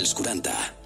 als 0.00 0.14
40. 0.14 0.80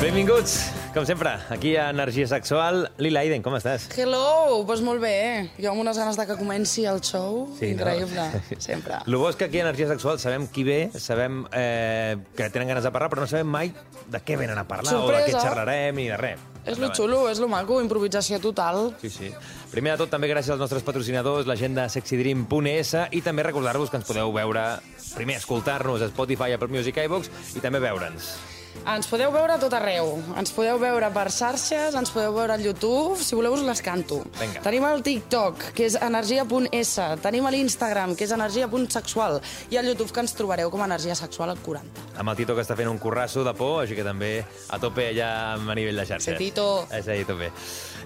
Benvinguts, 0.00 0.69
com 0.92 1.06
sempre, 1.06 1.30
aquí 1.50 1.76
a 1.76 1.90
Energia 1.90 2.26
Sexual. 2.26 2.90
Lila 2.98 3.20
Aiden, 3.20 3.42
com 3.46 3.54
estàs? 3.54 3.84
Hello, 3.94 4.64
doncs 4.66 4.80
molt 4.82 4.98
bé. 5.00 5.50
Jo 5.62 5.70
amb 5.70 5.84
unes 5.84 5.96
ganes 5.96 6.16
de 6.18 6.24
que 6.26 6.34
comenci 6.36 6.82
el 6.84 6.98
show. 7.00 7.44
Sí, 7.60 7.70
no? 7.76 7.84
Increïble, 7.84 8.24
sempre. 8.58 8.98
Lo 9.06 9.20
bo 9.22 9.28
és 9.30 9.38
que 9.38 9.46
aquí 9.46 9.60
a 9.60 9.68
Energia 9.68 9.86
Sexual 9.86 10.18
sabem 10.18 10.48
qui 10.50 10.64
ve, 10.66 10.80
sabem 10.98 11.44
eh, 11.54 12.16
que 12.34 12.50
tenen 12.50 12.72
ganes 12.74 12.82
de 12.82 12.90
parlar, 12.90 13.10
però 13.12 13.22
no 13.22 13.30
sabem 13.30 13.46
mai 13.46 13.70
de 14.10 14.18
què 14.26 14.34
venen 14.40 14.58
a 14.58 14.66
parlar 14.66 14.96
o 14.98 15.06
de 15.06 15.14
què 15.22 15.30
Sorpresa. 15.30 15.46
xerrarem 15.46 15.94
ni 16.02 16.08
de 16.10 16.18
res. 16.18 16.42
És 16.66 16.76
lo 16.82 16.90
xulo, 16.92 17.22
és 17.30 17.38
lo 17.40 17.46
maco, 17.48 17.78
improvisació 17.80 18.40
total. 18.42 18.90
Sí, 19.00 19.08
sí. 19.14 19.30
Primer 19.70 19.94
de 19.94 20.02
tot, 20.02 20.10
també 20.12 20.28
gràcies 20.28 20.50
als 20.52 20.60
nostres 20.60 20.82
patrocinadors, 20.84 21.46
la 21.48 21.56
gent 21.56 21.78
de 21.78 21.86
sexydream.es, 21.88 22.96
i 23.16 23.22
també 23.24 23.46
recordar-vos 23.46 23.88
que 23.94 23.96
ens 24.02 24.10
podeu 24.10 24.34
veure, 24.34 24.66
primer 25.14 25.38
escoltar-nos 25.38 26.02
a 26.02 26.10
Spotify, 26.10 26.58
Apple 26.58 26.68
Music, 26.74 26.98
iVox, 27.06 27.30
i 27.56 27.62
també 27.64 27.78
veure'ns. 27.80 28.34
Ens 28.80 29.06
podeu 29.10 29.28
veure 29.32 29.54
a 29.54 29.60
tot 29.60 29.74
arreu. 29.76 30.14
Ens 30.40 30.52
podeu 30.56 30.78
veure 30.80 31.10
per 31.12 31.26
xarxes, 31.34 31.94
ens 31.94 32.12
podeu 32.14 32.32
veure 32.32 32.54
al 32.56 32.64
YouTube. 32.64 33.18
Si 33.20 33.36
voleu 33.36 33.54
us 33.54 33.64
les 33.66 33.82
canto. 33.84 34.22
Vinga. 34.38 34.62
Tenim 34.64 34.86
el 34.88 35.04
TikTok, 35.04 35.66
que 35.76 35.84
és 35.90 35.98
energia.s. 36.00 37.08
Tenim 37.22 37.46
a 37.46 37.52
l'Instagram, 37.52 38.16
que 38.16 38.24
és 38.24 38.32
energia.sexual. 38.34 39.40
I 39.70 39.80
al 39.80 39.90
YouTube, 39.92 40.10
que 40.16 40.24
ens 40.24 40.34
trobareu 40.38 40.72
com 40.72 40.80
a 40.80 40.88
Energia 40.88 41.14
Sexual 41.18 41.52
al 41.52 41.60
40. 41.60 42.08
Amb 42.20 42.32
el 42.32 42.40
Tito 42.40 42.56
que 42.56 42.64
està 42.64 42.76
fent 42.78 42.88
un 42.90 42.98
currasso 43.02 43.44
de 43.44 43.54
por, 43.56 43.82
així 43.84 43.98
que 43.98 44.06
també 44.06 44.38
a 44.42 44.80
tope 44.82 45.10
allà 45.12 45.30
a 45.60 45.76
nivell 45.76 46.00
de 46.00 46.08
xarxes. 46.08 46.38
Sí, 46.38 46.50
Tito. 46.50 46.86
És 46.90 47.08
ahí, 47.08 47.26
a 47.26 47.28
tope. 47.28 47.52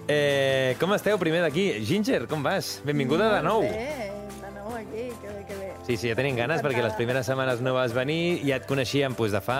Eh, 0.08 0.76
com 0.80 0.92
esteu 0.98 1.16
primer 1.22 1.40
d'aquí? 1.46 1.70
Ginger, 1.86 2.26
com 2.28 2.42
vas? 2.44 2.80
Benvinguda 2.84 3.30
de 3.36 3.40
nou. 3.46 3.62
Bé, 3.64 4.10
de 4.42 4.50
nou 4.58 4.74
aquí, 4.76 5.08
que 5.22 5.30
bé, 5.30 5.44
que 5.48 5.56
bé. 5.60 5.70
Sí, 5.86 5.96
sí, 5.96 6.08
ja 6.08 6.16
tenim 6.16 6.36
ganes 6.36 6.62
perquè 6.64 6.80
les 6.84 6.94
primeres 6.96 7.26
setmanes 7.28 7.60
no 7.64 7.74
vas 7.76 7.92
venir 7.96 8.38
i 8.38 8.50
ja 8.50 8.56
et 8.56 8.68
coneixíem 8.68 9.16
doncs, 9.16 9.32
de 9.32 9.40
fa 9.44 9.58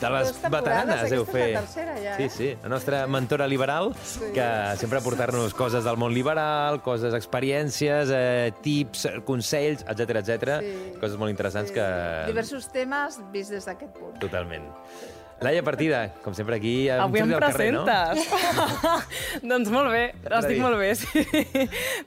de 0.00 0.10
les 0.14 0.30
Dues 0.32 0.40
veteranes, 0.52 1.02
heu 1.12 1.20
aquesta 1.20 1.20
és 1.20 1.30
fet. 1.34 1.52
la 1.54 1.60
tercera, 1.60 1.94
ja, 2.00 2.16
Sí, 2.16 2.22
eh? 2.24 2.30
sí, 2.30 2.48
la 2.62 2.68
nostra 2.72 3.06
mentora 3.06 3.46
liberal, 3.46 3.92
que 4.34 4.48
sempre 4.80 4.98
aportar-nos 4.98 5.54
coses 5.54 5.84
del 5.84 5.96
món 6.00 6.14
liberal, 6.14 6.80
coses, 6.82 7.14
experiències, 7.14 8.10
eh, 8.12 8.52
tips, 8.64 9.06
consells, 9.28 9.84
etc 9.88 10.20
etc. 10.22 10.58
Sí. 10.64 10.74
Coses 11.00 11.16
molt 11.20 11.30
interessants 11.30 11.72
que... 11.72 11.86
Diversos 12.30 12.68
temes 12.72 13.20
vist 13.32 13.50
des 13.54 13.64
d'aquest 13.68 13.92
punt. 13.96 14.18
Totalment. 14.22 14.68
Laia 15.40 15.62
Partida, 15.64 16.02
com 16.20 16.34
sempre 16.36 16.58
aquí... 16.60 16.90
amb 16.92 17.06
Avui 17.06 17.22
em 17.22 17.30
al 17.32 17.40
carrer, 17.40 17.70
no? 17.72 17.84
presentes. 17.86 18.28
doncs 19.52 19.70
molt 19.72 19.88
bé, 19.88 20.02
estic 20.36 20.58
molt 20.60 20.76
bé, 20.76 20.90
sí. 21.00 21.24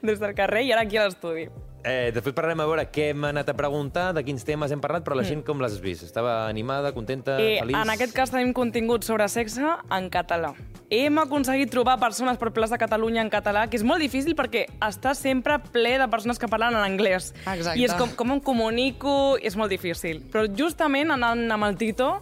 Des 0.06 0.20
del 0.22 0.36
carrer 0.38 0.68
i 0.68 0.74
ara 0.76 0.84
aquí 0.86 1.00
a 1.02 1.08
l'estudi. 1.08 1.48
Eh, 1.84 2.12
després 2.16 2.32
parlarem 2.36 2.62
a 2.64 2.68
veure 2.70 2.86
què 2.88 3.10
hem 3.12 3.26
anat 3.28 3.50
a 3.52 3.56
preguntar, 3.60 4.14
de 4.16 4.24
quins 4.24 4.46
temes 4.48 4.72
hem 4.72 4.80
parlat, 4.84 5.04
però 5.04 5.18
la 5.20 5.26
gent 5.28 5.42
com 5.44 5.60
l'has 5.60 5.76
vist? 5.84 6.06
Estava 6.08 6.46
animada, 6.48 6.94
contenta, 6.96 7.36
I 7.36 7.58
feliç? 7.60 7.76
Mm. 7.76 7.82
Eh, 7.82 7.82
en 7.82 7.92
aquest 7.92 8.16
cas 8.16 8.32
tenim 8.32 8.54
contingut 8.56 9.04
sobre 9.04 9.28
sexe 9.28 9.76
en 9.92 10.08
català. 10.14 10.54
Hem 10.94 11.20
aconseguit 11.20 11.72
trobar 11.74 11.98
persones 12.00 12.40
per 12.40 12.54
plaça 12.56 12.78
de 12.78 12.84
Catalunya 12.86 13.24
en 13.26 13.32
català, 13.34 13.66
que 13.68 13.76
és 13.80 13.84
molt 13.84 14.00
difícil 14.04 14.38
perquè 14.40 14.68
està 14.80 15.12
sempre 15.18 15.60
ple 15.74 15.98
de 16.00 16.08
persones 16.08 16.40
que 16.40 16.48
parlen 16.48 16.78
en 16.78 16.86
anglès. 16.86 17.34
Exacte. 17.44 17.80
I 17.82 17.88
és 17.90 17.96
com, 18.00 18.16
com 18.16 18.32
em 18.38 18.44
comunico, 18.44 19.36
és 19.42 19.58
molt 19.60 19.74
difícil. 19.74 20.24
Però 20.32 20.48
justament 20.48 21.12
anant 21.12 21.50
amb 21.52 21.68
el 21.68 21.80
Tito, 21.82 22.14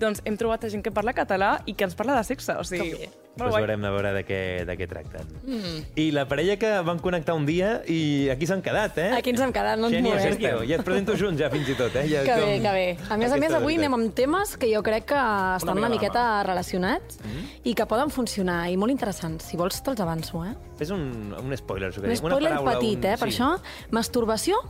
doncs 0.00 0.24
hem 0.26 0.38
trobat 0.40 0.66
gent 0.72 0.82
que 0.82 0.90
parla 0.90 1.14
català 1.14 1.60
i 1.70 1.76
que 1.78 1.86
ens 1.86 1.94
parla 1.94 2.18
de 2.18 2.26
sexe. 2.26 2.58
O 2.58 2.66
sigui, 2.66 3.06
molt 3.34 3.50
Pues 3.50 3.54
haurem 3.62 3.82
de 3.82 3.90
veure 3.90 4.12
de 4.14 4.22
què, 4.26 4.40
de 4.66 4.76
què 4.78 4.86
tracten. 4.88 5.26
Mm. 5.42 5.80
I 5.98 6.04
la 6.14 6.26
parella 6.30 6.54
que 6.60 6.70
van 6.86 7.00
connectar 7.02 7.34
un 7.34 7.46
dia 7.48 7.80
i 7.90 8.28
aquí 8.30 8.46
s'han 8.46 8.62
quedat, 8.62 8.98
eh? 9.02 9.08
Aquí 9.16 9.32
ens 9.34 9.42
hem 9.42 9.52
quedat, 9.54 9.78
no 9.80 9.88
ens 9.90 9.98
movem. 10.04 10.22
Sergio, 10.22 10.62
ja 10.68 10.78
et 10.78 10.84
presento 10.86 11.16
junts 11.18 11.40
ja 11.42 11.50
fins 11.50 11.72
i 11.72 11.76
tot, 11.78 11.96
eh? 11.98 12.06
Ja, 12.10 12.22
Que 12.22 12.36
bé, 12.38 12.60
que 12.62 12.74
bé. 12.76 12.86
A 13.10 13.18
més 13.18 13.34
a 13.34 13.40
més, 13.42 13.52
avui 13.58 13.74
anem 13.80 13.98
amb 13.98 14.14
temes 14.14 14.54
que 14.56 14.70
jo 14.70 14.84
crec 14.86 15.08
que 15.10 15.18
estan 15.56 15.74
una 15.74 15.88
la 15.88 15.92
miqueta 15.96 16.24
relacionats 16.46 17.18
i 17.64 17.74
que 17.74 17.86
poden 17.90 18.10
funcionar 18.14 18.70
i 18.70 18.78
molt 18.78 18.94
interessants. 18.94 19.50
Si 19.50 19.58
vols, 19.58 19.82
te'ls 19.82 20.00
avanço, 20.00 20.44
eh? 20.46 20.54
Fes 20.78 20.94
un, 20.94 21.34
un 21.34 21.56
spoiler, 21.58 21.90
que 21.92 22.00
Un 22.00 22.08
dic, 22.08 22.22
una 22.22 22.36
spoiler 22.38 22.54
paraula, 22.54 22.78
petit, 22.78 22.98
un... 23.02 23.10
eh? 23.12 23.18
Per 23.18 23.30
sí. 23.30 23.34
això, 23.34 23.50
masturbació, 23.90 24.62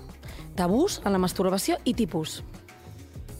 tabús 0.56 1.00
en 1.04 1.12
la 1.12 1.18
masturbació 1.20 1.76
i 1.84 1.94
tipus. 1.94 2.42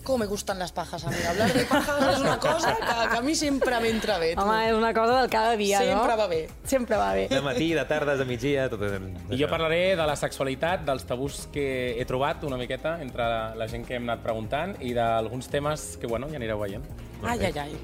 Com 0.05 0.21
me 0.21 0.27
gustan 0.29 0.59
las 0.59 0.71
pajas, 0.73 1.05
a 1.07 1.11
mi. 1.11 1.17
Hablar 1.25 1.53
de 1.55 1.65
pajas 1.65 2.03
és 2.13 2.21
una 2.21 2.39
cosa 2.39 2.75
que, 2.77 2.97
que 3.11 3.17
a 3.17 3.23
mi 3.25 3.35
sempre 3.35 3.79
m'entra 3.81 4.19
bé. 4.21 4.35
tu. 4.35 4.43
Home, 4.43 4.59
és 4.69 4.77
una 4.77 4.93
cosa 4.93 5.21
del 5.23 5.31
cada 5.33 5.57
dia, 5.57 5.81
no? 5.81 5.95
Sempre 6.03 6.17
va 6.21 6.27
bé. 6.29 6.41
Sempre 6.69 6.99
va 7.01 7.09
bé. 7.17 7.27
De 7.33 7.41
matí, 7.41 7.71
de 7.73 7.85
tardes, 7.89 8.19
de 8.21 8.27
migdia, 8.29 8.69
tot... 8.69 8.85
I 8.85 9.41
jo 9.41 9.49
parlaré 9.49 9.97
de 9.97 10.07
la 10.07 10.17
sexualitat, 10.21 10.85
dels 10.85 11.09
tabús 11.09 11.47
que 11.55 11.67
he 11.97 12.05
trobat 12.05 12.45
una 12.45 12.61
miqueta 12.61 12.99
entre 13.01 13.25
la, 13.25 13.45
la 13.57 13.69
gent 13.73 13.89
que 13.89 13.97
hem 13.97 14.05
anat 14.11 14.21
preguntant 14.27 14.77
i 14.85 14.93
d'alguns 14.93 15.49
temes 15.49 15.95
que, 15.97 16.07
bueno, 16.11 16.29
ja 16.29 16.37
anireu 16.37 16.61
veient. 16.61 16.85
Ai, 17.25 17.39
ai, 17.49 17.55
ai. 17.65 17.79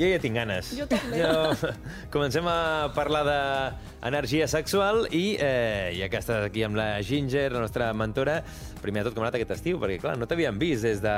Jo 0.00 0.06
ja 0.08 0.20
tinc 0.22 0.38
ganes. 0.38 0.70
Jo 0.78 0.86
també. 0.88 1.18
Jo... 1.20 1.72
Comencem 2.14 2.46
a 2.48 2.88
parlar 2.96 3.20
d'energia 3.28 4.46
sexual 4.48 5.02
i 5.12 5.34
eh, 5.36 5.90
ja 5.98 6.08
que 6.08 6.22
estàs 6.22 6.46
aquí 6.46 6.62
amb 6.64 6.78
la 6.78 6.94
Ginger, 7.04 7.50
la 7.52 7.66
nostra 7.66 7.90
mentora, 7.92 8.38
primer 8.82 9.02
de 9.04 9.10
tot 9.10 9.16
com 9.16 9.24
ha 9.24 9.28
anat 9.28 9.38
aquest 9.38 9.54
estiu, 9.58 9.78
perquè 9.82 9.98
clar, 10.02 10.16
no 10.20 10.26
t'havíem 10.30 10.58
vist 10.60 10.84
des, 10.86 11.00
de, 11.04 11.14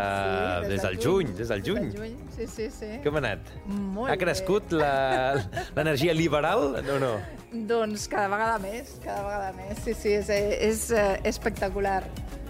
Sí, 0.62 0.68
des 0.72 0.82
del 0.86 0.98
juny, 1.02 1.32
des 1.38 1.48
del 1.52 1.62
juny. 1.66 1.86
Des 1.90 1.94
del 1.94 2.10
juny, 2.12 2.16
sí, 2.36 2.46
sí, 2.50 2.68
sí. 2.74 2.90
Com 3.04 3.16
ha 3.18 3.22
anat? 3.24 3.52
Molt 3.66 4.12
ha 4.12 4.16
crescut 4.20 4.72
la- 4.76 5.38
l'energia 5.76 6.14
liberal 6.16 6.76
o 6.82 6.98
no? 7.02 7.14
Doncs 7.52 8.08
cada 8.08 8.28
vegada 8.32 8.58
més, 8.62 8.96
cada 9.04 9.22
vegada 9.26 9.52
més. 9.56 9.82
Sí, 9.84 9.94
sí, 9.94 10.14
és, 10.20 10.30
és 10.32 10.86
eh, 10.96 11.20
espectacular. 11.28 12.02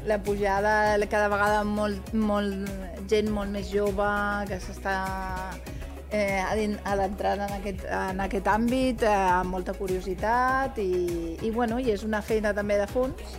La 0.07 0.17
pujada, 0.19 0.97
cada 1.07 1.29
vegada 1.31 1.61
molt, 1.63 2.09
molt 2.15 2.67
gent 3.11 3.29
molt 3.31 3.53
més 3.55 3.69
jove 3.71 4.09
que 4.49 4.57
s'està 4.59 4.97
eh, 6.11 6.43
adentrant 6.85 7.41
en 7.47 7.53
aquest, 7.61 7.85
en 7.87 8.21
aquest 8.25 8.49
àmbit, 8.51 9.05
eh, 9.07 9.13
amb 9.39 9.55
molta 9.55 9.75
curiositat 9.79 10.79
i, 10.83 11.37
i, 11.41 11.51
bueno, 11.55 11.79
i 11.79 11.91
és 11.95 12.03
una 12.05 12.21
feina 12.23 12.51
també 12.55 12.81
de 12.83 12.89
fons 12.91 13.39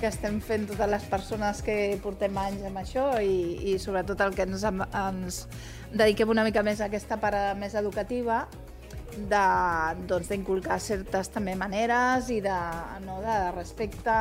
que 0.00 0.06
estem 0.10 0.40
fent 0.44 0.66
totes 0.68 0.88
les 0.90 1.04
persones 1.10 1.62
que 1.64 1.96
portem 2.02 2.36
anys 2.38 2.64
amb 2.68 2.78
això 2.82 3.08
i, 3.24 3.72
i 3.72 3.78
sobretot 3.82 4.20
el 4.26 4.34
que 4.36 4.44
ens, 4.46 4.64
ens 4.68 5.42
dediquem 5.92 6.30
una 6.32 6.44
mica 6.44 6.62
més 6.66 6.80
a 6.80 6.90
aquesta 6.90 7.18
part 7.22 7.56
més 7.58 7.74
educativa 7.78 8.44
doncs, 9.16 10.28
d'inculcar 10.28 10.78
certes 10.82 11.30
també 11.32 11.54
maneres 11.56 12.28
i 12.30 12.40
de, 12.44 12.56
no, 13.06 13.20
de 13.24 13.36
respecte 13.54 14.16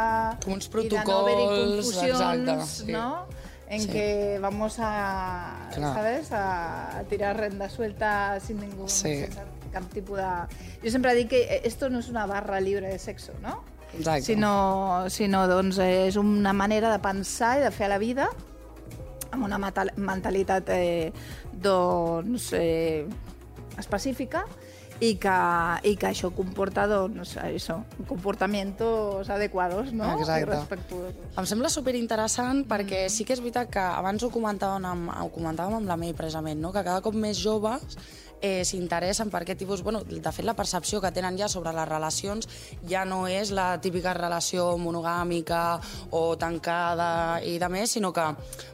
Com 0.46 0.56
uns 0.56 0.70
i 0.70 0.88
de 0.88 1.04
no 1.04 1.18
haver-hi 1.20 1.48
protocols, 1.50 1.92
confusions, 1.92 2.22
exacte, 2.22 2.56
sí. 2.72 2.92
no? 2.94 3.10
En 3.68 3.82
Sí. 3.82 3.88
que 3.90 4.38
vamos 4.40 4.78
a, 4.80 5.68
Clar. 5.74 5.94
¿sabes? 5.96 6.32
A, 6.32 7.04
tirar 7.10 7.36
renda 7.36 7.68
suelta 7.68 8.40
sin 8.40 8.60
ningún 8.62 8.88
Sí. 8.88 9.26
sense 9.26 9.42
cap 9.74 9.84
tipus 9.92 10.18
de... 10.18 10.30
Jo 10.84 10.92
sempre 10.92 11.16
dic 11.16 11.30
que 11.30 11.62
esto 11.64 11.90
no 11.90 12.00
és 12.00 12.08
una 12.08 12.26
barra 12.26 12.62
libre 12.62 12.88
de 12.88 13.00
sexo, 13.00 13.34
no? 13.42 13.64
Exacte. 13.98 14.26
sinó, 14.28 15.06
sinó 15.10 15.46
doncs, 15.48 15.80
és 15.80 16.18
una 16.20 16.54
manera 16.54 16.92
de 16.92 17.00
pensar 17.04 17.58
i 17.60 17.66
de 17.66 17.72
fer 17.72 17.88
a 17.90 17.96
la 17.96 18.02
vida 18.02 18.30
amb 19.32 19.48
una 19.48 19.60
mentalitat 19.60 20.70
eh, 20.72 21.12
doncs, 21.62 22.52
eh, 22.56 23.06
específica 23.80 24.46
i 25.04 25.16
que, 25.20 25.38
i 25.84 25.96
que 26.00 26.08
això 26.08 26.30
comporta 26.36 26.86
doncs, 26.88 27.36
això, 27.42 27.82
comportamientos 28.08 29.30
adequados 29.30 29.92
no? 29.92 30.08
Exacte. 30.16 30.46
i 30.46 30.50
respectuosos. 30.54 31.34
Em 31.36 31.50
sembla 31.50 31.72
superinteressant 31.74 32.64
perquè 32.70 33.06
sí 33.12 33.28
que 33.28 33.36
és 33.36 33.44
veritat 33.44 33.72
que 33.74 33.84
abans 33.84 34.24
ho 34.24 34.32
comentàvem 34.32 34.88
amb, 34.88 35.12
ho 35.26 35.32
comentàvem 35.36 35.82
amb 35.82 35.92
la 35.92 36.00
May 36.00 36.16
precisament, 36.16 36.62
no? 36.64 36.72
que 36.72 36.86
cada 36.86 37.04
cop 37.04 37.18
més 37.18 37.42
joves 37.42 38.00
eh, 38.46 38.64
s'interessen 38.68 39.32
per 39.34 39.42
aquest 39.44 39.64
tipus... 39.64 39.84
Bueno, 39.86 40.04
de 40.06 40.32
fet, 40.32 40.46
la 40.46 40.56
percepció 40.58 41.02
que 41.02 41.12
tenen 41.16 41.38
ja 41.40 41.50
sobre 41.52 41.74
les 41.76 41.90
relacions 41.90 42.48
ja 42.90 43.06
no 43.10 43.26
és 43.32 43.52
la 43.56 43.76
típica 43.82 44.14
relació 44.18 44.68
monogàmica 44.82 45.64
o 46.16 46.24
tancada 46.40 47.42
i 47.44 47.58
de 47.62 47.70
més, 47.72 47.96
sinó 47.98 48.14
que, 48.14 48.26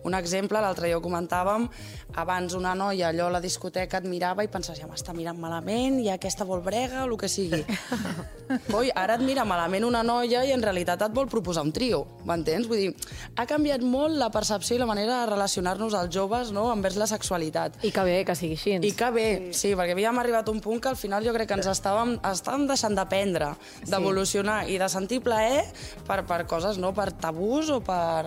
un 0.08 0.18
exemple, 0.18 0.62
l'altre 0.62 0.90
dia 0.90 1.00
ho 1.00 1.04
comentàvem, 1.04 1.70
abans 2.16 2.54
una 2.58 2.74
noia 2.76 3.10
allò 3.10 3.30
a 3.30 3.36
la 3.38 3.42
discoteca 3.44 4.02
et 4.02 4.08
mirava 4.10 4.44
i 4.44 4.50
pensaves, 4.52 4.82
ja 4.82 4.90
m'està 4.90 5.16
mirant 5.16 5.40
malament, 5.40 6.00
i 6.02 6.10
aquesta 6.12 6.46
vol 6.48 6.64
brega 6.66 7.06
o 7.06 7.08
el 7.08 7.18
que 7.20 7.30
sigui. 7.32 7.64
Coi, 8.72 8.92
ara 8.96 9.16
et 9.16 9.24
mira 9.24 9.46
malament 9.48 9.86
una 9.88 10.02
noia 10.04 10.44
i 10.44 10.52
en 10.52 10.64
realitat 10.64 11.06
et 11.06 11.16
vol 11.16 11.30
proposar 11.32 11.64
un 11.64 11.72
trio, 11.72 12.04
m'entens? 12.28 12.68
Vull 12.68 12.82
dir, 12.84 13.12
ha 13.40 13.46
canviat 13.48 13.84
molt 13.86 14.18
la 14.20 14.28
percepció 14.34 14.76
i 14.76 14.82
la 14.82 14.90
manera 14.90 15.22
de 15.22 15.32
relacionar-nos 15.32 15.96
als 15.96 16.12
joves 16.14 16.52
no? 16.52 16.68
envers 16.74 17.00
la 17.00 17.08
sexualitat. 17.08 17.80
I 17.88 17.94
que 17.96 18.04
bé 18.08 18.18
que 18.28 18.36
sigui 18.36 18.58
així. 18.60 18.76
I 18.84 18.92
que 18.98 19.12
bé, 19.16 19.28
sí, 19.56 19.61
perquè 19.78 19.94
havíem 19.96 20.20
arribat 20.22 20.48
a 20.48 20.54
un 20.54 20.62
punt 20.64 20.82
que 20.82 20.90
al 20.92 20.98
final 21.00 21.26
jo 21.26 21.34
crec 21.36 21.52
que 21.52 21.60
ens 21.60 21.70
estàvem, 21.70 22.16
estàvem 22.32 22.66
deixant 22.70 22.98
d'aprendre, 22.98 23.54
d'evolucionar 23.88 24.64
i 24.70 24.80
de 24.82 24.90
sentir 24.90 25.22
plaer 25.26 25.66
per, 26.08 26.24
per 26.26 26.44
coses, 26.50 26.82
no? 26.82 26.94
Per 26.98 27.12
tabús 27.22 27.70
o 27.70 27.82
per, 27.86 28.26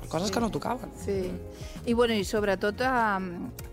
per 0.00 0.08
coses 0.10 0.34
que 0.34 0.42
no 0.42 0.50
tocaven. 0.50 0.90
Sí. 0.98 1.22
I, 1.86 1.94
bueno, 1.94 2.12
i 2.12 2.26
sobretot, 2.28 2.82
a, 2.84 3.16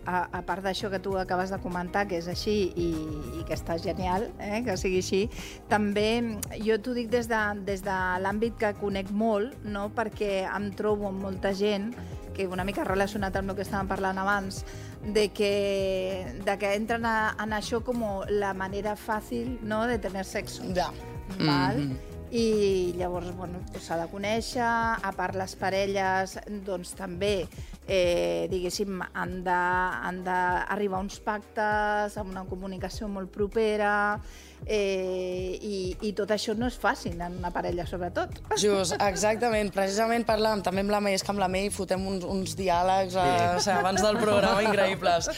a, 0.08 0.20
a 0.38 0.40
part 0.48 0.64
d'això 0.64 0.88
que 0.88 1.00
tu 1.04 1.12
acabes 1.20 1.50
de 1.52 1.58
comentar, 1.60 2.06
que 2.08 2.16
és 2.22 2.28
així 2.30 2.54
i, 2.72 2.88
i 3.36 3.42
que 3.44 3.56
està 3.56 3.76
genial, 3.82 4.30
eh, 4.40 4.62
que 4.64 4.78
sigui 4.80 5.02
així, 5.02 5.20
també 5.68 6.38
jo 6.64 6.78
t'ho 6.80 6.96
dic 6.96 7.10
des 7.12 7.28
de, 7.28 7.42
des 7.68 7.84
de 7.84 7.98
l'àmbit 8.24 8.56
que 8.60 8.72
conec 8.80 9.12
molt, 9.12 9.58
no? 9.66 9.90
perquè 9.92 10.46
em 10.48 10.70
trobo 10.78 11.10
amb 11.10 11.20
molta 11.26 11.52
gent 11.52 11.90
que 12.38 12.46
una 12.46 12.64
mica 12.64 12.86
relacionat 12.86 13.36
amb 13.36 13.52
el 13.52 13.58
que 13.58 13.66
estàvem 13.66 13.90
parlant 13.90 14.20
abans, 14.22 14.62
de 15.04 15.28
que, 15.30 16.26
de 16.44 16.58
que 16.58 16.74
entren 16.74 17.06
a, 17.06 17.34
en 17.42 17.54
això 17.56 17.82
com 17.84 18.04
la 18.28 18.52
manera 18.54 18.96
fàcil 18.96 19.58
no, 19.62 19.86
de 19.86 19.98
tenir 19.98 20.24
sexo. 20.24 20.66
Ja. 20.74 20.92
Val? 21.38 21.78
Mm 21.78 21.90
-hmm 21.90 22.18
i 22.30 22.92
llavors 22.98 23.30
bueno, 23.36 23.62
doncs 23.72 23.86
s'ha 23.88 23.96
de 24.02 24.08
conèixer, 24.12 24.64
a 24.64 25.12
part 25.16 25.36
les 25.38 25.54
parelles 25.56 26.36
doncs 26.66 26.92
també 26.98 27.46
eh, 27.86 28.46
diguéssim 28.52 29.00
han 29.00 29.38
d'arribar 29.44 30.98
a 30.98 31.04
uns 31.06 31.18
pactes 31.24 32.18
amb 32.20 32.34
una 32.34 32.44
comunicació 32.44 33.08
molt 33.08 33.32
propera 33.32 34.20
eh, 34.66 35.58
i, 35.60 35.96
i 36.08 36.12
tot 36.16 36.30
això 36.34 36.54
no 36.58 36.66
és 36.68 36.76
fàcil 36.80 37.20
en 37.20 37.38
una 37.38 37.50
parella 37.54 37.86
sobretot. 37.88 38.34
Just, 38.60 38.96
exactament. 39.00 39.70
Precisament 39.74 40.24
parlàvem 40.28 40.62
també 40.66 40.82
amb 40.84 40.92
la 40.94 41.00
Mei, 41.04 41.14
és 41.18 41.24
que 41.24 41.32
amb 41.32 41.40
la 41.42 41.48
Mei 41.48 41.70
fotem 41.74 42.04
uns, 42.06 42.24
uns 42.24 42.54
diàlegs 42.58 43.16
eh, 43.18 43.56
o 43.56 43.60
sigui, 43.62 43.78
abans 43.78 44.02
del 44.04 44.18
programa 44.20 44.62
increïbles. 44.66 45.30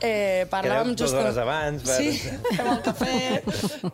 Eh, 0.00 0.46
parlàvem 0.50 0.94
Quedeu 0.94 1.04
dues 1.04 1.12
hores 1.12 1.36
abans 1.42 1.82
per- 1.84 1.96
Sí, 2.00 2.12
fem 2.56 2.70
el 2.72 2.80
café. 2.82 3.42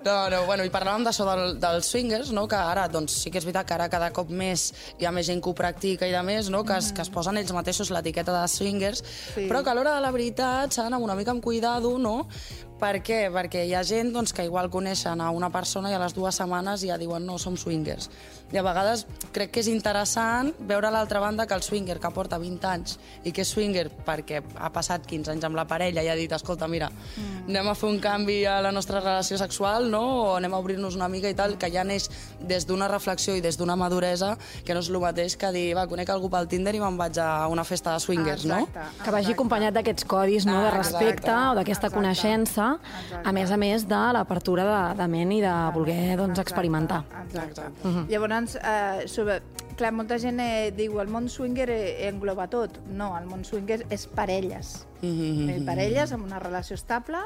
No, 0.06 0.16
no, 0.30 0.42
bueno, 0.46 0.64
i 0.66 0.70
parlàvem 0.70 1.06
d'això 1.08 1.26
del, 1.28 1.56
dels 1.62 1.88
swingers, 1.90 2.30
no? 2.36 2.46
que 2.48 2.56
ara 2.58 2.86
doncs, 2.88 3.16
sí 3.24 3.30
que 3.34 3.40
és 3.40 3.46
veritat 3.48 3.66
que 3.66 3.74
ara 3.74 3.88
cada 3.92 4.12
cop 4.14 4.30
més 4.30 4.68
hi 5.00 5.06
ha 5.08 5.12
més 5.14 5.26
gent 5.26 5.42
que 5.42 5.50
ho 5.50 5.54
practica 5.58 6.06
i 6.06 6.14
de 6.14 6.22
més, 6.26 6.50
no? 6.52 6.62
que, 6.66 6.76
es, 6.78 6.92
que 6.94 7.02
es 7.02 7.10
posen 7.10 7.36
ells 7.40 7.52
mateixos 7.56 7.90
l'etiqueta 7.94 8.34
de 8.36 8.46
swingers, 8.48 9.02
Sí. 9.34 9.46
però 9.50 9.62
que 9.64 9.70
a 9.70 9.74
l'hora 9.74 9.94
de 9.96 10.00
la 10.04 10.10
veritat 10.14 10.72
s'ha 10.72 10.84
d'anar 10.86 10.98
una 11.02 11.14
mica 11.18 11.32
amb 11.34 11.42
cuidado, 11.44 11.96
no? 11.98 12.28
Per 12.76 12.98
què? 13.00 13.22
Perquè 13.32 13.62
hi 13.64 13.72
ha 13.72 13.80
gent 13.88 14.10
doncs, 14.12 14.34
que 14.36 14.44
igual 14.44 14.68
coneixen 14.68 15.22
a 15.24 15.30
una 15.32 15.48
persona 15.52 15.88
i 15.88 15.94
a 15.96 16.00
les 16.02 16.12
dues 16.12 16.36
setmanes 16.36 16.82
ja 16.84 16.98
diuen 17.00 17.24
no, 17.24 17.38
som 17.40 17.56
swingers. 17.56 18.10
I 18.52 18.58
a 18.58 18.62
vegades 18.62 19.06
crec 19.34 19.50
que 19.50 19.60
és 19.60 19.68
interessant 19.68 20.52
veure 20.68 20.86
a 20.86 20.90
l'altra 20.94 21.20
banda 21.20 21.46
que 21.46 21.54
el 21.54 21.62
swinger 21.62 21.98
que 21.98 22.10
porta 22.14 22.38
20 22.38 22.68
anys 22.70 22.98
i 23.24 23.32
que 23.32 23.42
és 23.42 23.48
swinger 23.50 23.88
perquè 24.06 24.42
ha 24.54 24.70
passat 24.70 25.06
15 25.06 25.32
anys 25.32 25.44
amb 25.44 25.56
la 25.58 25.64
parella 25.66 26.02
i 26.02 26.08
ha 26.08 26.14
dit, 26.14 26.30
escolta, 26.32 26.68
mira, 26.68 26.88
mm. 26.90 27.48
anem 27.48 27.68
a 27.68 27.74
fer 27.74 27.88
un 27.90 27.98
canvi 27.98 28.44
a 28.46 28.60
la 28.62 28.70
nostra 28.72 29.00
relació 29.00 29.36
sexual, 29.38 29.90
no? 29.90 30.02
O 30.22 30.36
anem 30.36 30.54
a 30.54 30.58
obrir-nos 30.62 30.94
una 30.94 31.08
mica 31.08 31.28
i 31.28 31.34
tal, 31.34 31.56
que 31.58 31.70
ja 31.74 31.82
neix 31.84 32.08
des 32.40 32.66
d'una 32.66 32.88
reflexió 32.88 33.34
i 33.36 33.40
des 33.40 33.58
d'una 33.58 33.76
maduresa 33.76 34.36
que 34.64 34.74
no 34.74 34.80
és 34.80 34.88
el 34.90 35.00
mateix 35.00 35.36
que 35.36 35.50
dir, 35.52 35.74
va, 35.76 35.86
conec 35.90 36.08
algú 36.10 36.30
pel 36.30 36.46
Tinder 36.48 36.74
i 36.74 36.80
me'n 36.80 36.96
vaig 36.96 37.18
a 37.18 37.48
una 37.48 37.64
festa 37.64 37.92
de 37.96 38.00
swingers, 38.00 38.46
no? 38.46 38.62
Exacte, 38.68 39.02
Que 39.02 39.10
vagi 39.10 39.26
exacte. 39.26 39.34
acompanyat 39.34 39.74
d'aquests 39.74 40.04
codis 40.04 40.46
no, 40.46 40.60
de 40.62 40.68
Ah, 40.68 40.76
respecte 40.78 41.26
exacte. 41.26 41.50
o 41.50 41.54
d'aquesta 41.54 41.86
Exacte. 41.88 41.96
coneixença, 41.96 42.78
Exacte. 43.02 43.28
a 43.28 43.32
més 43.32 43.50
a 43.50 43.56
més 43.56 43.86
de 43.88 44.02
l'apertura 44.12 44.64
de, 44.64 45.02
de 45.02 45.08
ment 45.08 45.32
i 45.32 45.40
de 45.40 45.54
voler 45.74 46.16
doncs, 46.16 46.30
Exacte, 46.38 46.42
experimentar. 46.46 47.04
Exacte. 47.24 47.62
Uh 47.82 47.90
-huh. 47.90 48.06
Llavors, 48.08 48.35
eh, 48.44 49.08
sobre, 49.08 49.42
clar, 49.76 49.92
molta 49.94 50.18
gent 50.22 50.40
eh, 50.42 50.72
diu 50.76 50.98
el 51.02 51.10
món 51.12 51.28
swinger 51.30 51.68
eh, 51.70 52.08
engloba 52.08 52.48
tot. 52.52 52.80
No, 52.88 53.12
el 53.18 53.28
món 53.30 53.44
swinger 53.44 53.84
és 53.92 54.06
parelles. 54.06 54.86
Mm 55.02 55.12
-hmm. 55.12 55.64
Parelles 55.66 56.12
amb 56.12 56.24
una 56.24 56.38
relació 56.38 56.74
estable 56.74 57.18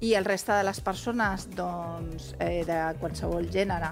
i 0.00 0.14
el 0.14 0.24
reste 0.24 0.52
de 0.52 0.62
les 0.62 0.80
persones 0.80 1.48
doncs, 1.56 2.34
eh, 2.38 2.64
de 2.64 2.78
qualsevol 3.00 3.50
gènere 3.50 3.90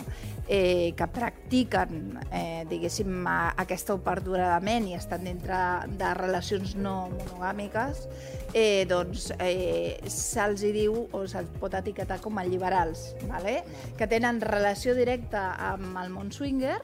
eh, 0.48 0.94
que 0.96 1.06
practiquen 1.06 2.20
eh, 2.30 2.64
diguéssim, 2.68 3.26
aquesta 3.26 3.94
obertura 3.94 4.54
de 4.54 4.64
ment 4.64 4.86
i 4.86 4.94
estan 4.94 5.24
dintre 5.24 5.56
de 5.98 6.14
relacions 6.14 6.76
no 6.76 7.08
monogàmiques 7.10 8.06
eh, 8.54 8.86
doncs 8.88 9.32
eh, 9.38 9.98
se'ls 10.06 10.62
diu 10.62 11.08
o 11.12 11.26
se'ls 11.26 11.50
pot 11.60 11.74
etiquetar 11.74 12.20
com 12.20 12.38
a 12.38 12.44
liberals, 12.44 13.14
vale? 13.28 13.64
que 13.98 14.06
tenen 14.06 14.40
relació 14.40 14.94
directa 14.94 15.50
amb 15.72 15.98
el 16.04 16.10
món 16.14 16.32
swinger, 16.32 16.78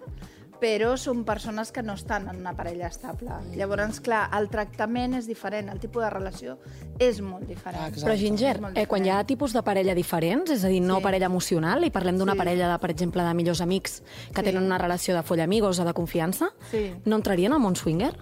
però 0.62 0.92
són 1.00 1.24
persones 1.26 1.72
que 1.74 1.82
no 1.82 1.96
estan 1.98 2.28
en 2.30 2.36
una 2.38 2.52
parella 2.54 2.86
estable. 2.86 3.34
Llavors, 3.58 3.98
clar, 4.00 4.28
el 4.38 4.46
tractament 4.52 5.16
és 5.18 5.26
diferent, 5.26 5.68
el 5.72 5.80
tipus 5.82 6.04
de 6.04 6.10
relació 6.12 6.58
és 7.02 7.18
molt 7.20 7.48
diferent. 7.50 7.88
Exacte. 7.88 8.06
Però, 8.06 8.16
Ginger, 8.20 8.60
eh, 8.76 8.86
quan 8.86 9.04
hi 9.04 9.10
ha 9.10 9.24
tipus 9.26 9.52
de 9.56 9.62
parella 9.66 9.96
diferents, 9.98 10.52
és 10.54 10.62
a 10.62 10.68
dir, 10.68 10.80
no 10.80 11.00
Sí. 11.00 11.02
parella 11.02 11.26
emocional, 11.26 11.82
i 11.82 11.90
parlem 11.90 12.16
d'una 12.16 12.32
Sí. 12.32 12.38
parella, 12.38 12.70
de, 12.70 12.78
per 12.78 12.90
exemple, 12.90 13.24
de 13.24 13.34
millors 13.34 13.60
amics 13.60 14.02
que 14.32 14.40
Sí. 14.40 14.44
tenen 14.44 14.62
una 14.62 14.78
relació 14.78 15.16
de 15.16 15.22
follamigos 15.24 15.80
o 15.80 15.84
de 15.84 15.92
confiança, 15.94 16.52
Sí. 16.70 16.94
no 17.04 17.16
entrarien 17.16 17.52
al 17.52 17.58
món 17.58 17.74
swinger? 17.74 18.14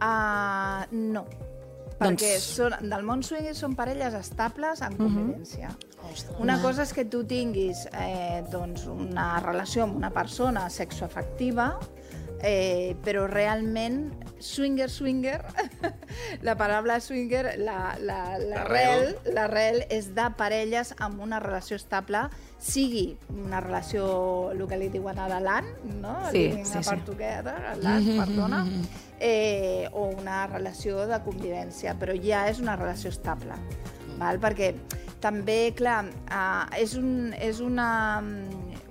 Uh, 0.00 0.86
no. 0.92 1.26
Doncs- 2.00 2.22
Perquè 2.22 2.38
són, 2.40 2.74
del 2.88 3.02
món 3.04 3.22
swinger 3.22 3.52
són 3.54 3.74
parelles 3.76 4.14
estables 4.16 4.80
en 4.82 4.94
convivència. 4.96 5.68
Una 6.40 6.56
cosa 6.62 6.82
és 6.86 6.94
que 6.96 7.04
tu 7.04 7.24
tinguis 7.28 7.84
eh, 7.92 8.42
doncs 8.50 8.86
una 8.88 9.34
relació 9.44 9.84
amb 9.84 9.96
una 9.98 10.08
persona 10.10 10.68
sexoafectiva, 10.72 11.74
eh, 12.42 12.96
però 13.04 13.26
realment 13.28 14.14
swinger, 14.40 14.88
swinger, 14.88 15.42
la 16.48 16.56
paraula 16.56 16.96
swinger, 17.04 17.58
la- 17.60 17.96
la- 18.00 18.38
l'arrel. 18.38 19.18
la, 19.26 19.32
l'arrel 19.36 19.82
és 19.90 20.14
de 20.16 20.30
parelles 20.38 20.94
amb 20.98 21.20
una 21.20 21.38
relació 21.38 21.76
estable, 21.76 22.24
sigui 22.60 23.16
una 23.32 23.60
relació, 23.60 24.50
el 24.52 24.60
que 24.68 24.76
li 24.76 24.90
diuen 24.92 25.18
ara 25.18 25.40
l'an, 25.40 25.66
no? 26.00 26.16
Sí, 26.30 26.48
Living 26.50 26.66
sí, 26.68 26.82
sí. 26.84 26.96
together, 27.06 27.54
l'an, 27.80 28.04
perdona, 28.18 28.66
eh, 29.18 29.88
o 29.92 30.10
una 30.12 30.46
relació 30.46 31.06
de 31.08 31.18
convivència, 31.24 31.96
però 31.98 32.14
ja 32.20 32.46
és 32.50 32.60
una 32.60 32.76
relació 32.76 33.08
estable, 33.10 33.56
val? 34.18 34.40
perquè 34.40 34.74
també, 35.20 35.72
clar, 35.76 36.04
eh, 36.28 36.82
és, 36.82 36.94
un, 37.00 37.32
és 37.40 37.60
una, 37.64 38.20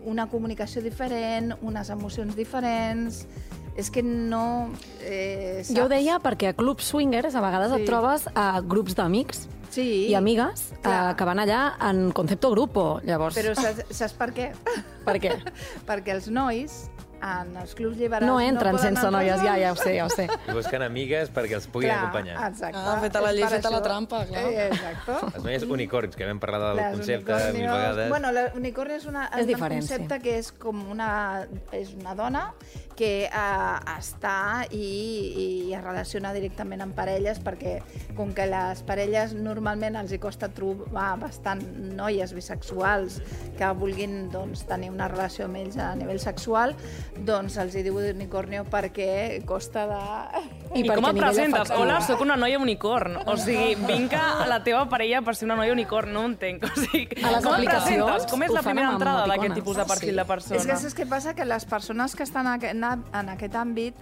una 0.05 0.25
comunicació 0.29 0.81
diferent, 0.81 1.53
unes 1.61 1.89
emocions 1.93 2.35
diferents, 2.35 3.23
és 3.79 3.89
que 3.93 4.01
no... 4.03 4.71
Eh, 5.05 5.61
saps? 5.63 5.77
Jo 5.77 5.85
ho 5.85 5.89
deia 5.91 6.17
perquè 6.19 6.49
a 6.51 6.57
clubs 6.57 6.89
swingers 6.89 7.37
a 7.37 7.41
vegades 7.45 7.71
Sí. 7.71 7.81
et 7.81 7.87
trobes 7.87 8.25
a 8.35 8.59
grups 8.61 8.97
d'amics 8.97 9.45
sí, 9.69 10.07
i 10.09 10.15
amigues 10.17 10.71
eh, 10.73 10.79
Clar. 10.83 11.15
que 11.17 11.27
van 11.29 11.39
allà 11.45 11.61
en 11.89 12.11
concepto 12.11 12.51
grupo. 12.51 12.99
Llavors, 13.05 13.37
Però 13.39 13.53
saps, 13.57 13.85
saps 13.95 14.15
per 14.19 14.31
què? 14.35 14.49
per 15.05 15.17
què? 15.21 15.35
perquè 15.89 16.15
els 16.17 16.29
nois 16.33 16.81
en 17.21 17.55
els 17.61 17.73
clubs 17.75 17.97
liberals 17.97 18.25
No 18.27 18.39
entren 18.39 18.75
poden 18.75 18.95
sense 18.95 19.11
noies, 19.11 19.41
ja, 19.43 19.57
ja 19.59 19.71
ho 19.73 19.75
sé, 19.75 19.95
ja 19.97 20.05
ho 20.05 20.09
sé. 20.09 20.27
I 20.47 20.55
busquen 20.55 20.81
amigues 20.85 21.29
perquè 21.35 21.55
els 21.59 21.67
puguin 21.67 21.89
Clar, 21.89 21.99
acompanyar. 21.99 22.47
Exacte. 22.49 22.79
Ah, 22.83 22.97
feta 23.01 23.21
la 23.21 23.29
És 23.31 23.35
llei, 23.39 23.47
feta 23.47 23.69
la 23.69 23.77
això. 23.79 23.83
trampa, 23.83 24.25
clar. 24.25 24.43
Eh, 24.45 24.67
exacte. 24.67 25.17
Les 25.35 25.43
noies 25.43 25.63
unicorns, 25.63 26.15
que 26.15 26.25
vam 26.25 26.39
parlar 26.39 26.59
del 26.69 26.77
Les 26.77 26.93
concepte 26.97 27.33
mil 27.33 27.63
unicornios- 27.63 27.77
vegades. 27.77 28.09
Bueno, 28.09 28.31
l'unicorn 28.31 28.91
és, 28.91 29.05
una, 29.05 29.25
És 29.33 29.41
un 29.41 29.47
diferent, 29.47 29.81
concepte 29.81 30.15
sí. 30.15 30.21
que 30.21 30.37
és 30.39 30.51
com 30.51 30.85
una, 30.91 31.47
és 31.71 31.93
una 31.93 32.15
dona 32.15 32.53
que 32.99 33.25
eh, 33.25 33.97
està 33.97 34.65
i, 34.75 35.69
i 35.69 35.73
es 35.73 35.83
relaciona 35.83 36.33
directament 36.35 36.81
amb 36.83 36.93
parelles 36.97 37.39
perquè 37.39 37.77
com 38.17 38.33
que 38.35 38.45
les 38.49 38.81
parelles 38.83 39.33
normalment 39.33 39.95
els 39.95 40.11
hi 40.11 40.19
costa 40.19 40.49
trobar 40.51 41.13
bastant 41.21 41.61
noies 41.95 42.33
bisexuals 42.35 43.21
que 43.57 43.69
vulguin 43.79 44.29
doncs, 44.33 44.65
tenir 44.67 44.89
una 44.91 45.07
relació 45.07 45.45
amb 45.47 45.55
ells 45.61 45.77
a 45.79 45.93
nivell 45.95 46.19
sexual, 46.19 46.75
doncs 47.17 47.57
els 47.61 47.75
hi 47.75 47.83
diu 47.85 47.97
unicornio 47.99 48.63
perquè 48.69 49.41
costa 49.47 49.85
de... 49.89 50.01
I, 50.75 50.83
perquè 50.83 50.95
com 50.99 51.07
et 51.09 51.19
presentes? 51.19 51.73
Hola, 51.75 51.99
sóc 52.05 52.21
una 52.23 52.37
noia 52.39 52.59
unicorn. 52.61 53.17
O 53.25 53.35
sigui, 53.39 53.73
vinc 53.87 54.13
a 54.17 54.45
la 54.49 54.61
teva 54.65 54.85
parella 54.91 55.23
per 55.25 55.35
ser 55.37 55.47
una 55.49 55.57
noia 55.59 55.73
unicorn, 55.75 56.13
no 56.13 56.23
ho 56.23 56.29
entenc. 56.31 56.63
O 56.69 56.73
sigui, 56.77 57.19
A 57.23 57.33
les 57.33 57.43
com 57.43 57.55
et 57.55 57.59
aplicacions 57.59 58.05
presentes? 58.05 58.29
Com 58.31 58.45
és 58.45 58.55
la 58.55 58.63
primera 58.63 58.93
entrada 58.93 59.25
d'aquest 59.31 59.59
tipus 59.59 59.81
de 59.81 59.85
perfil 59.89 60.21
de 60.21 60.25
persona? 60.29 60.61
És 60.61 60.69
que 60.69 60.79
saps 60.83 60.97
què 60.97 61.09
passa? 61.09 61.35
Que 61.35 61.47
les 61.47 61.67
persones 61.69 62.15
que 62.15 62.25
estan 62.27 62.47
en 62.47 62.57
aquest, 62.57 63.13
en 63.19 63.35
aquest 63.35 63.57
àmbit 63.59 63.99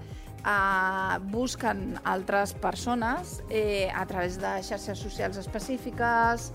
eh, 0.48 1.20
busquen 1.32 2.00
altres 2.04 2.54
persones 2.54 3.42
eh, 3.50 3.90
a 3.94 4.06
través 4.06 4.40
de 4.42 4.58
xarxes 4.64 5.00
socials 5.00 5.38
específiques, 5.38 6.52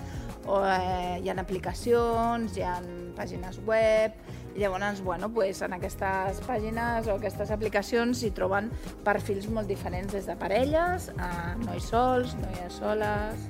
o 0.47 0.63
eh, 0.67 1.21
hi 1.23 1.31
ha 1.31 1.37
aplicacions, 1.39 2.57
hi 2.57 2.65
ha 2.67 2.79
pàgines 3.17 3.61
web, 3.67 4.17
i 4.17 4.42
llavors, 4.57 5.03
bueno, 5.03 5.29
pues, 5.33 5.63
en 5.63 5.73
aquestes 5.77 6.41
pàgines 6.47 7.09
o 7.09 7.17
aquestes 7.17 7.51
aplicacions 7.55 8.23
s'hi 8.23 8.33
troben 8.37 8.71
perfils 9.05 9.49
molt 9.49 9.71
diferents 9.71 10.13
des 10.13 10.27
de 10.29 10.37
parelles, 10.37 11.11
a 11.19 11.55
nois 11.65 11.93
sols, 11.93 12.37
noies 12.43 12.81
soles... 12.83 13.49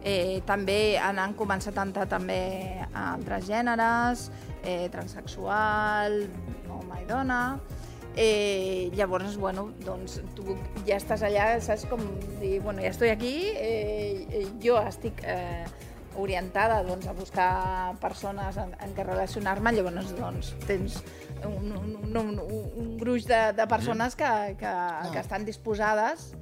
Eh, 0.00 0.40
també 0.48 0.96
han, 0.96 1.18
començat 1.36 1.76
a 1.76 1.82
entrar 1.84 2.06
també 2.08 2.80
a 2.88 3.10
altres 3.18 3.44
gèneres, 3.44 4.30
eh, 4.64 4.88
transexual, 4.88 6.22
home 6.72 7.02
i 7.02 7.04
dona, 7.04 7.42
Eh, 8.16 8.90
llavors, 8.94 9.36
bueno, 9.38 9.68
doncs 9.84 10.18
tu 10.34 10.56
ja 10.86 10.96
estàs 10.96 11.22
allà, 11.22 11.52
saps 11.62 11.86
com 11.86 12.00
dir, 12.40 12.58
bueno, 12.64 12.82
ja 12.82 12.90
estic 12.90 13.12
aquí, 13.12 13.34
eh, 13.54 14.26
eh, 14.34 14.46
jo 14.62 14.80
estic 14.82 15.22
eh, 15.22 15.62
orientada 16.16 16.82
doncs, 16.82 17.06
a 17.06 17.12
buscar 17.12 17.94
persones 18.00 18.56
en, 18.56 18.74
en 18.80 18.94
què 18.96 19.04
relacionar-me, 19.06 19.72
llavors 19.72 20.14
doncs, 20.18 20.54
tens 20.66 21.02
un, 21.46 21.70
un, 21.72 21.96
un, 22.02 22.16
un, 22.18 22.40
un 22.76 22.96
gruix 22.98 23.26
de, 23.28 23.52
de 23.56 23.66
persones 23.70 24.16
que, 24.16 24.56
que, 24.58 24.72
que 25.12 25.18
estan 25.20 25.44
disposades 25.44 26.34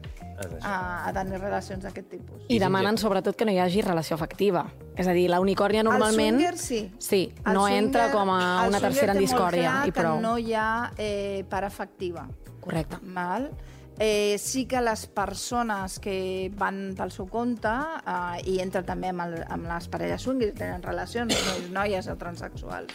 a, 0.62 1.08
a 1.08 1.12
tenir 1.12 1.40
relacions 1.40 1.82
d'aquest 1.82 2.08
tipus. 2.10 2.44
I 2.48 2.60
demanen 2.62 2.96
sobretot 2.98 3.36
que 3.36 3.44
no 3.44 3.50
hi 3.52 3.58
hagi 3.58 3.82
relació 3.82 4.14
afectiva. 4.14 4.66
És 4.98 5.06
a 5.06 5.14
dir, 5.14 5.28
la 5.30 5.40
unicòrnia 5.42 5.82
normalment... 5.86 6.38
El 6.40 6.54
swinger, 6.58 6.58
sí. 6.58 6.92
Sí, 6.98 7.22
El 7.44 7.54
no 7.54 7.66
swinger- 7.66 7.84
entra 7.84 8.10
com 8.14 8.30
a 8.30 8.66
una 8.68 8.80
tercera 8.80 9.12
en 9.14 9.18
té 9.18 9.24
molt 9.24 9.26
discòrdia 9.26 9.72
clar 9.72 9.88
i 9.88 9.94
prou. 9.96 10.16
que 10.18 10.22
no 10.22 10.36
hi 10.38 10.54
ha 10.54 10.68
eh, 10.96 11.44
part 11.50 11.66
afectiva. 11.66 12.28
Correcte. 12.60 12.98
Val? 13.02 13.50
Eh, 14.00 14.36
sí 14.38 14.66
que 14.66 14.80
les 14.80 15.06
persones 15.10 15.98
que 15.98 16.52
van 16.54 16.92
pel 16.94 17.10
seu 17.10 17.26
compte 17.26 17.72
eh, 17.72 18.36
i 18.46 18.60
entren 18.62 18.86
també 18.86 19.10
amb, 19.10 19.24
el, 19.26 19.40
amb 19.50 19.66
les 19.66 19.88
parelles 19.90 20.22
swingers, 20.22 20.54
tenen 20.60 20.84
relacions, 20.86 21.34
nois, 21.48 21.66
noies 21.74 22.10
o 22.12 22.14
transexuals, 22.20 22.94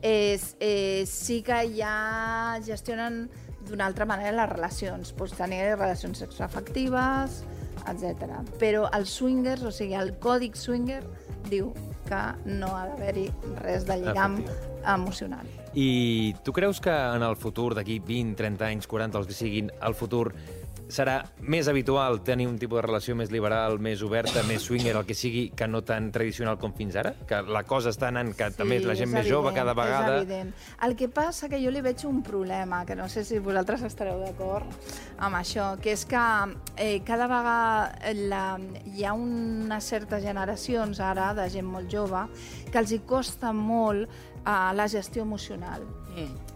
eh, 0.00 0.40
eh, 0.60 1.04
sí 1.04 1.42
que 1.44 1.60
ja 1.76 2.56
gestionen 2.64 3.26
d'una 3.68 3.90
altra 3.90 4.08
manera 4.08 4.32
les 4.40 4.50
relacions, 4.54 5.12
pots 5.12 5.36
tenir 5.36 5.60
relacions 5.74 6.24
sexoafectives, 6.24 7.42
etc. 7.84 8.40
Però 8.56 8.88
els 8.96 9.12
swingers, 9.20 9.68
o 9.68 9.74
sigui, 9.74 9.98
el 10.00 10.14
còdic 10.22 10.56
swinger 10.56 11.02
diu 11.52 11.74
que 12.08 12.24
no 12.48 12.72
ha 12.72 12.86
d'haver-hi 12.88 13.28
res 13.60 13.84
de 13.88 14.00
lligam 14.00 14.40
emocional. 14.96 15.57
I 15.74 16.34
tu 16.44 16.52
creus 16.52 16.80
que 16.80 16.92
en 16.92 17.22
el 17.22 17.36
futur, 17.36 17.74
d'aquí 17.76 17.98
20, 18.00 18.36
30 18.38 18.70
anys, 18.70 18.88
40, 18.88 19.18
els 19.18 19.28
que 19.28 19.36
siguin, 19.36 19.72
el 19.84 19.94
futur 19.94 20.32
serà 20.88 21.18
més 21.44 21.68
habitual 21.68 22.22
tenir 22.24 22.46
un 22.48 22.56
tipus 22.58 22.80
de 22.80 22.86
relació 22.86 23.14
més 23.16 23.30
liberal, 23.30 23.76
més 23.82 24.00
oberta, 24.02 24.42
més 24.48 24.64
swinger, 24.64 24.94
el 24.96 25.04
que 25.06 25.14
sigui, 25.16 25.48
que 25.56 25.68
no 25.68 25.82
tan 25.84 26.08
tradicional 26.12 26.58
com 26.60 26.72
fins 26.76 26.96
ara? 26.96 27.12
Que 27.28 27.42
la 27.44 27.62
cosa 27.68 27.92
està 27.92 28.08
anant, 28.08 28.32
que 28.36 28.48
també 28.56 28.80
la 28.80 28.96
gent 28.98 29.10
és 29.10 29.14
més 29.18 29.28
jove 29.28 29.52
cada 29.56 29.74
vegada... 29.76 30.16
És 30.16 30.24
evident. 30.24 30.54
El 30.84 30.96
que 30.96 31.10
passa 31.12 31.50
que 31.52 31.60
jo 31.60 31.72
li 31.74 31.82
veig 31.84 32.04
un 32.08 32.22
problema, 32.24 32.84
que 32.88 32.96
no 32.96 33.08
sé 33.12 33.24
si 33.28 33.40
vosaltres 33.44 33.84
estareu 33.88 34.22
d'acord 34.24 34.88
amb 35.18 35.38
això, 35.38 35.74
que 35.82 35.92
és 35.92 36.06
que 36.08 36.24
eh, 36.76 37.00
cada 37.06 37.28
vegada 37.28 38.14
la, 38.32 38.44
hi 38.88 39.04
ha 39.04 39.12
unes 39.12 39.92
certes 39.92 40.24
generacions 40.24 41.02
ara 41.04 41.34
de 41.36 41.48
gent 41.52 41.68
molt 41.68 41.92
jove 41.92 42.24
que 42.72 42.80
els 42.80 42.92
hi 42.92 43.02
costa 43.08 43.52
molt 43.52 44.08
eh, 44.44 44.74
la 44.74 44.88
gestió 44.88 45.22
emocional 45.22 45.86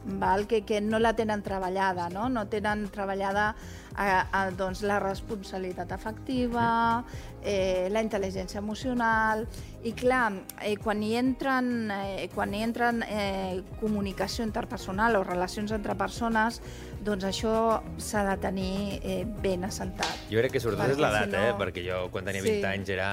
val? 0.04 0.46
Que, 0.46 0.62
que 0.62 0.80
no 0.80 0.98
la 0.98 1.14
tenen 1.14 1.42
treballada, 1.42 2.08
no? 2.08 2.28
no 2.28 2.46
tenen 2.48 2.88
treballada 2.88 3.54
eh, 3.98 4.22
eh, 4.22 4.50
doncs, 4.56 4.82
la 4.82 4.98
responsabilitat 5.00 5.92
afectiva, 5.92 7.04
eh, 7.42 7.88
la 7.90 8.02
intel·ligència 8.02 8.58
emocional, 8.58 9.46
i 9.84 9.92
clar, 9.92 10.32
eh, 10.62 10.76
quan 10.82 11.02
hi 11.02 11.14
entren, 11.20 11.90
eh, 11.90 12.28
quan 12.34 12.54
hi 12.54 12.62
entren 12.66 13.02
eh, 13.06 13.62
comunicació 13.80 14.46
interpersonal 14.46 15.16
o 15.16 15.24
relacions 15.24 15.72
entre 15.72 15.96
persones, 15.98 16.62
doncs 17.02 17.24
això 17.28 17.52
s'ha 17.98 18.22
de 18.30 18.36
tenir 18.42 19.00
eh, 19.02 19.24
ben 19.42 19.64
assentat. 19.66 20.06
Jo 20.30 20.38
crec 20.40 20.52
que 20.56 20.60
sobretot 20.62 20.84
Perquè 20.86 20.96
és 20.96 21.02
l'edat, 21.02 21.24
si 21.30 21.36
no- 21.36 21.42
eh? 21.48 21.54
Perquè 21.58 21.82
jo, 21.86 21.98
quan 22.14 22.24
tenia 22.24 22.42
20 22.42 22.60
Sí. 22.60 22.64
anys, 22.72 22.88
era... 22.94 23.08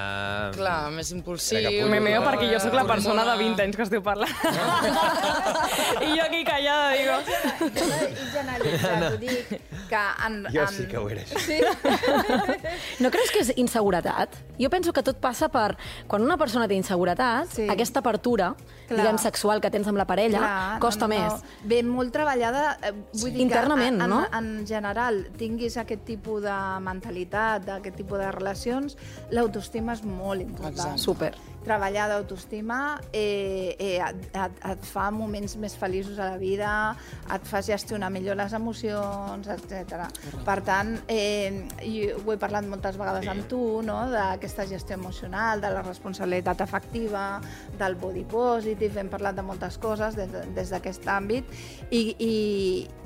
Clar, 0.54 0.90
més 0.94 1.10
impulsiu. 1.12 1.58
Era 1.58 1.70
capullo, 1.70 1.90
Me 1.90 2.00
meo 2.00 2.22
perquè 2.22 2.50
jo 2.52 2.60
sóc 2.62 2.74
la 2.74 2.84
persona 2.86 3.24
de 3.24 3.30
Hormona. 3.34 3.48
20 3.56 3.62
anys 3.66 3.76
que 3.76 3.82
esteu 3.88 4.02
parlant. 4.02 4.30
I 6.00 6.08
jo 6.16 6.22
aquí 6.24 6.44
callada, 6.44 6.90
digo... 6.92 7.12
Jo 7.60 7.86
no 7.86 7.94
he 7.96 8.30
generalitzat, 8.32 9.00
no. 9.00 9.10
dic 9.20 9.60
que 9.90 10.02
en... 10.26 10.38
Jo 10.54 10.66
sí 10.70 10.86
que 10.86 10.98
ho 10.98 11.08
era, 11.10 11.22
això. 11.22 11.38
Sí? 11.44 11.58
No 13.02 13.10
creus 13.10 13.30
que 13.34 13.40
és 13.44 13.52
inseguretat? 13.58 14.36
Jo 14.60 14.70
penso 14.70 14.92
que 14.94 15.02
tot 15.06 15.18
passa 15.22 15.48
per... 15.52 15.74
Quan 16.10 16.22
una 16.26 16.36
persona 16.40 16.68
té 16.70 16.74
inseguretat, 16.78 17.48
Sí. 17.50 17.66
aquesta 17.70 18.00
apertura, 18.04 18.52
Clar. 18.86 18.98
diguem, 19.00 19.18
sexual 19.18 19.60
que 19.60 19.70
tens 19.70 19.88
amb 19.90 19.98
la 19.98 20.04
parella, 20.06 20.38
Clar, 20.38 20.78
costa 20.82 21.08
no, 21.08 21.14
no, 21.14 21.20
més. 21.20 21.32
No. 21.42 21.68
Ve 21.70 21.80
molt 21.86 22.12
treballada, 22.14 22.76
eh, 22.82 22.92
vull 23.20 23.32
dir 23.34 23.40
Internament, 23.46 23.79
que 23.80 23.88
en, 23.88 23.98
no? 24.10 24.22
en, 24.26 24.50
en 24.60 24.66
general 24.68 25.22
tinguis 25.40 25.76
aquest 25.80 26.04
tipus 26.08 26.42
de 26.44 26.56
mentalitat, 26.84 27.64
d'aquest 27.66 27.96
tipus 28.02 28.22
de 28.22 28.32
relacions, 28.36 28.98
l'autoestima 29.34 29.96
és 29.98 30.04
molt 30.06 30.44
important. 30.44 30.74
Exacte. 30.76 31.04
Super. 31.04 31.32
Treballar 31.64 32.06
d'autoestima 32.08 32.98
eh, 33.12 33.76
eh, 33.78 33.98
et, 34.00 34.22
et, 34.32 34.60
et 34.70 34.84
fa 34.88 35.10
moments 35.12 35.56
més 35.60 35.74
feliços 35.76 36.16
a 36.18 36.30
la 36.30 36.38
vida, 36.40 36.70
et 37.34 37.44
fa 37.44 37.60
gestionar 37.62 38.08
millor 38.10 38.38
les 38.40 38.54
emocions, 38.56 39.44
etc. 39.52 40.06
Per 40.46 40.56
tant, 40.64 40.94
eh, 41.12 41.66
jo 41.84 42.16
ho 42.24 42.32
he 42.32 42.38
parlat 42.40 42.64
moltes 42.64 42.96
vegades 42.96 43.26
Sí. 43.26 43.28
amb 43.28 43.44
tu, 43.50 43.60
no? 43.84 43.98
d'aquesta 44.10 44.64
gestió 44.66 44.94
emocional, 44.96 45.60
de 45.60 45.68
la 45.74 45.82
responsabilitat 45.82 46.62
afectiva, 46.64 47.40
del 47.78 47.94
body 48.00 48.24
positive, 48.24 49.00
hem 49.00 49.10
parlat 49.12 49.36
de 49.36 49.42
moltes 49.44 49.76
coses 49.78 50.16
des, 50.16 50.30
de- 50.32 50.46
des 50.56 50.70
d'aquest 50.72 51.04
àmbit 51.12 51.44
i, 51.90 52.02
i, 52.18 52.34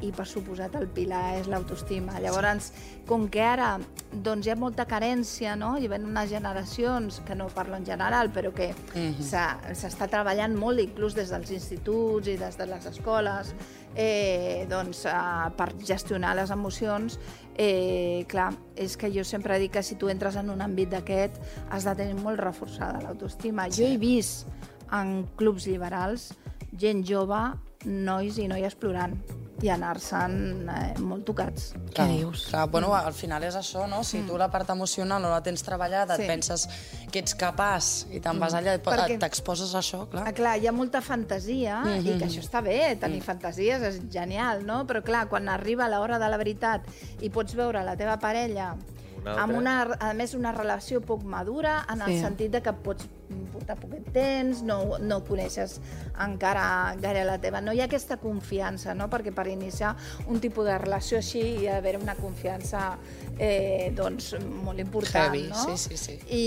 i 0.07 0.13
per 0.15 0.27
suposat 0.31 0.77
el 0.79 0.87
pilar 0.95 1.41
és 1.41 1.49
l'autoestima. 1.51 2.21
Llavors, 2.23 2.71
com 3.09 3.27
que 3.29 3.43
ara 3.43 3.79
doncs, 4.13 4.47
hi 4.47 4.51
ha 4.55 4.57
molta 4.57 4.87
carència, 4.87 5.57
no? 5.59 5.75
hi 5.77 5.89
ha 5.91 5.99
unes 5.99 6.31
generacions, 6.31 7.21
que 7.27 7.35
no 7.35 7.49
parlo 7.51 7.75
en 7.77 7.85
general, 7.87 8.31
però 8.31 8.44
que 8.53 8.75
s'ha- 9.23 9.61
s'està 9.73 10.09
treballant 10.09 10.55
molt, 10.55 10.81
inclús 10.81 11.15
des 11.15 11.31
dels 11.31 11.51
instituts 11.51 12.27
i 12.29 12.37
des 12.37 12.57
de 12.59 12.67
les 12.67 12.85
escoles, 12.87 13.55
eh, 13.95 14.67
doncs, 14.69 15.07
eh, 15.07 15.51
per 15.57 15.73
gestionar 15.79 16.35
les 16.37 16.51
emocions, 16.51 17.19
eh, 17.57 18.25
clar, 18.29 18.53
és 18.77 18.97
que 18.97 19.11
jo 19.13 19.25
sempre 19.25 19.59
dic 19.59 19.73
que 19.73 19.83
si 19.83 19.95
tu 19.95 20.09
entres 20.09 20.37
en 20.37 20.51
un 20.51 20.61
àmbit 20.61 20.91
d'aquest 20.91 21.41
has 21.71 21.85
de 21.85 21.95
tenir 21.95 22.15
molt 22.21 22.39
reforçada 22.41 23.01
l'autoestima. 23.01 23.69
Jo 23.71 23.85
he 23.87 23.97
vist 23.97 24.47
en 24.93 25.25
clubs 25.37 25.67
liberals 25.67 26.35
gent 26.77 27.05
jove, 27.07 27.39
nois 27.85 28.38
i 28.38 28.49
noies 28.49 28.75
plorant 28.75 29.17
i 29.62 29.71
anar-se'n 29.71 30.35
eh, 30.69 30.99
molt 31.00 31.25
tocats. 31.29 31.71
Clar, 31.95 32.09
dius? 32.11 32.49
Clar, 32.50 32.67
bueno, 32.73 32.91
al 32.97 33.14
final 33.17 33.45
és 33.47 33.55
això, 33.57 33.87
no? 33.88 34.03
Si 34.05 34.21
tu 34.26 34.37
la 34.41 34.49
part 34.53 34.69
emocional 34.75 35.23
no 35.23 35.31
la 35.31 35.41
tens 35.47 35.62
treballada, 35.64 36.17
Sí. 36.17 36.23
et 36.23 36.29
penses 36.29 36.67
que 37.11 37.21
ets 37.23 37.37
capaç 37.38 38.07
i 38.11 38.21
te'n 38.21 38.41
vas 38.41 38.55
allà 38.55 38.75
i 38.75 39.19
t'exposes 39.19 39.75
a 39.75 39.79
això, 39.79 40.09
clar. 40.11 40.26
Ah, 40.29 40.33
clar, 40.33 40.59
hi 40.59 40.67
ha 40.67 40.73
molta 40.73 41.00
fantasia 41.00 41.81
mm 41.81 41.87
-hmm. 41.87 42.17
i 42.17 42.19
que 42.19 42.26
això 42.26 42.43
està 42.43 42.62
bé, 42.62 42.97
tenir 42.97 43.21
mm. 43.21 43.25
fantasies 43.25 43.83
és 43.83 44.00
genial, 44.11 44.67
no? 44.67 44.85
Però 44.87 45.03
clar, 45.03 45.29
quan 45.29 45.49
arriba 45.49 45.88
l'hora 45.88 46.19
de 46.19 46.29
la 46.29 46.37
veritat 46.37 46.83
i 47.21 47.31
pots 47.31 47.55
veure 47.55 47.83
la 47.85 47.97
teva 47.97 48.19
parella 48.19 48.76
Una 49.25 49.43
amb 49.43 49.57
una, 49.57 49.83
a 50.00 50.12
més 50.12 50.35
una 50.35 50.53
relació 50.53 51.00
poc 51.00 51.23
madura, 51.23 51.87
en 51.88 52.03
el 52.03 52.09
Sí. 52.12 52.21
sentit 52.21 52.50
de 52.50 52.61
que 52.61 52.73
pots 52.73 53.07
portar 53.52 53.76
poquet 53.81 54.07
temps, 54.14 54.62
no, 54.66 54.99
no 55.00 55.21
coneixes 55.26 55.78
encara 56.21 56.95
gaire 57.00 57.25
la 57.26 57.38
teva. 57.43 57.61
No 57.64 57.73
hi 57.75 57.81
ha 57.83 57.88
aquesta 57.88 58.19
confiança, 58.23 58.95
no? 58.95 59.09
Perquè 59.11 59.33
per 59.35 59.49
iniciar 59.50 59.95
un 60.31 60.40
tipus 60.43 60.69
de 60.69 60.78
relació 60.78 61.19
així 61.19 61.43
hi 61.43 61.69
ha 61.69 61.78
d'haver 61.78 61.97
una 62.00 62.14
confiança 62.19 62.95
eh, 63.38 63.93
doncs, 63.97 64.35
molt 64.62 64.78
important, 64.78 65.35
Heavy, 65.35 65.49
no? 65.49 65.57
sí, 65.57 65.76
sí, 65.76 65.97
sí. 65.97 66.19
I, 66.31 66.45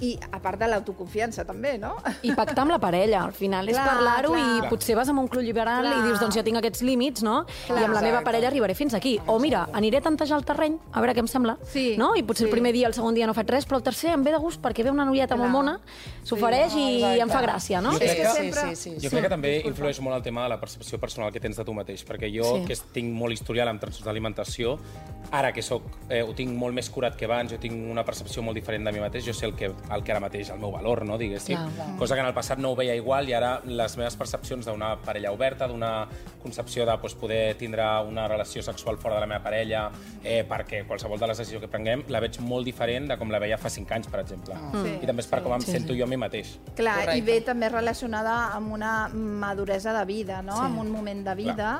I 0.00 0.12
a 0.30 0.40
part 0.40 0.60
de 0.60 0.68
l'autoconfiança, 0.70 1.44
també, 1.48 1.76
no? 1.80 1.94
I 2.26 2.32
pactar 2.36 2.64
amb 2.64 2.74
la 2.74 2.80
parella, 2.82 3.24
al 3.26 3.34
final 3.36 3.68
és 3.68 3.76
Clar, 3.76 3.86
parlar-ho 3.88 4.32
clar. 4.34 4.46
i 4.56 4.70
potser 4.70 4.96
vas 4.98 5.10
amb 5.12 5.22
un 5.22 5.28
club 5.30 5.44
liberal 5.44 5.84
Clar. 5.84 5.98
i 5.98 6.06
dius, 6.08 6.20
doncs 6.22 6.38
jo 6.38 6.44
tinc 6.46 6.60
aquests 6.60 6.84
límits, 6.86 7.24
no? 7.26 7.42
Clar. 7.66 7.82
I 7.82 7.88
amb 7.88 7.94
la 7.94 8.00
meva 8.00 8.20
Exacte. 8.20 8.28
parella 8.30 8.50
arribaré 8.50 8.76
fins 8.78 8.96
aquí. 8.96 9.16
O 9.26 9.38
mira, 9.42 9.66
aniré 9.76 10.00
a 10.00 10.06
tantejar 10.06 10.38
el 10.40 10.46
terreny, 10.48 10.78
a 10.92 11.02
veure 11.02 11.16
què 11.16 11.24
em 11.24 11.30
sembla. 11.30 11.56
Sí, 11.70 11.86
no? 12.00 12.12
I 12.16 12.24
potser 12.24 12.46
sí. 12.46 12.50
el 12.50 12.54
primer 12.54 12.72
dia, 12.76 12.88
el 12.88 12.96
segon 12.96 13.16
dia 13.16 13.28
no 13.28 13.36
faig 13.36 13.50
res, 13.52 13.68
però 13.68 13.80
el 13.80 13.86
tercer 13.86 14.14
em 14.14 14.24
ve 14.24 14.34
de 14.34 14.40
gust 14.40 14.62
perquè 14.62 14.86
ve 14.86 14.94
una 14.94 15.04
noieta 15.08 15.36
molt 15.36 15.50
Clar. 15.50 15.56
mona, 15.56 15.76
s'ofereix 16.24 16.74
i 16.74 16.96
exacte. 16.96 17.20
em 17.22 17.30
fa 17.30 17.42
gràcia, 17.42 17.82
no? 17.82 17.92
Jo 17.92 17.98
crec 17.98 18.16
que 18.16 18.26
sempre- 18.28 18.60
Sí, 18.70 18.76
sí, 18.76 18.94
Jo 18.96 19.00
sí. 19.00 19.08
crec 19.08 19.22
que 19.24 19.28
també 19.28 19.62
influeix 19.64 20.00
molt 20.00 20.16
el 20.16 20.22
tema 20.22 20.42
de 20.44 20.48
la 20.50 20.60
percepció 20.60 20.98
personal 21.00 21.32
que 21.32 21.40
tens 21.40 21.56
de 21.56 21.64
tu 21.64 21.72
mateix, 21.74 22.04
perquè 22.06 22.30
jo, 22.34 22.58
Sí. 22.58 22.64
que 22.66 22.76
tinc 22.92 23.12
molt 23.12 23.32
historial 23.32 23.68
amb 23.68 23.80
trastorns 23.80 24.04
d'alimentació, 24.06 24.78
ara 25.32 25.52
que 25.52 25.62
soc, 25.62 25.82
eh, 26.08 26.22
ho 26.22 26.32
tinc 26.34 26.50
molt 26.52 26.74
més 26.74 26.90
curat 26.90 27.16
que 27.16 27.24
abans, 27.24 27.52
jo 27.52 27.58
tinc 27.58 27.72
una 27.90 28.04
percepció 28.04 28.42
molt 28.42 28.54
diferent 28.54 28.84
de 28.84 28.92
mi 28.92 28.98
mateix, 29.00 29.24
jo 29.24 29.32
sé 29.32 29.46
el 29.46 29.54
que, 29.54 29.66
el 29.66 30.02
que 30.02 30.10
ara 30.12 30.20
mateix, 30.20 30.50
el 30.50 30.58
meu 30.58 30.70
valor, 30.72 31.04
no, 31.04 31.16
diguéssim. 31.16 31.56
Clar, 31.56 31.70
clar. 31.70 31.96
Cosa 31.96 32.14
que 32.14 32.20
en 32.20 32.26
el 32.26 32.34
passat 32.34 32.58
no 32.58 32.70
ho 32.72 32.76
veia 32.76 32.94
igual 32.96 33.28
i 33.28 33.32
ara 33.32 33.60
les 33.64 33.96
meves 33.96 34.16
percepcions 34.16 34.66
d'una 34.66 34.96
parella 35.00 35.30
oberta, 35.32 35.66
d'una 35.68 36.08
concepció 36.42 36.84
de 36.84 36.92
doncs, 36.92 37.14
poder 37.14 37.54
tindre 37.56 37.82
una 38.06 38.26
relació 38.28 38.62
sexual 38.62 38.96
fora 38.98 39.14
de 39.16 39.20
la 39.20 39.26
meva 39.26 39.42
parella, 39.42 39.90
eh, 40.24 40.44
perquè 40.48 40.86
qualsevol 40.86 41.18
de 41.18 41.26
les 41.28 41.38
decisions 41.38 41.62
que 41.62 41.68
prenguem 41.68 42.04
la 42.08 42.20
veig 42.20 42.38
molt 42.40 42.64
diferent 42.64 43.08
de 43.08 43.16
com 43.18 43.30
la 43.30 43.38
veia 43.38 43.56
fa 43.58 43.68
5 43.70 43.90
anys, 43.94 44.08
per 44.08 44.20
exemple. 44.20 44.54
Sí. 44.82 44.98
I 45.02 45.06
també 45.06 45.20
és 45.20 45.26
per 45.28 45.42
com 45.42 45.52
em 45.52 45.60
Sí, 45.60 45.72
sento 45.72 45.92
sí. 45.92 45.98
jo 46.00 46.06
mi 46.10 46.18
mateix. 46.20 46.56
Clar, 46.74 47.06
Correcte. 47.06 47.18
i 47.18 47.24
ve 47.26 47.38
també 47.46 47.70
relacionada 47.70 48.36
amb 48.56 48.74
una 48.74 48.94
maduresa 49.14 49.94
de 49.96 50.04
vida, 50.08 50.40
no? 50.42 50.58
Sí. 50.58 50.66
Amb 50.68 50.82
un 50.82 50.90
moment 50.92 51.22
de 51.26 51.34
vida 51.38 51.70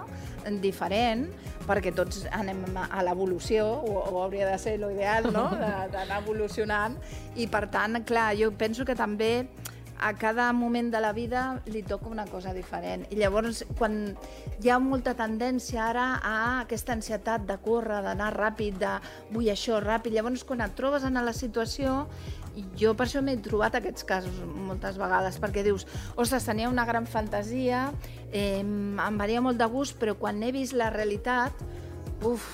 diferent, 0.63 1.27
perquè 1.67 1.93
tots 1.95 2.25
anem 2.35 2.63
a 2.81 3.03
l'evolució, 3.07 3.67
o, 3.67 3.99
o 4.11 4.23
hauria 4.25 4.49
de 4.49 4.59
ser 4.63 4.79
l'ideal, 4.81 5.31
no? 5.35 5.49
D'anar 5.95 6.23
evolucionant. 6.23 6.97
I, 7.37 7.47
per 7.51 7.67
tant, 7.75 8.01
clar, 8.09 8.31
jo 8.39 8.51
penso 8.57 8.87
que 8.89 8.97
també 8.99 9.33
a 10.01 10.15
cada 10.17 10.51
moment 10.57 10.89
de 10.93 11.01
la 11.01 11.13
vida 11.13 11.61
li 11.69 11.83
toca 11.85 12.09
una 12.09 12.25
cosa 12.27 12.55
diferent. 12.57 13.05
I 13.13 13.19
llavors, 13.21 13.65
quan 13.79 14.17
hi 14.63 14.71
ha 14.73 14.79
molta 14.81 15.13
tendència 15.19 15.85
ara 15.91 16.07
a 16.25 16.37
aquesta 16.63 16.97
ansietat 16.97 17.45
de 17.49 17.59
córrer, 17.61 18.01
d'anar 18.07 18.33
ràpid, 18.35 18.81
de 18.81 18.97
vull 19.31 19.51
això 19.53 19.81
ràpid, 19.85 20.17
llavors 20.17 20.45
quan 20.49 20.65
et 20.65 20.77
trobes 20.77 21.05
en 21.05 21.21
la 21.21 21.37
situació 21.37 22.07
jo 22.77 22.95
per 22.99 23.07
això 23.07 23.21
m'he 23.23 23.37
trobat 23.45 23.77
aquests 23.79 24.05
casos 24.09 24.41
moltes 24.43 24.99
vegades, 24.99 25.39
perquè 25.41 25.63
dius, 25.67 25.87
ostres, 26.17 26.49
tenia 26.49 26.71
una 26.71 26.87
gran 26.89 27.07
fantasia, 27.07 27.91
eh, 28.33 28.61
em 28.61 29.21
venia 29.21 29.41
molt 29.45 29.61
de 29.61 29.69
gust, 29.71 29.99
però 30.01 30.17
quan 30.19 30.43
he 30.43 30.51
vist 30.53 30.75
la 30.75 30.91
realitat, 30.91 31.55
uf, 32.27 32.49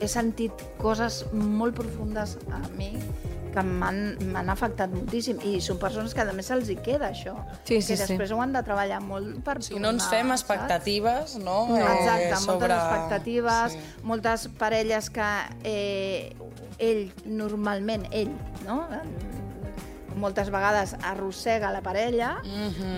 he 0.00 0.08
sentit 0.10 0.52
coses 0.78 1.24
molt 1.32 1.76
profundes 1.78 2.36
a 2.50 2.60
mi 2.76 2.92
que 3.54 3.62
m'han 3.62 4.50
afectat 4.50 4.90
moltíssim 4.90 5.38
i 5.46 5.60
són 5.62 5.78
persones 5.78 6.14
que 6.14 6.24
a 6.24 6.32
més 6.34 6.48
se'ls 6.50 6.68
hi 6.72 6.76
queda 6.82 7.12
això 7.12 7.36
Sí, 7.62 7.80
sí, 7.80 7.92
que 7.92 7.96
sí. 7.96 8.02
després 8.02 8.32
ho 8.34 8.40
han 8.42 8.52
de 8.56 8.62
treballar 8.66 9.00
molt 9.04 9.38
per 9.46 9.60
Si 9.62 9.78
no 9.78 9.92
ens 9.94 10.02
tornar, 10.04 10.10
fem 10.10 10.28
saps? 10.32 10.40
expectatives, 10.42 11.36
no? 11.38 11.58
No. 11.70 11.78
Exacte, 11.78 12.32
Eh, 12.34 12.40
moltes 12.46 12.74
expectatives, 12.78 13.72
sí. 13.78 13.78
moltes 14.02 14.48
parelles 14.58 15.10
que 15.10 15.30
eh, 15.64 16.34
ell, 16.78 17.12
normalment, 17.24 18.08
ell, 18.10 18.34
no? 18.66 18.82
Moltes 20.16 20.50
vegades 20.50 20.94
arrossega 21.02 21.70
la 21.72 21.80
parella, 21.82 22.36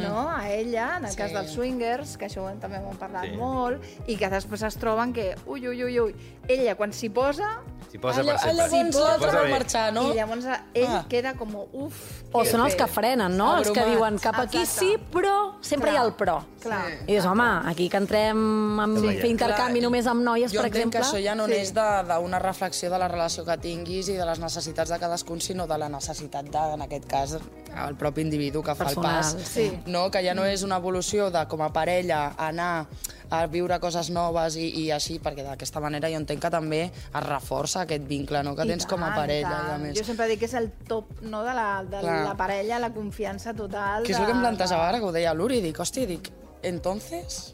no? 0.02 0.28
a 0.30 0.50
ella, 0.50 0.96
en 0.98 1.04
el 1.06 1.10
Sí. 1.10 1.16
cas 1.16 1.32
dels 1.32 1.52
swingers, 1.52 2.16
que 2.16 2.26
això 2.26 2.46
també 2.60 2.78
ho 2.78 2.90
hem 2.90 2.96
parlat 2.98 3.24
Sí. 3.30 3.36
molt, 3.36 3.82
i 4.06 4.16
que 4.16 4.28
després 4.30 4.62
es 4.62 4.76
troben 4.76 5.12
que, 5.12 5.34
ui, 5.46 5.66
ui, 5.68 5.82
ui, 5.84 6.00
ui, 6.00 6.14
ella 6.48 6.74
quan 6.76 6.92
s'hi 6.92 7.08
posa, 7.10 7.60
S'hi 7.90 7.98
posa 7.98 8.20
Alla- 8.20 8.32
per 8.32 8.40
sempre. 8.40 8.56
Llavors 8.66 8.96
l'altre 8.96 9.26
posa 9.28 9.42
va 9.42 9.48
marxar, 9.48 9.92
no? 9.92 10.10
i 10.12 10.14
llavors 10.16 10.44
ell 10.74 10.86
Ah. 10.88 11.04
queda 11.08 11.34
com, 11.34 11.54
uf... 11.72 12.22
O 12.32 12.44
són 12.44 12.60
els 12.66 12.74
que 12.74 12.86
frenen, 12.88 13.36
no? 13.36 13.56
Els 13.58 13.70
que 13.70 13.78
Abrumats. 13.80 13.96
diuen 13.96 14.18
cap 14.18 14.34
aquí 14.40 14.58
Exacte. 14.58 14.80
sí, 14.80 14.96
però 15.12 15.54
sempre 15.62 15.92
hi 15.92 15.96
ha 15.96 16.02
el 16.02 16.12
però. 16.16 16.42
Clar. 16.60 16.90
I 17.06 17.12
dius, 17.12 17.24
home, 17.24 17.44
aquí 17.64 17.88
que 17.88 17.96
entrem 17.96 18.80
a 18.80 18.86
Sí. 18.88 19.16
fer 19.18 19.30
intercanvi 19.30 19.78
Clar, 19.78 19.82
només 19.84 20.06
amb 20.08 20.20
noies, 20.22 20.50
jo 20.52 20.58
per 20.58 20.66
entenc 20.66 20.94
exemple... 20.94 21.00
que 21.00 21.06
això 21.06 21.24
ja 21.24 21.34
no 21.36 21.44
Sí. 21.46 21.50
neix 21.52 21.72
de- 21.72 22.02
d'una 22.14 22.38
reflexió 22.40 22.90
de 22.90 22.98
la 22.98 23.08
relació 23.08 23.44
que 23.44 23.56
tinguis 23.56 24.08
i 24.08 24.14
de 24.14 24.26
les 24.26 24.38
necessitats 24.40 24.90
de 24.90 24.98
cadascun, 24.98 25.40
sinó 25.40 25.66
de 25.68 25.78
la 25.78 25.88
necessitat 25.88 26.44
de, 26.44 26.58
en 26.74 26.82
aquest 26.82 27.05
cas, 27.06 27.36
el 27.76 27.96
propi 28.00 28.22
individu 28.24 28.62
que 28.64 28.74
fa 28.74 28.86
Personal, 28.86 29.18
el 29.24 29.34
pas. 29.36 29.48
sí. 29.48 29.66
No? 29.86 30.06
Que 30.10 30.22
ja 30.24 30.34
no 30.34 30.46
és 30.48 30.62
una 30.64 30.78
evolució 30.80 31.30
de, 31.30 31.42
com 31.50 31.60
a 31.62 31.72
parella, 31.74 32.34
anar 32.38 32.86
a 33.28 33.40
viure 33.50 33.76
coses 33.82 34.08
noves 34.14 34.54
i, 34.56 34.68
i 34.84 34.84
així, 34.94 35.18
perquè 35.22 35.44
d'aquesta 35.44 35.82
manera 35.82 36.08
jo 36.12 36.20
entenc 36.20 36.40
que 36.44 36.50
també 36.52 36.84
es 36.86 37.24
reforça 37.26 37.82
aquest 37.82 38.06
vincle 38.06 38.42
no? 38.46 38.54
que 38.56 38.64
I 38.64 38.72
tens 38.72 38.86
com 38.86 39.02
a 39.02 39.10
tant, 39.10 39.18
parella. 39.18 39.50
tant. 39.50 39.68
I 39.68 39.74
a 39.74 39.78
més. 39.82 39.98
Jo 39.98 40.06
sempre 40.06 40.28
dic 40.30 40.40
que 40.44 40.48
és 40.48 40.54
el 40.54 40.70
top 40.88 41.20
no, 41.22 41.42
de, 41.44 41.52
la, 41.56 41.68
de 41.84 42.00
Clar. 42.00 42.20
la 42.28 42.36
parella, 42.38 42.78
la 42.80 42.92
confiança 42.94 43.54
total. 43.54 44.06
Que 44.06 44.14
és 44.14 44.18
de... 44.18 44.22
el 44.22 44.30
que 44.30 44.38
em 44.38 44.44
plantejava 44.46 44.88
ara, 44.88 45.02
que 45.02 45.10
ho 45.10 45.12
deia 45.12 45.34
l'Uri, 45.34 45.60
dic, 45.64 45.82
hòstia, 45.82 46.08
dic, 46.08 46.32
entonces... 46.62 47.52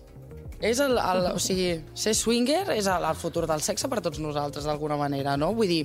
És 0.63 0.79
el, 0.79 0.93
el, 0.95 1.25
o 1.35 1.41
sigui, 1.43 1.73
ser 1.99 2.13
swinger 2.15 2.69
és 2.77 2.87
el, 2.87 3.03
el 3.03 3.17
futur 3.19 3.49
del 3.51 3.65
sexe 3.67 3.89
per 3.91 3.99
tots 3.99 4.21
nosaltres, 4.23 4.63
d'alguna 4.69 4.95
manera, 5.01 5.33
no? 5.35 5.49
Vull 5.59 5.67
dir, 5.67 5.81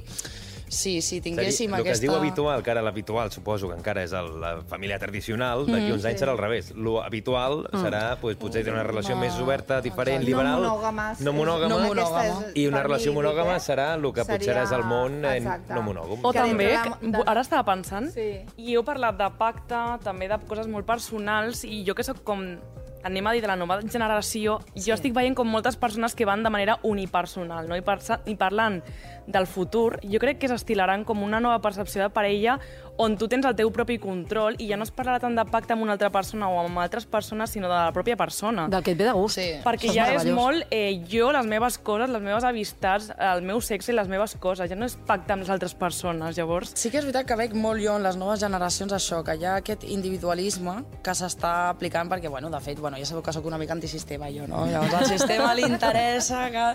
si, 0.69 1.01
si 1.01 1.21
tinguéssim 1.21 1.73
el 1.73 1.83
que 1.83 1.91
es 1.91 1.97
aquesta... 1.99 2.05
diu 2.07 2.15
habitual, 2.17 2.61
que 2.63 2.71
ara 2.71 2.81
l'habitual 2.83 3.31
suposo 3.31 3.69
que 3.69 3.75
encara 3.77 4.03
és 4.03 4.11
el, 4.11 4.33
la 4.41 4.57
família 4.67 4.97
tradicional, 4.99 5.65
d'aquí 5.65 5.91
uns 5.93 6.03
anys 6.05 6.19
serà 6.21 6.33
al 6.35 6.37
revés. 6.41 6.73
Lo 6.75 6.97
habitual 7.03 7.63
serà, 7.71 8.17
pues, 8.19 8.35
potser 8.37 8.63
tenir 8.65 8.75
una 8.75 8.83
relació 8.83 9.15
més 9.15 9.37
oberta, 9.39 9.79
diferent, 9.81 10.21
No 10.21 10.27
liberal. 10.27 10.61
monògames. 10.65 11.21
No 11.21 11.33
monògama. 11.33 11.69
No 11.71 11.77
Aquesta 11.79 11.93
monògama. 11.95 12.47
és 12.49 12.55
I 12.59 12.67
una 12.67 12.83
relació 12.83 13.13
monògama 13.13 13.55
eh? 13.55 13.59
serà 13.63 13.93
el 13.95 14.01
que 14.11 14.25
potser 14.25 14.41
Seria- 14.53 14.63
és 14.63 14.71
el 14.75 14.83
món 14.83 15.23
Exacte. 15.25 15.73
no 15.73 15.81
monògam. 15.83 16.19
O 16.23 16.31
Que 16.31 16.39
també, 16.39 16.67
que, 16.83 17.23
ara 17.25 17.41
estava 17.41 17.63
pensant, 17.73 18.11
Sí. 18.11 18.43
i 18.57 18.75
heu 18.75 18.83
parlat 18.83 19.17
de 19.17 19.29
pacte, 19.37 19.75
també 20.03 20.27
de 20.27 20.37
coses 20.47 20.67
molt 20.67 20.85
personals, 20.85 21.63
i 21.63 21.83
jo 21.87 21.95
que 21.95 22.03
sóc 22.03 22.23
com 22.23 22.57
anem 23.03 23.27
a 23.27 23.31
dir 23.31 23.41
de 23.41 23.47
la 23.47 23.55
nova 23.55 23.79
generació, 23.81 24.59
sí. 24.75 24.89
jo 24.89 24.93
estic 24.95 25.13
veient 25.13 25.35
com 25.37 25.47
moltes 25.47 25.77
persones 25.77 26.13
que 26.15 26.25
van 26.25 26.43
de 26.43 26.49
manera 26.49 26.79
unipersonal, 26.83 27.67
no? 27.69 27.77
I, 27.77 27.81
parsa, 27.81 28.19
i 28.25 28.35
parlant 28.35 28.81
del 29.27 29.47
futur, 29.47 29.99
jo 30.07 30.19
crec 30.23 30.39
que 30.39 30.49
s'estilaran 30.49 31.03
com 31.05 31.21
una 31.23 31.41
nova 31.43 31.59
percepció 31.61 32.01
de 32.01 32.09
parella 32.09 32.57
on 32.97 33.13
tu 33.17 33.27
tens 33.29 33.45
el 33.45 33.53
teu 33.55 33.69
propi 33.73 33.99
control 34.01 34.55
i 34.57 34.67
ja 34.71 34.77
no 34.77 34.85
es 34.87 34.91
parlarà 34.93 35.21
tant 35.21 35.35
de 35.37 35.43
pacte 35.45 35.75
amb 35.75 35.85
una 35.85 35.93
altra 35.93 36.09
persona 36.09 36.49
o 36.49 36.57
amb 36.63 36.79
altres 36.81 37.05
persones, 37.05 37.51
sinó 37.53 37.69
de 37.69 37.75
la 37.75 37.91
pròpia 37.93 38.17
persona. 38.17 38.65
Del 38.71 38.83
que 38.83 38.95
et 38.95 38.97
ve 38.97 39.05
de 39.05 39.13
gust. 39.13 39.37
Sí. 39.37 39.45
Perquè 39.63 39.91
Això 39.91 39.95
ja 39.99 40.07
és 40.17 40.25
molt 40.33 40.65
eh, 40.73 40.97
jo, 41.09 41.29
les 41.35 41.45
meves 41.45 41.77
coses, 41.77 42.09
les 42.09 42.23
meves 42.23 42.47
amistats, 42.47 43.11
el 43.29 43.43
meu 43.45 43.61
sexe 43.61 43.93
i 43.93 43.95
les 43.95 44.09
meves 44.09 44.33
coses. 44.41 44.69
Ja 44.71 44.77
no 44.79 44.89
és 44.89 44.97
pacte 45.07 45.35
amb 45.35 45.45
les 45.45 45.51
altres 45.53 45.75
persones, 45.77 46.37
llavors... 46.39 46.73
Sí 46.73 46.89
que 46.89 46.97
és 46.97 47.05
veritat 47.05 47.29
que 47.29 47.37
veig 47.37 47.53
molt 47.53 47.83
jo 47.83 47.99
en 47.99 48.05
les 48.07 48.17
noves 48.17 48.41
generacions 48.41 48.95
això, 48.97 49.21
que 49.27 49.37
hi 49.37 49.45
ha 49.45 49.59
aquest 49.61 49.85
individualisme 49.85 50.79
que 51.05 51.13
s'està 51.17 51.53
aplicant 51.75 52.09
perquè, 52.09 52.31
bueno, 52.33 52.49
de 52.49 52.61
fet, 52.65 52.81
bueno, 52.81 52.97
ja 52.97 53.05
sabeu 53.05 53.21
que 53.21 53.35
sóc 53.35 53.45
una 53.45 53.61
mica 53.61 53.77
antisistema 53.77 54.31
jo, 54.33 54.49
no? 54.49 54.65
Llavors 54.71 54.97
al 55.03 55.07
sistema 55.13 55.53
li 55.53 55.67
interessa 55.69 56.47
que 56.49 56.65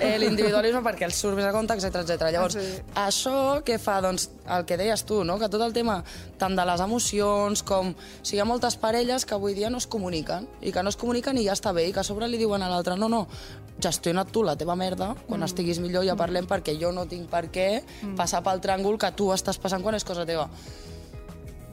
eh, 0.00 0.16
l'individualisme 0.18 0.82
perquè 0.82 1.06
els 1.06 1.22
surt 1.22 1.38
més 1.38 1.46
a 1.46 1.54
compte, 1.54 1.78
etc 1.78 1.97
etc. 1.98 2.30
Llavors, 2.32 2.54
Sí. 2.54 2.82
això 2.94 3.62
què 3.64 3.78
fa? 3.78 4.00
Doncs 4.00 4.30
el 4.48 4.64
que 4.64 4.76
deies 4.76 5.04
tu, 5.04 5.24
no? 5.24 5.38
Que 5.38 5.48
tot 5.48 5.60
el 5.60 5.72
tema 5.72 6.02
tant 6.38 6.56
de 6.56 6.64
les 6.64 6.80
emocions 6.80 7.62
com... 7.62 7.90
O 7.90 8.24
sigui, 8.24 8.38
hi 8.38 8.40
ha 8.40 8.48
moltes 8.48 8.76
parelles 8.76 9.26
que 9.26 9.34
avui 9.34 9.54
dia 9.54 9.70
no 9.70 9.78
es 9.78 9.86
comuniquen 9.86 10.48
i 10.62 10.72
que 10.72 10.82
no 10.82 10.90
es 10.90 10.96
comuniquen 10.96 11.38
i 11.38 11.44
ja 11.44 11.56
està 11.56 11.72
bé 11.74 11.88
i 11.88 11.92
que 11.92 12.00
a 12.00 12.06
sobre 12.06 12.28
li 12.28 12.38
diuen 12.38 12.62
a 12.62 12.70
l'altre 12.70 12.96
no, 12.96 13.08
no, 13.08 13.26
gestiona't 13.80 14.32
tu 14.32 14.42
la 14.42 14.56
teva 14.58 14.76
merda, 14.76 15.14
quan 15.26 15.40
mm. 15.40 15.48
estiguis 15.48 15.78
millor 15.82 16.06
ja 16.06 16.16
parlem 16.18 16.46
perquè 16.50 16.74
jo 16.80 16.92
no 16.92 17.06
tinc 17.06 17.28
per 17.30 17.46
què 17.54 17.68
passar 18.18 18.42
pel 18.46 18.62
tràngol 18.64 18.98
que 18.98 19.10
tu 19.14 19.30
estàs 19.34 19.58
passant 19.58 19.82
quan 19.82 19.94
és 19.98 20.06
cosa 20.06 20.26
teva. 20.26 20.48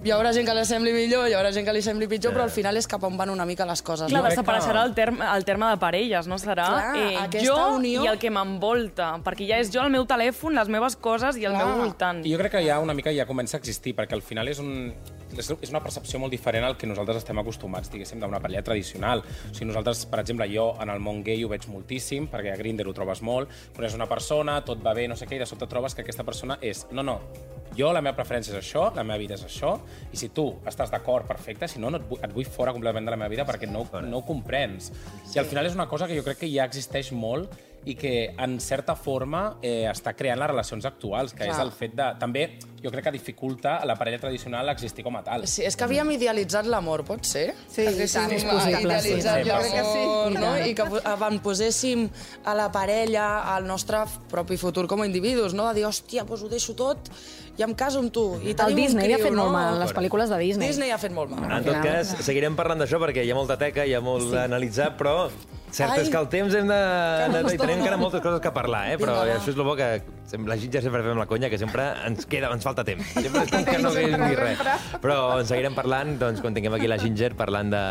Hi 0.06 0.12
haurà 0.13 0.30
gent 0.36 0.46
que 0.46 0.54
li 0.54 0.62
sembli 0.70 0.91
millor, 0.94 1.24
hi 1.26 1.34
haurà 1.34 1.50
gent 1.50 1.65
que 1.65 1.74
li 1.74 1.80
sembli 1.82 2.06
pitjor, 2.06 2.30
però 2.36 2.44
al 2.46 2.52
final 2.54 2.78
és 2.78 2.86
cap 2.86 3.02
on 3.08 3.15
van 3.18 3.32
una 3.34 3.46
mica 3.50 3.65
les 3.65 3.82
coses. 3.82 4.12
Clar, 4.12 4.20
no? 4.22 4.30
desapareixerà 4.30 4.84
el 4.86 4.94
terme, 4.94 5.26
el 5.34 5.46
terme 5.48 5.72
de 5.72 5.80
parelles, 5.82 6.28
no? 6.30 6.38
Serà 6.38 6.68
Clar, 6.70 6.91
eh, 7.00 7.15
aquesta 7.24 7.48
jo 7.48 7.56
unió- 7.80 8.04
i 8.06 8.12
el 8.12 8.20
que 8.22 8.30
m'envolta, 8.30 9.08
perquè 9.26 9.48
ja 9.50 9.58
és 9.58 9.72
jo, 9.74 9.82
el 9.82 9.89
meu 9.89 10.06
telèfon, 10.06 10.54
les 10.54 10.70
meves 10.70 10.96
coses 10.96 11.39
i 11.41 11.46
el 11.50 11.54
Clar. 11.58 11.65
meu 11.65 11.82
voltant. 11.88 12.22
I 12.24 12.36
jo 12.36 12.38
crec 12.38 12.52
que 12.52 12.62
ja 12.68 12.78
una 12.80 12.94
mica 12.94 13.10
ja 13.18 13.26
comença 13.26 13.58
a 13.58 13.63
existir, 13.63 13.96
perquè 13.98 14.13
al 14.13 14.22
final 14.22 14.48
és, 14.48 14.60
un, 14.62 14.94
és 15.41 15.52
és 15.62 15.74
una 15.74 15.82
percepció 15.84 16.19
molt 16.21 16.34
diferent 16.34 16.65
al 16.67 16.78
que 16.78 16.88
nosaltres 16.88 17.24
estem 17.24 17.39
acostumats, 17.41 17.89
diguéssim, 17.91 18.19
d'una 18.19 18.41
parella 18.43 18.63
tradicional. 18.65 19.24
O 19.24 19.54
sigui, 19.54 19.69
nosaltres, 19.69 20.06
per 20.12 20.21
exemple, 20.21 20.48
jo 20.52 20.71
en 20.82 20.91
el 20.93 21.02
món 21.04 21.24
gay 21.26 21.43
ho 21.43 21.52
veig 21.52 21.67
moltíssim, 21.71 22.30
perquè 22.32 22.54
a 22.54 22.60
Grindr 22.60 22.88
ho 22.88 22.95
trobes 22.95 23.21
molt, 23.26 23.52
coneixes 23.76 23.98
una 23.98 24.10
persona, 24.12 24.60
tot 24.65 24.84
va 24.86 24.93
bé, 24.98 25.08
no 25.08 25.17
sé 25.19 25.28
què, 25.30 25.39
i 25.39 25.43
de 25.43 25.50
sobte 25.50 25.69
trobes 25.71 25.95
que 25.95 26.06
aquesta 26.06 26.26
persona 26.28 26.60
és, 26.62 26.86
no, 26.91 27.04
no, 27.04 27.19
jo 27.76 27.91
la 27.91 28.02
meva 28.04 28.15
preferència 28.15 28.54
és 28.54 28.60
això, 28.62 28.88
la 28.95 29.04
meva 29.04 29.19
vida 29.19 29.36
és 29.36 29.43
això, 29.45 29.76
i 30.13 30.19
si 30.19 30.30
tu 30.36 30.48
estàs 30.69 30.91
d'acord, 30.93 31.28
perfecte, 31.28 31.67
si 31.67 31.82
no, 31.84 31.91
no 31.91 32.00
et, 32.00 32.08
vull, 32.10 32.21
et 32.24 32.36
vull 32.36 32.48
fora 32.48 32.74
completament 32.76 33.08
de 33.08 33.15
la 33.15 33.19
meva 33.19 33.32
vida 33.34 33.45
perquè 33.48 33.67
no, 33.69 33.84
no 34.06 34.21
ho 34.21 34.26
comprens. 34.28 34.91
I 35.34 35.41
al 35.41 35.50
final 35.50 35.67
és 35.67 35.76
una 35.76 35.89
cosa 35.91 36.08
que 36.08 36.15
jo 36.17 36.24
crec 36.24 36.45
que 36.45 36.52
ja 36.52 36.67
existeix 36.67 37.12
molt 37.15 37.52
i 37.86 37.93
que, 37.95 38.34
en 38.41 38.58
certa 38.60 38.95
forma, 38.98 39.58
eh, 39.62 39.86
està 39.91 40.15
creant 40.17 40.39
les 40.41 40.50
relacions 40.50 40.86
actuals, 40.89 41.36
que 41.36 41.43
Clar. 41.45 41.54
és 41.54 41.62
el 41.62 41.71
fet 41.76 41.93
de... 41.98 42.08
També, 42.19 42.48
jo 42.82 42.91
crec 42.93 43.08
que 43.08 43.13
dificulta 43.13 43.78
a 43.78 43.86
la 43.86 43.95
parella 43.98 44.19
tradicional 44.21 44.69
existir 44.74 45.06
com 45.06 45.15
a 45.17 45.21
tal. 45.26 45.45
Sí, 45.50 45.62
és 45.65 45.78
que 45.78 45.86
havíem 45.86 46.15
idealitzat 46.15 46.65
l'amor, 46.69 47.06
pot 47.06 47.26
ser? 47.26 47.52
Sí, 47.69 47.86
Haguéssim 47.86 48.26
tant. 48.26 48.36
És 48.36 48.45
possible, 48.50 48.82
idealitzat 48.82 49.41
sí. 49.43 49.50
Jo 49.50 49.62
crec 49.62 49.78
que 49.78 49.86
sí. 49.91 50.04
no? 50.39 50.52
I 50.65 50.76
que 50.78 50.89
avant 51.13 51.39
poséssim 51.45 52.08
a 52.45 52.58
la 52.58 52.71
parella, 52.74 53.28
al 53.56 53.69
nostre 53.69 54.02
propi 54.32 54.58
futur 54.62 54.88
com 54.89 55.06
a 55.06 55.10
individus, 55.10 55.54
no? 55.54 55.69
De 55.69 55.82
dir, 55.82 55.89
hòstia, 55.89 56.26
doncs 56.26 56.45
ho 56.45 56.50
deixo 56.52 56.78
tot 56.78 57.12
i 57.56 57.63
em 57.63 57.74
caso 57.78 58.02
amb 58.02 58.12
tu. 58.12 58.26
I 58.43 58.52
El 58.52 58.58
tenim 58.60 58.80
un 58.80 58.82
Disney 58.82 59.13
ha 59.13 59.19
criu, 59.19 59.28
fet 59.30 59.36
no? 59.36 59.45
molt 59.45 59.56
mal, 59.56 59.78
les 59.80 59.93
pel·lícules 59.95 60.32
de 60.34 60.39
Disney. 60.41 60.74
Disney 60.74 60.91
ha 60.91 60.98
fet 61.00 61.13
molt 61.15 61.32
mal. 61.32 61.45
En 61.48 61.67
tot 61.67 61.78
cas, 61.86 62.17
seguirem 62.26 62.58
parlant 62.58 62.82
d'això 62.84 63.00
perquè 63.02 63.24
hi 63.24 63.32
ha 63.32 63.38
molta 63.38 63.56
teca, 63.62 63.86
hi 63.86 63.93
ha 63.95 64.02
molt 64.04 64.28
sí. 64.28 64.34
d'analitzar, 64.36 64.95
però 65.00 65.30
cert 65.76 65.96
Ai. 65.96 66.04
és 66.06 66.12
que 66.12 66.20
el 66.20 66.30
temps 66.32 66.56
hem 66.56 66.70
de... 66.72 66.82
no 67.32 67.42
de 67.42 67.54
es 67.54 67.60
tenim 67.60 67.82
encara 67.82 67.98
moltes 68.00 68.24
coses 68.24 68.42
que 68.44 68.52
parlar, 68.56 68.86
eh? 68.94 69.00
però 69.02 69.20
Vinga, 69.20 69.34
va. 69.36 69.40
això 69.40 69.52
és 69.52 69.60
el 69.60 69.68
bo 69.68 69.76
que 69.80 69.90
la 70.46 70.58
Ginger 70.58 70.82
sempre 70.82 71.04
fem 71.06 71.20
la 71.20 71.26
conya, 71.30 71.50
que 71.52 71.58
sempre 71.62 71.86
ens 72.08 72.26
queda, 72.26 72.50
ens 72.54 72.66
falta 72.66 72.84
temps. 72.88 73.06
Sempre 73.26 73.44
és 73.46 73.52
com 73.52 73.66
que 73.66 73.78
no 73.82 73.92
Sempre, 73.94 74.18
quedi 74.24 74.38
res. 74.40 74.62
Però 75.02 75.16
en 75.40 75.48
seguirem 75.48 75.76
parlant 75.78 76.16
doncs, 76.20 76.42
quan 76.44 76.56
tinguem 76.56 76.74
aquí 76.78 76.90
la 76.90 76.98
Ginger 77.02 77.34
parlant 77.38 77.70
de, 77.74 77.84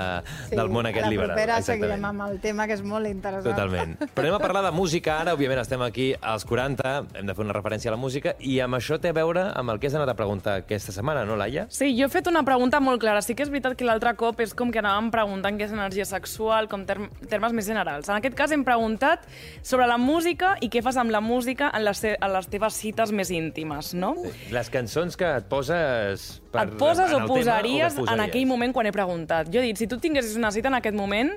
del 0.51 0.73
món 0.73 0.88
aquest 0.90 1.05
a 1.05 1.09
la 1.09 1.12
liberal. 1.12 1.33
propera 1.35 1.59
Exactament. 1.61 1.85
seguirem 1.85 2.09
amb 2.11 2.25
el 2.27 2.40
tema, 2.42 2.66
que 2.66 2.77
és 2.77 2.83
molt 2.85 3.11
interessant. 3.11 3.47
Totalment. 3.47 3.94
Però 4.03 4.27
anem 4.27 4.37
a 4.37 4.42
parlar 4.42 4.64
de 4.66 4.73
música 4.75 5.18
ara. 5.23 5.37
Òbviament 5.38 5.62
estem 5.62 5.83
aquí 5.87 6.09
als 6.20 6.47
40, 6.49 6.94
hem 7.20 7.31
de 7.31 7.37
fer 7.37 7.47
una 7.47 7.57
referència 7.57 7.92
a 7.92 7.94
la 7.94 8.01
música, 8.01 8.35
i 8.40 8.59
amb 8.64 8.79
això 8.79 8.99
té 9.01 9.14
a 9.14 9.16
veure 9.16 9.47
amb 9.55 9.75
el 9.75 9.81
que 9.83 9.90
has 9.90 9.99
anat 9.99 10.12
a 10.12 10.16
preguntar 10.18 10.59
aquesta 10.64 10.94
setmana, 10.94 11.25
no, 11.29 11.38
Laia? 11.40 11.66
Sí, 11.70 11.92
jo 11.99 12.09
he 12.09 12.12
fet 12.12 12.31
una 12.31 12.44
pregunta 12.47 12.83
molt 12.83 13.03
clara. 13.03 13.23
Sí 13.23 13.38
que 13.38 13.47
és 13.47 13.53
veritat 13.53 13.79
que 13.79 13.87
l'altre 13.87 14.14
cop 14.18 14.42
és 14.44 14.55
com 14.57 14.75
que 14.75 14.83
anàvem 14.83 15.11
preguntant 15.14 15.59
què 15.59 15.68
és 15.68 15.75
energia 15.75 16.07
sexual, 16.09 16.68
com 16.70 16.87
term 16.88 17.09
termes 17.31 17.55
més 17.57 17.70
generals. 17.74 18.08
En 18.08 18.16
aquest 18.20 18.37
cas 18.38 18.54
hem 18.54 18.62
preguntat 18.64 19.26
sobre 19.62 19.88
la 19.90 19.98
música 19.98 20.54
i 20.64 20.70
què 20.72 20.80
fas 20.87 20.96
amb 21.02 21.10
la 21.12 21.20
música 21.20 21.70
en 21.74 21.84
les, 21.84 22.02
en 22.14 22.32
les 22.32 22.48
teves 22.52 22.78
cites 22.80 23.12
més 23.12 23.30
íntimes, 23.34 23.92
no? 23.98 24.14
Sí. 24.22 24.32
Les 24.54 24.70
cançons 24.72 25.18
que 25.20 25.28
et 25.42 25.48
poses... 25.50 26.28
Per, 26.54 26.62
et 26.68 26.76
poses 26.80 27.10
en 27.10 27.18
o 27.18 27.24
el 27.24 27.28
posaries, 27.28 27.94
tema, 27.98 28.04
o 28.04 28.06
que 28.08 28.14
en 28.14 28.24
aquell 28.28 28.46
moment 28.46 28.72
quan 28.76 28.87
he 28.87 28.94
preguntat. 28.94 29.50
Jo 29.52 29.60
he 29.60 29.66
dit, 29.72 29.80
si 29.82 29.90
tu 29.90 29.98
tinguessis 29.98 30.38
una 30.38 30.52
cita 30.54 30.70
en 30.70 30.78
aquest 30.78 30.96
moment, 30.96 31.34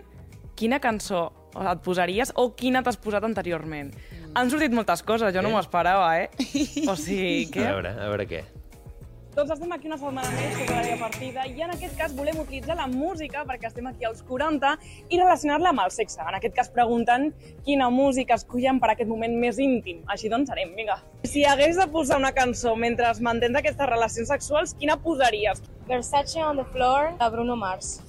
quina 0.57 0.79
cançó 0.83 1.31
et 1.57 1.81
posaries 1.81 2.31
o 2.37 2.51
quina 2.57 2.83
t'has 2.85 2.97
posat 3.01 3.25
anteriorment? 3.25 3.91
Han 4.37 4.51
sortit 4.53 4.73
moltes 4.77 5.01
coses, 5.01 5.33
jo 5.33 5.41
no 5.41 5.49
Eh? 5.49 5.51
m'ho 5.55 5.59
esperava, 5.63 6.11
eh? 6.21 6.29
O 6.87 6.93
sigui, 6.95 7.47
A 7.47 7.53
què? 7.55 7.63
veure, 7.71 7.95
a 7.97 8.09
veure 8.11 8.27
què. 8.29 8.43
Doncs 9.37 9.51
estem 9.53 9.69
aquí 9.75 9.85
una 9.85 9.99
setmana 10.01 10.31
més, 10.33 10.55
que 10.57 10.63
és 10.63 10.69
l'àrea 10.73 10.95
partida, 10.97 11.43
i 11.45 11.61
en 11.61 11.69
aquest 11.69 11.91
cas 11.99 12.13
volem 12.17 12.39
utilitzar 12.41 12.73
la 12.79 12.87
música, 12.89 13.43
perquè 13.45 13.67
estem 13.69 13.85
aquí 13.85 14.07
als 14.07 14.23
40, 14.25 14.71
i 15.13 15.19
relacionar-la 15.19 15.75
amb 15.75 15.83
el 15.83 15.91
sexe. 15.93 16.23
En 16.23 16.37
aquest 16.39 16.55
cas 16.57 16.71
preguntant 16.73 17.27
quina 17.67 17.91
música 17.93 18.33
escollen 18.33 18.79
per 18.81 18.89
aquest 18.95 19.11
moment 19.11 19.35
més 19.37 19.59
íntim. 19.61 19.99
Així 20.09 20.31
doncs 20.33 20.49
serem, 20.49 20.71
vinga. 20.79 20.97
Si 21.29 21.45
hagués 21.45 21.77
de 21.77 21.85
posar 21.93 22.17
una 22.17 22.31
cançó 22.33 22.73
mentre 22.73 23.11
mantens 23.21 23.61
aquestes 23.61 23.91
relacions 23.91 24.33
sexuals, 24.33 24.73
quina 24.81 24.97
posaries? 25.05 25.61
Versace 25.85 26.41
on 26.41 26.57
the 26.57 26.65
floor, 26.73 27.13
de 27.21 27.29
Bruno 27.35 27.59
Mars. 27.61 27.99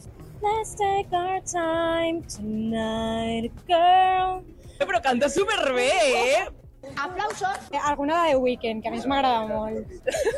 Let's 0.40 0.72
take 0.80 1.12
our 1.12 1.44
time 1.44 2.24
tonight, 2.24 3.52
girl. 3.68 4.40
Però 4.80 5.04
canta 5.04 5.28
superbé, 5.28 5.92
eh? 5.92 6.57
Aplausos. 6.96 7.58
Alguna 7.84 8.24
de 8.24 8.30
The 8.30 8.36
Weeknd, 8.36 8.82
que 8.82 8.88
a 8.88 8.90
mi 8.92 9.00
m'agrada 9.06 9.46
molt. 9.46 9.86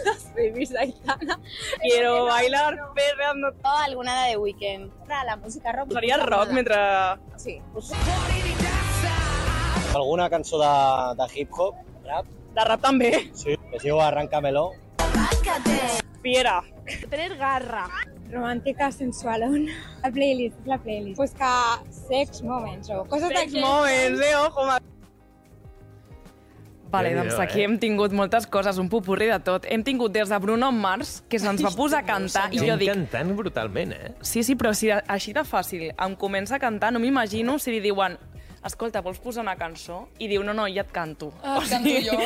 Las 0.05 0.25
babies 0.37 0.71
d'Aitana. 0.71 1.39
Quiero 1.81 2.25
bailar 2.27 2.93
perreando. 2.95 3.49
O 3.63 3.69
alguna 3.69 4.25
de 4.25 4.33
The 4.33 4.37
Weeknd. 4.39 4.93
La 5.09 5.37
música 5.37 5.73
rock. 5.73 5.89
Posaria 5.89 6.17
rock 6.17 6.51
mentre... 6.51 6.77
Sí. 7.37 7.61
Alguna 9.95 10.31
cançó 10.31 10.59
de, 10.59 11.23
de 11.23 11.41
hip-hop, 11.41 11.75
rap, 12.05 12.27
De 12.55 12.65
rap 12.65 12.81
també. 12.81 13.31
sí, 13.35 13.57
es 13.73 13.83
diu 13.83 14.01
Arráncamelo. 14.01 14.73
Fiera. 16.23 16.61
Tener 17.11 17.37
garra. 17.37 17.89
Romàntica 18.31 18.93
sensualona. 18.93 19.73
La 20.05 20.11
playlist, 20.15 20.61
la 20.67 20.79
playlist. 20.79 21.17
Pues 21.17 21.33
que 21.35 21.51
sex 21.91 22.43
moments 22.43 22.91
o 22.91 23.05
coses 23.07 23.33
Sex 23.35 23.55
moments, 23.55 24.21
eh? 24.21 24.37
Ojo. 24.37 24.69
Vale, 26.91 27.13
doncs 27.15 27.39
aquí 27.39 27.61
eh? 27.61 27.67
hem 27.69 27.77
tingut 27.79 28.15
moltes 28.17 28.49
coses, 28.51 28.79
un 28.83 28.89
popurri 28.91 29.29
de 29.31 29.39
tot. 29.47 29.67
Hem 29.71 29.85
tingut 29.87 30.13
des 30.15 30.31
de 30.31 30.39
Bruno 30.43 30.73
Mars, 30.75 31.21
que 31.31 31.39
se'ns 31.39 31.63
va 31.63 31.71
posar 31.77 32.03
a 32.03 32.07
cantar, 32.07 32.49
i 32.51 32.63
jo 32.65 32.77
dic, 32.81 32.91
cantant 32.91 33.31
brutalment, 33.39 33.95
eh? 33.95 34.13
sí, 34.27 34.43
sí, 34.47 34.57
però 34.59 34.75
si 34.75 34.91
així 34.91 35.35
de 35.37 35.45
fàcil 35.47 35.91
em 35.93 36.17
comença 36.19 36.59
a 36.59 36.63
cantar, 36.63 36.91
no 36.91 37.03
m'imagino 37.03 37.59
si 37.63 37.77
li 37.77 37.83
diuen 37.85 38.19
escolta, 38.69 39.01
vols 39.01 39.19
posar 39.19 39.43
una 39.43 39.55
cançó? 39.57 40.09
I 40.19 40.29
diu, 40.29 40.43
no, 40.45 40.53
no, 40.53 40.67
ja 40.69 40.83
et 40.85 40.91
canto. 40.93 41.31
Ah, 41.43 41.59
et 41.63 41.71
canto 41.71 41.95
jo. 42.05 42.17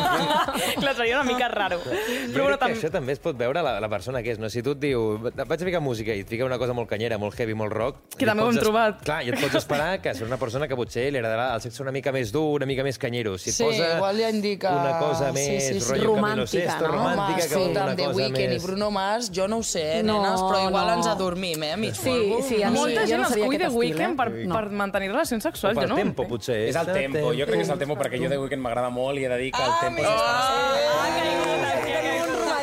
Clar, 0.80 0.94
seria 0.96 1.20
una 1.20 1.24
mica 1.24 1.48
raro. 1.48 1.78
Però 1.80 2.42
bueno, 2.44 2.58
tam... 2.60 2.72
això 2.74 2.90
també 2.92 3.14
es 3.16 3.20
pot 3.22 3.36
veure 3.38 3.62
la, 3.64 3.78
la 3.80 3.88
persona 3.92 4.20
que 4.22 4.34
és, 4.34 4.38
no? 4.42 4.50
Si 4.52 4.62
tu 4.62 4.74
et 4.76 4.82
diu, 4.82 5.18
vaig 5.22 5.54
a 5.56 5.68
ficar 5.70 5.80
música 5.80 6.14
i 6.16 6.20
et 6.24 6.28
fica 6.28 6.44
una 6.44 6.58
cosa 6.60 6.74
molt 6.76 6.88
canyera, 6.90 7.18
molt 7.18 7.36
heavy, 7.38 7.54
molt 7.56 7.72
rock... 7.72 8.00
Que 8.18 8.26
també 8.28 8.44
ho 8.44 8.50
hem 8.52 8.58
es- 8.58 8.64
trobat. 8.64 9.00
Clar, 9.06 9.20
i 9.24 9.32
et 9.32 9.40
pots 9.40 9.56
esperar 9.62 10.00
que 10.04 10.12
serà 10.16 10.28
una 10.28 10.38
persona 10.40 10.68
que 10.68 10.76
potser 10.78 11.06
li 11.12 11.20
agradarà 11.20 11.54
el 11.56 11.64
sexe 11.64 11.82
una 11.82 11.92
mica 11.94 12.12
més 12.12 12.32
dur, 12.34 12.58
una 12.60 12.68
mica 12.68 12.84
més 12.86 12.98
canyero. 13.00 13.36
Si 13.40 13.52
Sí, 13.52 13.64
posa 13.64 13.94
igual 13.96 14.20
ja 14.20 14.30
indica- 14.30 14.74
una 14.76 14.98
cosa 15.00 15.30
sí, 15.32 15.38
més 15.38 15.64
sí, 15.64 15.80
sí. 15.80 15.86
rotllo 15.88 16.14
Camilo 16.14 16.20
Romàntica, 16.20 16.70
Sesto, 16.70 16.86
no? 16.86 16.92
romàntica, 16.92 17.24
Home, 17.24 17.36
que 17.40 17.56
una 17.56 17.60
escolta'm, 17.60 17.96
The 17.96 18.04
cosa 18.04 18.16
Weeknd 18.20 18.38
més... 18.40 18.54
i 18.62 18.66
Bruno 18.66 18.90
Mars, 18.94 19.30
jo 19.34 19.48
no 19.48 19.58
ho 19.60 19.66
sé, 19.66 19.84
eh, 19.98 20.02
No, 20.04 20.18
nenes, 20.22 20.40
però 20.44 20.62
igual 20.68 20.86
no. 20.90 20.94
ens 21.00 21.06
adormim, 21.10 21.62
eh, 21.64 21.76
mig 21.80 21.94
Sí, 22.00 22.14
sí, 22.48 22.62
a 22.62 22.70
mi 22.70 22.78
Molta 22.78 23.02
jo 23.02 23.06
gent 23.14 23.22
no 23.24 23.28
escull 23.28 23.76
Weeknd 23.80 24.06
eh? 24.06 24.14
per, 24.16 24.28
per 24.50 24.64
mantenir 24.70 25.10
relacions 25.12 25.44
O 25.44 25.48
sexuals. 25.50 25.69
Pel 25.78 25.86
jo 25.86 25.92
no 25.92 26.00
tempo, 26.00 26.26
potser. 26.30 26.58
És 26.70 26.80
el 26.80 26.92
tempo, 26.92 27.30
jo 27.36 27.46
crec 27.46 27.62
que 27.62 27.66
és 27.68 27.74
el 27.76 27.84
tempo, 27.84 27.98
perquè 28.00 28.22
jo 28.22 28.32
The 28.32 28.40
Weeknd 28.42 28.64
m'agrada 28.64 28.90
molt 28.94 29.18
i 29.20 29.26
he 29.26 29.32
de 29.32 29.40
dir 29.44 29.52
que 29.54 29.64
el 29.64 29.78
tempo 29.84 30.04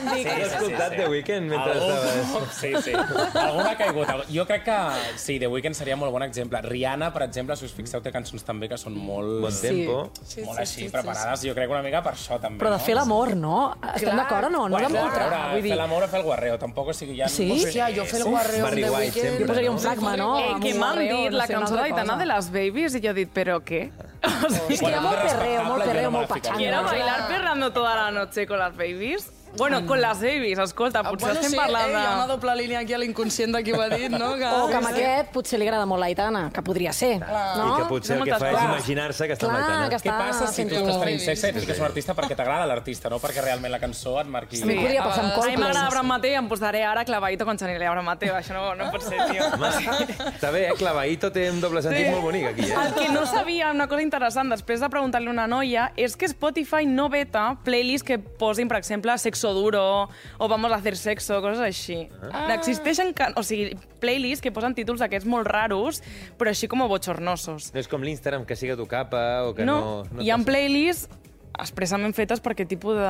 s'està... 0.06 0.36
Has 0.38 0.54
escoltat 0.58 0.96
The 0.96 1.08
Weeknd 1.12 1.52
mentre 1.52 1.74
estaves... 1.78 2.16
Algú... 2.18 2.42
Sí, 2.58 2.72
sí. 2.86 2.94
Alguna 2.94 3.72
ha 3.72 3.78
caigut. 3.80 4.12
Jo 4.32 4.46
crec 4.50 4.64
que 4.68 4.78
sí, 5.20 5.38
The 5.42 5.50
Weeknd 5.52 5.78
seria 5.78 5.98
molt 6.00 6.14
bon 6.14 6.26
exemple. 6.26 6.62
Rihanna, 6.66 7.10
per 7.16 7.26
exemple, 7.28 7.58
si 7.60 7.68
us 7.68 7.76
fixeu, 7.76 8.04
té 8.06 8.14
cançons 8.16 8.46
també 8.48 8.70
que 8.72 8.80
són 8.80 8.98
molt... 8.98 9.40
Bon 9.44 9.60
tempo. 9.62 9.98
Sí, 10.22 10.44
molt 10.48 10.62
així, 10.64 10.88
preparades, 10.94 11.46
jo 11.48 11.56
crec 11.58 11.74
una 11.74 11.84
mica 11.86 12.04
per 12.06 12.16
això 12.16 12.40
també. 12.44 12.62
Però 12.62 12.74
de 12.74 12.82
fer 12.84 12.98
l'amor, 12.98 13.34
no? 13.40 13.60
Estem 13.94 14.18
d'acord 14.18 14.50
o 14.50 14.54
no? 14.54 14.66
No 14.68 14.78
Bueno, 14.78 14.90
a 14.90 14.94
d'empotrar, 14.94 15.30
veure, 15.30 15.54
vull 15.54 15.66
dir... 15.66 15.74
fer 15.74 15.80
l'amor 15.82 16.08
o 16.08 16.12
fer 16.12 16.22
el 16.22 16.28
guarreo, 16.28 16.60
tampoc, 16.62 16.92
o 16.94 16.98
sigui, 16.98 17.18
ja... 17.22 17.32
Sí? 17.32 17.48
No 17.50 17.58
sé. 17.58 17.70
Hòstia, 17.70 17.90
jo 17.96 18.08
fer 18.10 18.22
el 18.22 18.30
guarreo 18.32 18.62
amb 18.62 18.70
Barry 18.70 18.86
The 18.86 18.92
Weeknd... 18.98 19.40
Jo 19.42 19.50
posaria 19.52 19.72
no? 19.72 19.78
un 19.78 19.82
flagma, 19.86 20.18
no? 20.20 20.30
Eh, 20.42 20.52
que 20.64 20.76
m'han 20.78 21.02
dit 21.06 21.38
la 21.38 21.48
cançó 21.50 21.80
d'Aitana 21.80 22.20
de 22.22 22.30
les 22.34 22.52
Babies 22.54 22.98
i 22.98 23.04
jo 23.04 23.14
he 23.14 23.18
dit, 23.24 23.34
però 23.34 23.60
què? 23.66 23.88
O 24.28 24.50
sigui, 24.50 24.92
ha 24.92 25.02
molt 25.02 25.22
perreo, 25.24 25.64
molt 25.68 25.86
perreo, 25.86 26.12
molt 26.12 26.30
pachanga. 26.32 26.60
Quiero 26.60 26.84
bailar 26.84 27.28
perrando 27.30 27.72
toda 27.72 27.96
la 27.96 28.12
noche 28.12 28.48
con 28.48 28.60
las 28.60 28.76
babies. 28.76 29.32
Bueno, 29.56 29.86
con 29.86 30.02
las 30.02 30.20
babies, 30.22 30.60
escolta, 30.60 31.00
Ah, 31.00 31.10
potser 31.10 31.28
bueno, 31.30 31.40
estem 31.40 31.52
sí, 31.52 31.58
parlant 31.58 31.88
eh, 31.88 31.92
hi 31.92 31.96
ha 32.06 32.14
una 32.16 32.28
de... 32.28 32.34
doble 32.34 32.56
línia 32.56 32.80
aquí 32.80 32.94
a 32.94 32.98
l'inconscient 33.00 33.54
de 33.56 33.64
qui 33.64 33.72
ho 33.74 33.82
ha 33.82 33.88
dit, 33.90 34.10
no? 34.12 34.34
Que... 34.38 34.46
O 34.46 34.68
que 34.68 34.76
amb 34.78 34.88
aquest 34.92 35.32
potser 35.34 35.58
li 35.60 35.66
agrada 35.68 35.86
molt 35.90 36.02
l'Aitana, 36.04 36.50
que 36.54 36.62
podria 36.62 36.92
ser, 36.94 37.16
no? 37.22 37.64
I 37.64 37.72
que 37.82 37.88
potser 37.90 38.18
Són 38.18 38.28
el 38.28 38.34
que 38.34 38.40
fa 38.42 38.50
és 38.52 38.66
imaginar-se 38.68 39.28
que 39.30 39.34
està 39.38 39.48
Clar, 39.48 39.56
amb 39.56 39.70
l'Aitana. 39.70 39.90
que 39.90 40.02
Què 40.04 40.18
passa 40.18 40.48
si 40.52 40.62
fent 40.62 40.70
tu 40.70 40.76
estàs 40.82 41.00
tenint 41.02 41.22
sexe 41.24 41.50
i 41.50 41.56
dius 41.56 41.66
que 41.66 41.74
és 41.74 41.80
un 41.82 41.86
artista 41.88 42.14
perquè 42.18 42.36
t'agrada 42.38 42.68
l'artista, 42.70 43.10
no 43.10 43.18
perquè 43.24 43.42
realment 43.46 43.72
la 43.74 43.80
cançó 43.80 44.18
et 44.22 44.28
marqui... 44.28 44.62
A 44.62 44.66
mi 44.70 44.76
podria 44.82 45.04
passar 45.08 45.24
amb 45.24 45.32
A 45.32 45.36
mi 45.36 45.42
Coldplay. 45.42 45.58
m'agrada 45.64 45.86
Abraham 45.88 46.12
Mateo 46.14 46.32
i 46.36 46.40
em 46.42 46.50
posaré 46.52 46.84
ara 46.84 47.06
clavadito 47.06 47.46
con 47.46 47.58
Chanel 47.58 47.82
Abraham 47.88 48.06
Mateo. 48.12 48.36
Això 48.38 48.54
no, 48.54 48.76
no 48.76 48.92
pot 48.92 49.02
ser, 49.08 49.18
tio. 49.32 49.48
Home, 49.54 49.72
està 50.36 50.52
bé, 50.54 50.68
eh? 50.70 50.76
Clavaïto 50.78 51.32
té 51.34 51.48
un 51.52 51.62
doble 51.64 51.82
sentit 51.82 52.12
molt 52.12 52.24
bonic 52.28 52.46
aquí, 52.52 52.70
eh? 52.70 52.76
El 52.86 52.94
que 53.00 53.10
no 53.14 53.26
sabia, 53.26 53.72
una 53.72 53.88
cosa 53.88 54.02
interessant, 54.06 54.52
després 54.54 54.84
de 54.84 54.90
preguntar-li 54.94 55.28
a 55.32 55.34
una 55.34 55.48
noia, 55.48 55.90
és 55.98 56.16
que 56.20 56.30
Spotify 56.30 56.86
no 56.86 57.10
veta 57.10 57.56
playlists 57.66 58.06
que 58.08 58.20
posin, 58.20 58.68
per 58.70 58.78
exemple, 58.84 59.18
sexo 59.38 59.54
duro 59.54 60.10
o 60.38 60.48
vamos 60.48 60.72
a 60.72 60.76
hacer 60.76 60.98
sexo, 60.98 61.42
coses 61.42 61.62
així. 61.62 62.10
Ah. 62.34 62.50
Existeixen, 62.56 63.14
can... 63.14 63.34
o 63.38 63.44
sigui, 63.46 63.78
playlists 64.02 64.42
que 64.42 64.52
posen 64.52 64.74
títols 64.74 65.00
d'aquests 65.04 65.30
molt 65.30 65.48
raros, 65.48 66.02
però 66.38 66.50
així 66.50 66.68
com 66.68 66.82
bochornosos. 66.88 67.72
No 67.74 67.80
és 67.80 67.88
com 67.88 68.02
l'Instagram, 68.02 68.46
que 68.46 68.58
siga 68.58 68.76
tu 68.76 68.88
capa 68.90 69.46
o 69.46 69.54
que 69.54 69.66
no... 69.66 69.78
No, 69.78 70.04
no 70.18 70.22
hi 70.26 70.32
ha 70.32 70.38
passa. 70.38 70.50
playlists 70.52 71.24
expressament 71.58 72.14
fetes 72.14 72.42
per 72.44 72.52
aquest 72.54 72.70
tipus 72.70 72.94
de 72.94 73.06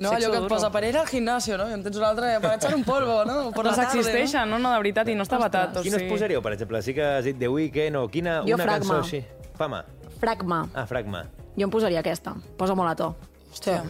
No, 0.00 0.12
allò 0.12 0.30
que 0.32 0.38
et 0.38 0.46
posa 0.48 0.70
per 0.72 0.80
ir 0.88 0.94
al 0.96 1.08
gimnasio, 1.08 1.58
no? 1.60 1.66
I 1.68 1.74
en 1.76 1.82
tens 1.84 1.98
un 2.00 2.06
altre 2.08 2.30
per 2.40 2.54
echar 2.56 2.72
un 2.76 2.84
polvo, 2.86 3.18
no? 3.28 3.50
Per 3.52 3.66
la 3.66 3.74
Doncs 3.74 3.82
existeixen, 3.84 4.48
no? 4.48 4.58
no, 4.58 4.72
de 4.72 4.80
veritat, 4.80 5.10
i 5.12 5.16
no 5.18 5.26
està 5.26 5.40
vetat. 5.42 5.76
O 5.76 5.84
Quina 5.84 5.98
us 5.98 6.04
sigui... 6.04 6.12
posaríeu, 6.14 6.40
per 6.44 6.54
exemple? 6.56 6.80
Sí 6.84 6.96
que 6.96 7.04
has 7.18 7.28
dit 7.28 7.36
The 7.40 7.52
Weeknd 7.52 8.00
o 8.00 8.06
quina 8.08 8.38
Jo 8.48 8.56
una 8.56 8.64
Fragma. 8.64 8.80
cançó 8.80 9.02
així? 9.04 9.22
Fama. 9.60 9.84
Fragma. 10.20 10.64
Ah, 10.72 10.86
Fragma. 10.88 11.26
Jo 11.56 11.68
em 11.68 11.76
posaria 11.76 12.00
aquesta. 12.00 12.36
Posa 12.56 12.76
molt 12.78 12.94
a 12.94 12.96
to. 12.96 13.12
Hòstia. 13.52 13.84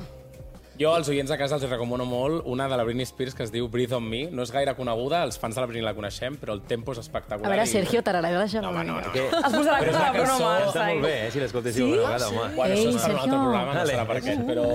Jo 0.76 0.90
als 0.92 1.08
oients 1.08 1.30
a 1.32 1.38
casa 1.40 1.56
els 1.56 1.62
recomano 1.70 2.04
molt 2.04 2.44
una 2.52 2.66
de 2.68 2.76
la 2.76 2.84
Britney 2.84 3.06
Spears 3.08 3.32
que 3.34 3.46
es 3.46 3.52
diu 3.52 3.64
Breathe 3.72 3.96
on 3.96 4.04
Me. 4.04 4.26
No 4.28 4.44
és 4.44 4.50
gaire 4.52 4.74
coneguda, 4.76 5.22
els 5.24 5.38
fans 5.40 5.56
de 5.56 5.62
la 5.62 5.70
Britney 5.70 5.86
la 5.86 5.94
coneixem, 5.96 6.36
però 6.36 6.52
el 6.52 6.60
tempo 6.68 6.92
és 6.92 7.00
espectacular. 7.00 7.48
A 7.48 7.54
veure, 7.54 7.64
Sergio, 7.70 8.02
t'agrada 8.04 8.42
deixar 8.42 8.60
No, 8.60 8.74
home, 8.74 8.84
no, 8.84 8.98
no. 9.00 9.14
Que... 9.14 9.24
Es 9.24 9.56
posarà 9.56 9.78
Però 9.80 9.94
és 9.94 9.96
com 9.96 10.02
una 10.02 10.04
la 10.04 10.12
Bruno 10.18 10.36
Mars. 10.44 10.68
Està 10.68 10.86
molt 10.90 11.08
bé, 11.08 11.14
eh, 11.22 11.32
si 11.32 11.40
l'escoltéssiu 11.40 11.88
una 11.88 12.02
vegada, 12.02 12.28
home. 12.28 12.46
Bueno, 12.60 12.76
Ei, 12.76 12.84
això 12.84 12.92
és 12.92 13.02
per 13.06 13.14
un 13.14 13.22
altre 13.24 13.40
programa, 13.46 13.80
no 13.80 13.88
serà 13.88 14.06
per 14.12 14.20
què, 14.28 14.38
però, 14.52 14.68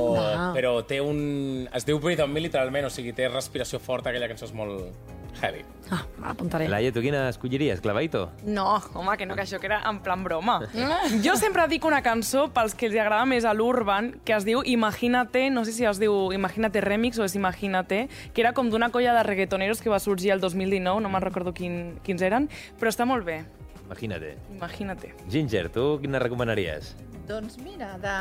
però 0.57 0.75
té 0.89 1.01
un... 1.05 1.23
Es 1.69 1.85
diu 1.85 2.01
Breathe 2.01 2.25
on 2.25 2.33
Me, 2.33 2.47
literalment, 2.49 2.89
o 2.89 2.93
sigui, 2.97 3.13
té 3.13 3.29
respiració 3.29 3.77
forta, 3.77 4.09
aquella 4.09 4.31
cançó 4.31 4.49
és 4.49 4.57
molt 4.57 5.19
heavy. 5.41 5.63
Ah, 5.91 6.05
me 6.17 6.27
l'apuntaré. 6.27 6.67
Laia, 6.71 6.91
tu 6.95 7.01
quina 7.03 7.25
escolliries? 7.29 7.81
Clavaito? 7.83 8.29
No, 8.47 8.77
home, 8.93 9.17
que 9.19 9.25
no, 9.25 9.35
que 9.35 9.43
això 9.43 9.59
que 9.59 9.67
era 9.67 9.81
en 9.89 9.99
plan 10.03 10.23
broma. 10.23 10.61
Jo 11.25 11.35
sempre 11.39 11.65
dic 11.67 11.85
una 11.87 12.01
cançó 12.05 12.47
pels 12.55 12.75
que 12.77 12.87
els 12.87 12.95
agrada 12.95 13.25
més 13.27 13.43
a 13.45 13.53
l'Urban, 13.53 14.13
que 14.25 14.35
es 14.37 14.47
diu 14.47 14.61
Imagínate, 14.65 15.49
no 15.51 15.65
sé 15.67 15.75
si 15.75 15.85
es 15.91 15.99
diu 16.01 16.31
Imagínate 16.35 16.81
Remix 16.81 17.19
o 17.19 17.25
és 17.27 17.35
Imagínate, 17.35 18.07
que 18.33 18.43
era 18.43 18.53
com 18.57 18.71
d'una 18.71 18.91
colla 18.91 19.15
de 19.17 19.23
reggaetoneros 19.27 19.81
que 19.81 19.91
va 19.91 19.99
sorgir 19.99 20.31
el 20.31 20.41
2019, 20.41 21.03
no 21.03 21.11
me'n 21.11 21.23
recordo 21.23 21.53
quin, 21.53 21.99
quins 22.05 22.23
eren, 22.23 22.49
però 22.79 22.91
està 22.93 23.05
molt 23.05 23.27
bé. 23.27 23.43
Imagina't. 23.91 24.37
Imagínate. 24.55 25.13
Ginger, 25.29 25.67
tu 25.69 25.99
quina 25.99 26.19
recomanaries? 26.23 26.95
Doncs 27.27 27.57
mira, 27.59 27.97
de... 27.99 28.15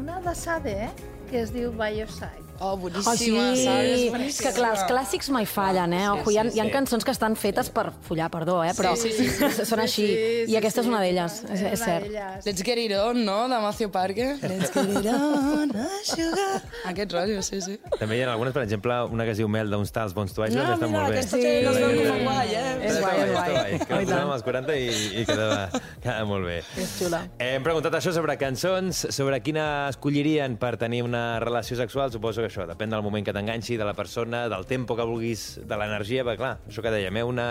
una 0.00 0.20
de 0.20 0.34
Sade, 0.34 0.76
eh? 0.84 0.90
que 1.30 1.42
es 1.42 1.54
diu 1.54 1.70
By 1.72 1.98
Your 1.98 2.10
Side. 2.10 2.49
Oh, 2.60 2.74
Oh, 2.76 2.76
sí, 3.16 3.30
boníssima, 3.32 3.46
saps? 3.56 4.20
és 4.28 4.38
que 4.44 4.50
clar, 4.52 4.70
els 4.74 4.82
clàssics 4.84 5.30
mai 5.32 5.46
fallen, 5.48 5.94
eh? 5.96 6.02
Ojo, 6.12 6.28
hi 6.30 6.36
ha, 6.36 6.44
hi 6.44 6.60
ha 6.60 6.66
cançons 6.70 7.04
que 7.06 7.10
estan 7.14 7.32
fetes 7.40 7.70
per 7.72 7.86
follar, 8.04 8.26
perdó, 8.30 8.58
eh? 8.62 8.74
Però 8.76 8.92
Sí, 9.00 9.08
sí, 9.16 9.28
sí. 9.30 9.64
són 9.64 9.80
així. 9.80 10.04
I 10.44 10.56
aquesta 10.58 10.82
és 10.84 10.90
una 10.90 11.00
d'elles, 11.00 11.38
és, 11.54 11.62
és 11.70 11.80
cert. 11.80 12.10
Let's 12.44 12.62
get 12.66 12.76
it 12.82 12.92
on, 12.98 13.22
no?, 13.24 13.38
de 13.48 13.60
Matthew 13.64 13.88
Parker. 13.94 14.34
Let's 14.42 14.74
get 14.74 14.90
it 14.92 15.08
on, 15.08 15.72
ah, 15.72 15.88
sugar. 16.04 16.60
Aquest 16.92 17.14
rotllo, 17.16 17.40
sí, 17.46 17.62
sí. 17.64 17.78
També 17.98 18.18
hi 18.18 18.22
ha 18.26 18.28
algunes, 18.34 18.52
per 18.52 18.66
exemple, 18.66 18.98
una 19.08 19.24
que 19.24 19.32
es 19.32 19.40
diu 19.40 19.48
Mel 19.48 19.72
d'uns 19.72 19.90
tals 19.96 20.12
bons 20.16 20.36
tuaix, 20.36 20.52
No, 20.54 20.66
que 20.68 20.76
està 20.76 20.84
mira, 20.86 20.92
molt 20.98 21.14
bé. 21.14 21.22
aquesta 21.22 21.40
sí. 21.40 21.54
no 21.64 21.72
es 21.72 21.80
veu 21.80 21.96
que 21.96 22.06
fa 22.10 22.18
guai, 22.26 22.54
eh? 22.60 22.76
És 22.90 23.00
guai, 23.00 23.16
és 23.24 23.32
guai. 23.38 23.80
Que 23.86 23.94
la 23.94 24.02
posàvem 24.04 24.34
als 24.36 24.44
40 24.50 24.76
i, 24.76 24.92
i 25.22 25.24
quedava, 25.24 25.80
quedava 26.04 26.28
molt 26.28 26.44
bé. 26.50 26.60
És 26.84 26.92
xula. 26.98 27.22
Hem 27.40 27.64
preguntat 27.64 27.96
això 28.02 28.12
sobre 28.12 28.36
cançons, 28.40 29.06
sobre 29.16 29.40
quina 29.40 29.66
escollirien 29.88 30.60
per 30.60 30.74
tenir 30.76 31.00
una 31.08 31.24
relació 31.40 31.80
sexual. 31.80 32.12
Suposo 32.12 32.44
que 32.44 32.49
això 32.50 32.66
depèn 32.68 32.90
del 32.92 33.02
moment 33.06 33.24
que 33.24 33.32
t'enganxi, 33.32 33.78
de 33.80 33.86
la 33.86 33.94
persona, 33.94 34.44
del 34.50 34.66
tempo 34.66 34.96
que 34.98 35.06
vulguis, 35.06 35.60
de 35.64 35.76
l'energia, 35.78 36.24
perquè 36.26 36.40
clar, 36.40 36.52
això 36.68 36.82
que 36.84 36.90
dèiem, 36.92 37.16
eh? 37.20 37.24
Una, 37.24 37.46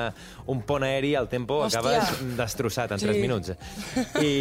un 0.51 0.62
pont 0.67 0.83
aeri, 0.83 1.13
el 1.15 1.27
tempo, 1.31 1.62
Hòstia. 1.65 1.79
acabes 1.79 2.35
destrossat 2.38 2.91
en 2.95 2.99
3 2.99 3.15
Sí. 3.15 3.21
minuts. 3.21 3.53
I, 4.21 4.33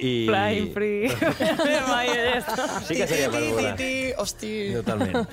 i... 0.00 0.12
Flying 0.28 0.70
free. 0.74 1.08
Mai 1.90 2.08
he 2.10 2.36
estat. 2.38 2.74
Sí 2.88 2.96
que 2.98 3.06
seria 3.08 3.30
per 3.30 3.42
volar. 3.52 3.74
ti, 3.76 3.84
ti, 3.84 4.12
hosti. 4.18 4.52
Totalment. 4.80 5.28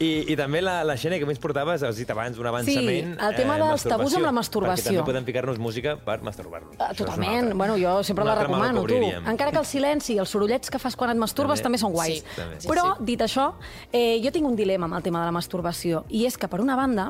I, 0.00 0.10
I 0.32 0.36
també 0.38 0.62
la, 0.64 0.78
la 0.88 0.96
Xènia 1.00 1.20
que 1.22 1.28
més 1.28 1.40
portaves, 1.42 1.84
has 1.86 2.00
dit 2.00 2.10
abans, 2.12 2.38
un 2.40 2.48
avançament... 2.50 3.12
Sí, 3.16 3.26
el 3.28 3.36
tema 3.38 3.58
dels 3.60 3.84
tabús 3.86 4.16
amb 4.18 4.26
la 4.28 4.32
masturbació. 4.36 4.82
Perquè 4.84 4.96
també 4.96 5.06
podem 5.10 5.28
ficar-nos 5.28 5.60
música 5.62 5.96
per 6.06 6.18
masturbar-nos. 6.26 6.74
Uh, 6.76 6.82
una 6.86 6.94
totalment. 6.98 7.52
Bueno, 7.56 7.76
jo 7.80 7.98
sempre 8.06 8.24
la 8.28 8.36
recomano, 8.40 8.84
tu. 8.88 9.00
Encara 9.26 9.52
que 9.52 9.60
el 9.62 9.68
silenci 9.68 10.14
i 10.16 10.20
els 10.22 10.32
sorollets 10.32 10.72
que 10.72 10.80
fas 10.82 10.96
quan 10.96 11.12
et 11.12 11.20
masturbes 11.20 11.60
També. 11.60 11.76
també, 11.76 11.82
són 11.82 11.94
guais. 11.96 12.22
Sí, 12.22 12.36
també. 12.36 12.60
Però, 12.66 12.86
dit 13.04 13.22
això, 13.24 13.50
eh, 13.92 14.05
Eh, 14.06 14.20
jo 14.22 14.30
tinc 14.30 14.46
un 14.46 14.54
dilema 14.54 14.86
amb 14.86 14.94
el 14.94 15.02
tema 15.02 15.18
de 15.18 15.26
la 15.26 15.34
masturbació, 15.34 16.04
i 16.14 16.20
és 16.28 16.36
que, 16.38 16.46
per 16.46 16.60
una 16.62 16.76
banda, 16.78 17.08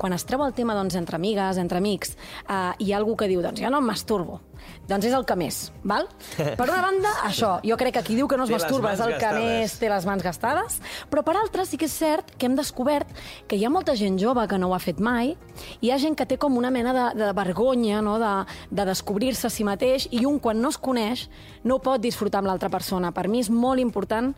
quan 0.00 0.14
es 0.16 0.24
treu 0.26 0.42
el 0.42 0.54
tema 0.56 0.74
doncs, 0.74 0.96
entre 0.98 1.14
amigues, 1.20 1.60
entre 1.60 1.78
amics, 1.78 2.16
eh, 2.48 2.72
hi 2.82 2.90
ha 2.90 2.98
algú 2.98 3.14
que 3.20 3.28
diu, 3.30 3.44
doncs 3.44 3.62
ja 3.62 3.70
no 3.70 3.78
em 3.78 3.86
masturbo. 3.86 4.40
Doncs 4.88 5.06
és 5.06 5.14
el 5.14 5.24
que 5.24 5.36
més, 5.38 5.58
val? 5.86 6.08
Per 6.36 6.66
una 6.66 6.80
banda, 6.82 7.12
això, 7.28 7.52
jo 7.64 7.76
crec 7.78 7.94
que 7.98 8.02
qui 8.08 8.16
diu 8.18 8.26
que 8.28 8.36
no 8.36 8.44
es 8.48 8.50
Té 8.50 8.58
masturba 8.58 8.92
és 8.96 9.00
el 9.00 9.14
que 9.14 9.20
gastades. 9.20 9.44
més 9.62 9.76
té 9.78 9.90
les 9.92 10.08
mans 10.08 10.24
gastades, 10.24 10.80
però 11.10 11.22
per 11.26 11.36
altres 11.38 11.70
sí 11.70 11.78
que 11.78 11.86
és 11.86 11.94
cert 11.94 12.34
que 12.36 12.48
hem 12.48 12.56
descobert 12.58 13.08
que 13.48 13.56
hi 13.56 13.64
ha 13.64 13.70
molta 13.70 13.94
gent 13.98 14.18
jove 14.20 14.44
que 14.50 14.58
no 14.58 14.72
ho 14.72 14.74
ha 14.74 14.82
fet 14.82 15.00
mai, 15.00 15.36
i 15.80 15.86
hi 15.86 15.94
ha 15.94 16.00
gent 16.02 16.18
que 16.18 16.26
té 16.26 16.38
com 16.40 16.58
una 16.58 16.72
mena 16.74 16.92
de, 16.96 17.06
de 17.22 17.30
vergonya 17.36 18.02
no? 18.02 18.18
de, 18.18 18.32
de 18.70 18.88
descobrir-se 18.90 19.46
a 19.46 19.54
si 19.54 19.64
mateix, 19.64 20.08
i 20.10 20.26
un 20.26 20.40
quan 20.42 20.60
no 20.60 20.74
es 20.74 20.80
coneix 20.82 21.28
no 21.64 21.78
pot 21.78 22.02
disfrutar 22.02 22.42
amb 22.42 22.50
l'altra 22.50 22.70
persona. 22.72 23.12
Per 23.14 23.28
mi 23.30 23.40
és 23.44 23.50
molt 23.52 23.80
important 23.80 24.32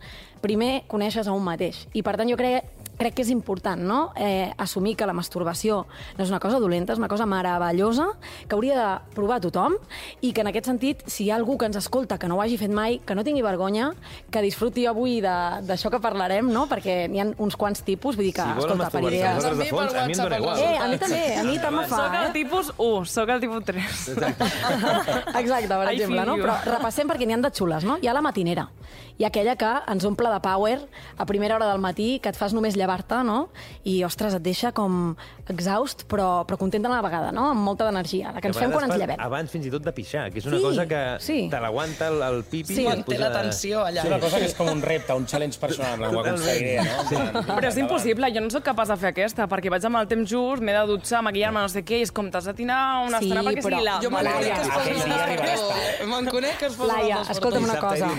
primer 0.45 0.85
conèixer 0.87 1.25
a 1.25 1.33
un 1.33 1.43
mateix. 1.43 1.87
I 1.97 2.05
per 2.05 2.15
tant 2.19 2.29
jo 2.29 2.37
crec 2.37 2.74
crec 2.97 3.13
que 3.15 3.21
és 3.25 3.29
important 3.29 3.81
no? 3.81 4.11
eh, 4.15 4.51
assumir 4.57 4.95
que 4.95 5.05
la 5.05 5.13
masturbació 5.13 5.85
no 6.17 6.23
és 6.23 6.29
una 6.31 6.39
cosa 6.39 6.59
dolenta, 6.59 6.93
és 6.93 6.99
una 6.99 7.09
cosa 7.11 7.25
meravellosa 7.25 8.07
que 8.47 8.55
hauria 8.55 8.75
de 8.79 9.15
provar 9.15 9.39
tothom 9.43 9.75
i 10.21 10.31
que 10.33 10.41
en 10.41 10.47
aquest 10.51 10.65
sentit, 10.69 11.03
si 11.07 11.25
hi 11.25 11.31
ha 11.31 11.35
algú 11.35 11.57
que 11.57 11.65
ens 11.67 11.75
escolta 11.77 12.17
que 12.17 12.27
no 12.27 12.37
ho 12.37 12.41
hagi 12.41 12.57
fet 12.57 12.71
mai, 12.71 12.99
que 13.05 13.15
no 13.15 13.23
tingui 13.23 13.41
vergonya, 13.43 13.91
que 14.31 14.41
disfruti 14.41 14.85
avui 14.87 15.19
de- 15.21 15.61
d'això 15.67 15.91
que 15.91 15.99
parlarem, 15.99 16.47
no? 16.51 16.67
perquè 16.71 17.07
n'hi 17.09 17.19
ha 17.21 17.27
uns 17.37 17.55
quants 17.55 17.81
tipus, 17.83 18.15
vull 18.15 18.25
dir 18.25 18.33
que, 18.33 18.41
Si 18.45 18.59
escolta, 18.65 18.89
per 18.89 19.03
idees... 19.03 19.35
nosaltres 19.35 19.57
de 19.59 19.69
fons, 19.73 19.93
a 19.93 20.05
mi 20.05 20.13
em 20.13 20.19
dóna 20.19 20.37
igual. 20.39 20.59
Eh, 20.59 20.77
a 20.77 20.87
mi 20.87 20.97
també, 20.97 21.23
a 21.39 21.43
mi 21.43 21.57
tant 21.59 21.75
me 21.75 21.85
fa, 21.87 21.95
Soc 22.05 22.15
el 22.21 22.27
eh? 22.29 22.33
tipus 22.33 22.71
1, 22.77 23.05
soc 23.05 23.29
el 23.29 23.39
tipus 23.41 23.63
3. 23.65 24.07
Exacte, 25.41 25.67
per 25.67 25.87
I 25.91 25.95
exemple, 25.95 26.25
no? 26.27 26.35
Però 26.39 26.55
repassem 26.65 27.07
perquè 27.09 27.27
n'hi 27.27 27.35
han 27.37 27.43
de 27.45 27.51
xules, 27.55 27.83
no? 27.87 27.97
Hi 28.01 28.07
ha 28.09 28.13
la 28.15 28.21
matinera. 28.25 28.67
Hi 29.17 29.23
ha 29.25 29.29
aquella 29.31 29.55
que 29.55 29.69
ens 29.91 30.03
omple 30.07 30.29
de 30.31 30.39
power 30.43 30.79
a 31.17 31.25
primera 31.25 31.55
hora 31.55 31.69
del 31.71 31.79
matí, 31.83 32.19
que 32.19 32.29
et 32.33 32.37
fas 32.39 32.53
només 32.53 32.75
llevar-te, 32.85 33.19
no? 33.27 33.49
I, 33.83 33.97
ostres, 34.07 34.37
et 34.37 34.45
deixa 34.45 34.71
com 34.77 35.15
exhaust, 35.49 36.05
però, 36.09 36.45
però 36.47 36.57
contenta 36.57 36.89
a 36.89 36.93
la 36.95 37.01
vegada, 37.05 37.31
no? 37.35 37.49
Amb 37.53 37.61
molta 37.65 37.85
d'energia, 37.89 38.31
la 38.33 38.41
que 38.41 38.49
ens 38.49 38.57
fem 38.57 38.71
quan 38.73 38.87
ens 38.87 38.97
llevem. 39.01 39.19
Abans 39.21 39.51
fins 39.53 39.67
i 39.67 39.71
tot 39.73 39.83
de 39.85 39.91
pixar, 39.95 40.27
que 40.33 40.39
és 40.41 40.47
una 40.49 40.57
Sí, 40.57 40.63
cosa 40.63 40.85
que 40.89 41.01
sí. 41.21 41.37
te 41.51 41.59
l'aguanta 41.61 42.07
el, 42.13 42.21
el 42.29 42.39
pipi. 42.49 42.73
Sí. 42.73 42.81
i 42.85 42.87
et 42.89 43.01
Manté 43.03 43.17
la 43.19 43.29
tensió 43.33 43.83
allà. 43.85 44.01
És 44.05 44.09
una 44.09 44.19
cosa 44.23 44.39
que 44.41 44.47
és 44.49 44.55
com 44.57 44.69
un 44.71 44.81
repte, 44.85 45.13
un 45.17 45.25
challenge 45.29 45.59
personal, 45.61 46.01
ho 46.09 46.19
aconseguiré, 46.21 46.77
no? 46.81 47.03
Vinga, 47.09 47.43
Però 47.55 47.69
és 47.69 47.77
impossible, 47.81 48.29
jo 48.35 48.41
no 48.45 48.49
sóc 48.53 48.63
capaç 48.65 48.93
de 48.93 48.97
fer 49.03 49.11
aquesta, 49.13 49.47
perquè 49.51 49.69
vaig 49.73 49.85
amb 49.89 49.99
el 50.01 50.09
temps 50.11 50.29
just, 50.29 50.63
m'he 50.65 50.73
de 50.75 50.83
dutxar, 50.89 51.21
maquillar-me, 51.25 51.61
no 51.65 51.69
sé 51.71 51.83
què, 51.85 51.99
i 52.01 52.07
és 52.07 52.11
com 52.15 52.29
t'has 52.33 52.49
de 52.49 52.53
tirar 52.57 52.79
una 53.05 53.19
Sí, 53.21 53.29
estona 53.29 53.43
perquè 53.45 53.63
però 53.65 53.77
sigui 53.77 53.85
la... 53.85 53.95
Jo 54.03 54.09
me'n 54.13 54.25
conec 54.25 54.51
que 54.51 54.61
es 54.65 55.05
arribaràs 55.05 55.61
despertador. 55.61 56.09
Me'n 56.15 56.29
conec 56.33 56.57
que 56.59 56.65
es 56.71 56.75
posen 56.79 56.95
Laia, 56.95 57.21
escolta'm 57.35 57.63
una 57.69 57.77
cosa. 57.79 58.09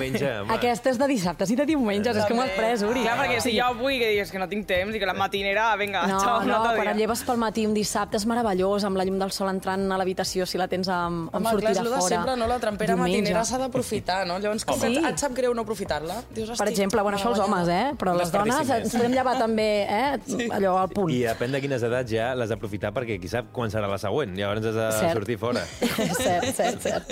Aquesta 0.56 0.90
és 0.94 0.98
de 1.02 1.06
dissabtes 1.10 1.50
i 1.52 1.56
de 1.58 1.66
diumenges, 1.68 2.16
és 2.16 2.24
que 2.28 2.34
m'ho 2.38 2.42
has 2.46 2.54
pres, 2.56 2.82
Uri. 2.86 3.02
Clar, 3.04 3.16
perquè 3.20 3.40
si 3.44 3.52
jo 3.58 3.66
vull 3.80 3.98
que 4.00 4.08
digues 4.14 4.30
que 4.32 4.38
no 4.40 4.46
tinc 4.48 4.55
temps 4.64 4.94
i 4.94 4.98
que 4.98 5.06
la 5.06 5.12
matinera, 5.14 5.74
vinga, 5.76 6.06
No, 6.06 6.20
xau, 6.20 6.40
un 6.42 6.48
no, 6.48 6.56
altre 6.62 6.76
quan 6.76 6.88
et 6.88 6.96
lleves 6.96 7.22
pel 7.26 7.36
matí 7.36 7.66
un 7.66 7.74
dissabte 7.74 8.16
és 8.16 8.26
meravellós, 8.26 8.84
amb 8.84 8.96
la 8.96 9.04
llum 9.04 9.18
del 9.18 9.30
sol 9.32 9.48
entrant 9.50 9.90
a 9.92 9.98
l'habitació, 9.98 10.46
si 10.46 10.56
la 10.58 10.68
tens 10.68 10.88
amb, 10.88 11.28
amb 11.34 11.34
Home, 11.34 11.60
clar, 11.60 11.74
sortida 11.74 11.82
de 11.82 12.00
fora. 12.00 12.08
sempre, 12.16 12.36
no? 12.36 12.46
La 12.46 12.58
trampera 12.58 12.94
Diumenge. 12.94 13.18
matinera 13.20 13.44
s'ha 13.44 13.58
d'aprofitar, 13.58 14.26
no? 14.26 14.38
Llavors, 14.38 14.64
com 14.64 14.78
Sí. 14.80 14.96
et, 14.96 15.04
et 15.04 15.18
sap 15.18 15.32
greu 15.34 15.52
no 15.54 15.62
aprofitar-la? 15.62 16.22
Dius, 16.34 16.48
Per 16.50 16.54
"Hosti, 16.56 16.70
exemple, 16.70 17.02
bueno, 17.02 17.18
això 17.18 17.28
els 17.30 17.38
homes, 17.40 17.68
eh? 17.68 17.92
Però 17.98 18.12
Un 18.12 18.18
les 18.18 18.32
dones 18.32 18.70
ens 18.70 18.92
podem 18.94 19.12
llevar 19.12 19.36
també, 19.38 19.82
eh? 19.88 20.18
Allò 20.50 20.76
al 20.78 20.88
punt. 20.88 21.10
I 21.12 21.22
depèn 21.26 21.50
de 21.52 21.60
quines 21.60 21.82
edats 21.82 22.10
ja 22.10 22.34
l'has 22.34 22.48
d'aprofitar 22.48 22.92
perquè 22.92 23.20
qui 23.20 23.28
sap 23.28 23.52
quan 23.52 23.70
serà 23.70 23.88
la 23.88 23.98
següent. 23.98 24.36
Llavors 24.36 24.64
has 24.66 24.74
de 24.74 24.86
Cert. 25.00 25.12
sortir 25.12 25.38
fora. 25.38 25.60
cert, 26.16 26.54
cert, 26.54 26.80
cert. 26.82 27.08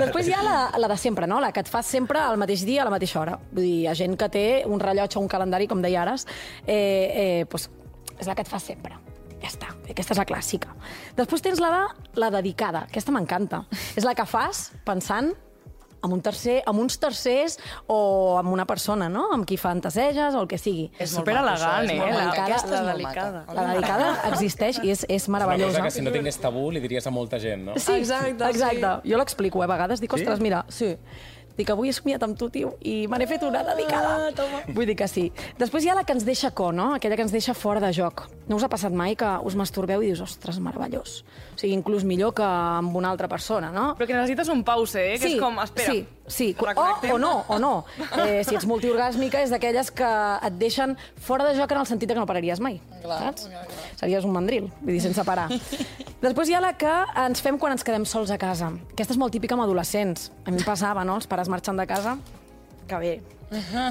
Després 0.00 0.28
hi 0.28 0.32
ha 0.36 0.42
la, 0.42 0.56
la 0.78 0.88
de 0.88 0.96
sempre, 0.96 1.26
no? 1.26 1.40
La 1.40 1.52
que 1.52 1.60
et 1.60 1.68
fas 1.68 1.86
sempre 1.86 2.18
al 2.22 2.36
mateix 2.40 2.64
dia, 2.66 2.82
a 2.82 2.86
la 2.88 2.94
mateixa 2.94 3.20
hora. 3.20 3.38
Vull 3.52 3.64
dir, 3.64 3.74
hi 3.82 3.86
ha 3.90 3.94
gent 3.98 4.16
que 4.20 4.28
té 4.32 4.44
un 4.66 4.80
rellotge 4.80 5.18
o 5.18 5.22
un 5.24 5.28
calendari, 5.28 5.66
com 5.70 5.82
deia 5.82 6.02
Ares, 6.02 6.26
eh, 6.66 6.79
eh, 6.80 7.44
pues, 7.50 7.68
és 8.18 8.26
la 8.28 8.34
que 8.36 8.44
et 8.46 8.50
fas 8.50 8.66
sempre. 8.72 8.96
Ja 9.40 9.48
està, 9.48 9.70
aquesta 9.88 10.12
és 10.12 10.18
la 10.20 10.26
clàssica. 10.28 10.74
Després 11.16 11.40
tens 11.44 11.60
la 11.62 11.70
de 11.72 11.84
la 12.20 12.28
dedicada, 12.34 12.84
aquesta 12.90 13.12
m'encanta. 13.14 13.62
És 13.96 14.04
la 14.04 14.12
que 14.14 14.26
fas 14.28 14.66
pensant 14.84 15.32
amb, 16.02 16.14
un 16.14 16.20
tercer, 16.24 16.60
amb 16.68 16.80
uns 16.80 16.96
tercers 17.00 17.58
o 17.90 18.36
amb 18.40 18.52
una 18.52 18.66
persona, 18.68 19.08
no? 19.12 19.26
Amb 19.34 19.46
qui 19.48 19.58
fantaseges 19.60 20.36
o 20.36 20.42
el 20.44 20.48
que 20.48 20.58
sigui. 20.60 20.88
És 20.98 21.12
Super 21.14 21.36
elegant, 21.40 21.88
eh? 21.90 21.98
molt 22.00 22.16
La-. 22.16 22.28
Aquesta 22.44 22.74
és 22.74 22.84
la 22.84 22.94
delicada. 22.94 23.42
La 23.56 23.66
dedicada 23.72 24.10
existeix 24.30 24.80
i 24.82 24.92
és, 24.94 25.04
és 25.08 25.22
És 25.22 25.28
una 25.28 25.40
cosa 25.40 25.50
meravellosa. 25.50 25.82
que 25.84 25.90
si 25.96 26.04
no 26.04 26.12
tingués 26.14 26.40
tabú 26.40 26.70
li 26.70 26.80
diries 26.84 27.06
a 27.06 27.12
molta 27.14 27.40
gent, 27.42 27.64
no? 27.70 27.76
Sí, 27.80 27.98
Exacte, 28.00 28.48
exacte. 28.48 28.94
Jo 29.08 29.20
l'explico, 29.20 29.62
eh, 29.62 29.68
a 29.68 29.72
vegades. 29.74 30.00
Dic, 30.00 30.12
ostres, 30.12 30.40
mira, 30.40 30.64
sí. 30.68 30.96
Dic, 31.58 31.70
avui 31.72 31.90
he 31.90 31.94
somiat 31.94 32.22
amb 32.24 32.38
tu, 32.38 32.48
tio, 32.52 32.74
i 32.86 33.06
me 33.10 33.18
n'he 33.20 33.26
fet 33.28 33.42
una 33.44 33.62
dedicada. 33.66 34.30
Ah. 34.30 34.62
Vull 34.72 34.88
dir 34.88 34.96
que 34.96 35.08
sí. 35.10 35.26
Després 35.58 35.84
hi 35.84 35.90
ha 35.92 35.96
la 35.98 36.04
que 36.08 36.14
ens 36.16 36.24
deixa 36.24 36.52
co, 36.56 36.70
no? 36.72 36.94
Aquella 36.96 37.18
que 37.18 37.26
ens 37.26 37.34
deixa 37.34 37.54
fora 37.54 37.82
de 37.82 37.92
joc. 37.96 38.26
No 38.48 38.56
us 38.56 38.64
ha 38.64 38.70
passat 38.72 38.94
mai 38.96 39.16
que 39.18 39.28
us 39.46 39.56
masturbeu 39.58 40.02
i 40.02 40.10
dius, 40.10 40.22
ostres, 40.24 40.60
meravellós. 40.62 41.20
O 41.54 41.58
sigui, 41.60 41.74
inclús 41.76 42.06
millor 42.08 42.32
que 42.38 42.46
amb 42.46 42.96
una 42.96 43.10
altra 43.12 43.28
persona, 43.28 43.72
no? 43.74 43.90
Però 43.98 44.08
que 44.08 44.16
necessites 44.16 44.48
un 44.52 44.64
pause, 44.64 45.02
eh? 45.14 45.18
Que 45.20 45.34
és 45.34 45.40
com, 45.42 45.60
espera. 45.62 45.92
Sí, 45.92 46.06
sí. 46.30 46.54
O, 46.58 47.14
o 47.14 47.18
no, 47.18 47.44
o 47.48 47.58
no. 47.62 47.72
Eh, 48.24 48.40
si 48.46 48.56
ets 48.56 48.66
multiorgàsmica 48.70 49.42
és 49.44 49.52
d'aquelles 49.52 49.92
que 49.92 50.10
et 50.46 50.58
deixen 50.60 50.96
fora 51.20 51.46
de 51.48 51.56
joc 51.58 51.74
en 51.74 51.82
el 51.82 51.88
sentit 51.90 52.10
que 52.10 52.18
no 52.18 52.26
pararies 52.30 52.62
mai. 52.62 52.80
Clar, 53.02 53.20
saps? 53.26 53.46
clar, 53.50 53.66
clar. 53.68 53.92
Series 54.00 54.26
un 54.28 54.34
mandril, 54.36 54.70
vull 54.80 54.94
dir, 54.96 55.02
sense 55.04 55.24
parar. 55.26 55.48
Després 56.24 56.50
hi 56.50 56.56
ha 56.56 56.64
la 56.64 56.74
que 56.78 56.92
ens 57.26 57.40
fem 57.44 57.58
quan 57.60 57.76
ens 57.76 57.84
quedem 57.86 58.04
sols 58.08 58.32
a 58.32 58.38
casa. 58.40 58.72
Aquesta 58.92 59.16
és 59.16 59.20
molt 59.20 59.32
típica 59.36 59.56
amb 59.56 59.64
adolescents. 59.64 60.30
A 60.44 60.52
mi 60.52 60.60
em 60.60 60.66
passava, 60.66 61.04
no? 61.04 61.16
Els 61.20 61.28
pares 61.30 61.48
marxen 61.52 61.80
de 61.80 61.86
casa, 61.88 62.18
que 62.90 62.98
bé, 62.98 63.12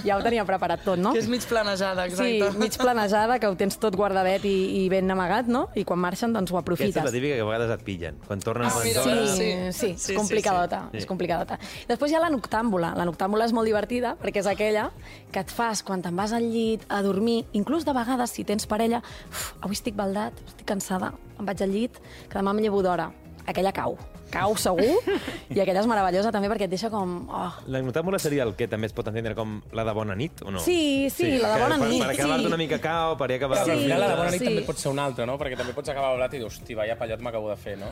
ja 0.05 0.15
ho 0.15 0.21
tenia 0.23 0.45
preparat 0.47 0.83
tot, 0.85 0.99
no? 1.01 1.11
Que 1.11 1.19
és 1.19 1.27
mig 1.27 1.43
planejada, 1.47 2.05
Sí, 2.11 2.37
exacte. 2.37 2.57
mig 2.63 2.75
planejada, 2.79 3.39
que 3.41 3.47
ho 3.49 3.55
tens 3.59 3.75
tot 3.79 3.95
guardadet 3.99 4.45
i, 4.47 4.53
i 4.79 4.89
ben 4.91 5.09
amagat, 5.11 5.47
no? 5.51 5.65
I 5.75 5.83
quan 5.87 5.99
marxen, 5.99 6.31
doncs 6.35 6.51
ho 6.51 6.57
Aquesta 6.59 6.63
aprofites. 6.63 6.99
és 7.01 7.07
la 7.07 7.11
típica 7.15 7.35
que 7.35 7.43
a 7.43 7.47
vegades 7.49 7.73
et 7.75 7.83
pillen. 7.87 8.19
Quan 8.27 8.39
tornen 8.43 8.67
Ah. 8.69 8.75
Sí, 8.83 8.93
Sí. 8.93 9.03
sí, 9.03 9.49
sí, 9.73 9.89
Sí, 9.97 10.13
és 10.13 10.17
complicadota, 10.19 10.83
sí, 10.85 10.91
sí. 10.91 10.97
és 11.03 11.05
complicadota. 11.09 11.57
Després 11.89 12.11
hi 12.11 12.15
ha 12.15 12.21
la 12.23 12.29
noctàmbula. 12.29 12.93
La 12.95 13.05
noctàmbula 13.09 13.45
és 13.49 13.53
molt 13.55 13.67
divertida 13.67 14.15
perquè 14.21 14.39
és 14.43 14.47
aquella 14.47 14.91
que 15.31 15.39
et 15.43 15.51
fas 15.51 15.83
quan 15.83 16.01
te'n 16.01 16.15
vas 16.15 16.31
al 16.33 16.43
llit 16.51 16.85
a 16.87 17.01
dormir, 17.01 17.45
inclús 17.53 17.83
de 17.85 17.93
vegades, 17.93 18.31
si 18.31 18.43
tens 18.45 18.65
parella, 18.67 19.01
uf, 19.29 19.53
avui 19.61 19.75
estic 19.75 19.95
baldat, 19.95 20.33
estic 20.47 20.65
cansada, 20.67 21.13
em 21.39 21.45
vaig 21.45 21.61
al 21.63 21.71
llit, 21.75 21.99
que 22.29 22.37
demà 22.39 22.51
em 22.55 22.59
llevo 22.63 22.81
d'hora. 22.83 23.11
Aquella 23.47 23.71
cau. 23.73 23.97
Cau 24.29 24.55
segur, 24.59 24.99
i 25.55 25.59
aquella 25.61 25.81
és 25.81 25.89
meravellosa 25.89 26.31
també 26.33 26.49
perquè 26.51 26.67
et 26.67 26.73
deixa 26.73 26.91
com... 26.93 27.15
Oh. 27.33 27.49
La 27.71 27.81
noctàmbula 27.85 28.19
seria 28.21 28.45
el 28.45 28.53
que 28.57 28.67
també 28.71 28.89
es 28.89 28.95
pot 28.95 29.07
entendre 29.11 29.35
com 29.37 29.57
la 29.75 29.85
de 29.87 29.95
bona 29.97 30.17
nit, 30.19 30.43
o 30.45 30.53
no? 30.53 30.61
Sí, 30.63 31.09
sí, 31.13 31.37
la 31.41 31.55
de 31.55 31.63
bona 31.63 31.79
per, 31.81 31.89
nit, 31.89 32.03
Per 32.03 32.11
acabar-te 32.13 32.45
sí. 32.45 32.51
una 32.51 32.59
mica 32.61 32.81
cao, 32.83 33.15
per 33.19 33.29
acabar... 33.35 33.63
Sí, 33.65 33.77
final 33.85 34.03
la 34.05 34.11
de 34.11 34.19
bona 34.21 34.33
nit 34.35 34.43
sí. 34.43 34.49
també 34.51 34.65
pot 34.67 34.81
ser 34.81 34.91
una 34.93 35.07
altra, 35.09 35.27
no? 35.29 35.37
Perquè 35.41 35.59
també 35.59 35.75
pots 35.77 35.93
acabar 35.93 36.13
blat 36.17 36.35
i 36.35 36.41
dir, 36.41 36.47
hosti, 36.49 36.77
vaya 36.77 36.97
pallot 36.99 37.25
m'acabo 37.25 37.49
de 37.51 37.57
fer, 37.59 37.77
no? 37.81 37.89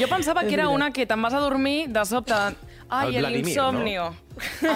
Jo 0.00 0.10
pensava 0.10 0.44
que 0.46 0.56
era 0.58 0.68
una 0.72 0.90
que 0.94 1.08
te'n 1.08 1.24
vas 1.24 1.36
a 1.36 1.42
dormir, 1.42 1.88
de 1.92 2.04
sobte, 2.08 2.40
ai, 2.90 3.14
El 3.16 3.22
Vladimir, 3.22 3.44
l'insomnio. 3.46 4.10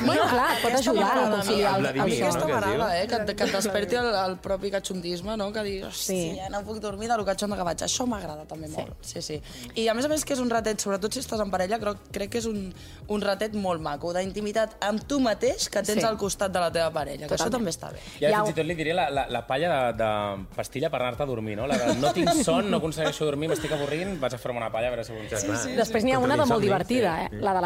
Bueno, 0.05 0.23
clar, 0.29 0.49
et 0.59 0.63
pot 0.65 0.75
ajudar 0.77 1.11
a 1.17 1.31
conciliar 1.31 1.71
el 1.71 1.87
el, 1.87 1.95
Vladimir, 1.95 2.03
A 2.03 2.07
mi 2.07 2.13
el 2.13 2.21
no? 2.21 2.27
aquesta 2.27 2.47
que 2.47 2.53
es 2.53 2.61
m'agrada, 2.61 3.03
eh? 3.03 3.07
Que, 3.09 3.15
et- 3.17 3.37
que 3.39 3.45
et 3.45 3.53
desperti 3.55 3.97
el, 3.97 4.09
el 4.15 4.35
propi 4.45 4.71
catxondisme, 4.71 5.37
no? 5.41 5.47
Que 5.55 5.63
dius, 5.65 5.87
hòstia, 5.89 6.05
Sí. 6.05 6.39
ja 6.39 6.49
no 6.51 6.61
puc 6.67 6.81
dormir 6.83 7.09
de 7.09 7.17
lo 7.17 7.25
catxonda 7.25 7.57
que 7.57 7.63
vaig. 7.63 7.79
Això 7.87 8.05
m'agrada 8.07 8.45
també 8.51 8.69
molt. 8.69 8.93
Sí, 9.01 9.23
sí. 9.23 9.41
I 9.77 9.87
a 9.89 9.95
més 9.95 10.05
a 10.05 10.09
més 10.09 10.25
que 10.25 10.35
és 10.35 10.41
un 10.43 10.51
ratet, 10.51 10.81
sobretot 10.83 11.13
si 11.15 11.21
estàs 11.21 11.41
en 11.41 11.51
parella, 11.51 11.79
crec, 11.79 11.97
crec 12.13 12.31
que 12.35 12.39
és 12.43 12.47
un, 12.51 12.75
un 13.09 13.21
ratet 13.23 13.55
molt 13.55 13.81
maco, 13.81 14.13
d'intimitat 14.13 14.77
amb 14.85 15.07
tu 15.09 15.21
mateix 15.21 15.69
que 15.71 15.83
tens 15.83 16.03
Sí. 16.03 16.07
al 16.07 16.19
costat 16.19 16.53
de 16.53 16.61
la 16.61 16.71
teva 16.73 16.91
parella, 16.93 17.27
que 17.27 17.35
això 17.35 17.47
Totalment. 17.47 17.53
també 17.53 17.71
està 17.71 17.93
bé. 17.93 18.01
I 18.21 18.25
ara 18.27 18.35
Ja 18.37 18.43
fins 18.45 18.51
i 18.51 18.55
tot 18.61 18.67
li 18.67 18.75
diré 18.75 18.93
la, 18.93 19.09
la, 19.11 19.27
la 19.31 19.47
palla 19.47 19.93
de, 19.93 20.03
de 20.03 20.47
pastilla 20.57 20.91
per 20.91 21.01
anar-te 21.01 21.23
a 21.23 21.27
dormir, 21.27 21.57
no? 21.57 21.67
La 21.67 21.79
de 21.79 21.95
no 21.95 22.13
tinc 22.13 22.29
son, 22.45 22.71
no 22.71 22.79
aconsegueixo 22.83 23.25
dormir, 23.25 23.49
m'estic 23.49 23.73
avorrint, 23.73 24.19
vaig 24.21 24.35
a 24.35 24.39
fer-me 24.39 24.59
una 24.59 24.71
palla 24.71 24.89
a 24.89 24.91
veure 24.91 25.05
si 25.05 25.13
ho 25.13 25.39
sí. 25.41 25.73
Després 25.79 26.05
n'hi 26.05 26.13
ha 26.13 26.19
una 26.19 26.37
de 26.37 26.45
molt 26.45 26.61
divertida, 26.61 27.25
eh? 27.25 27.29
la 27.41 27.55
de 27.55 27.61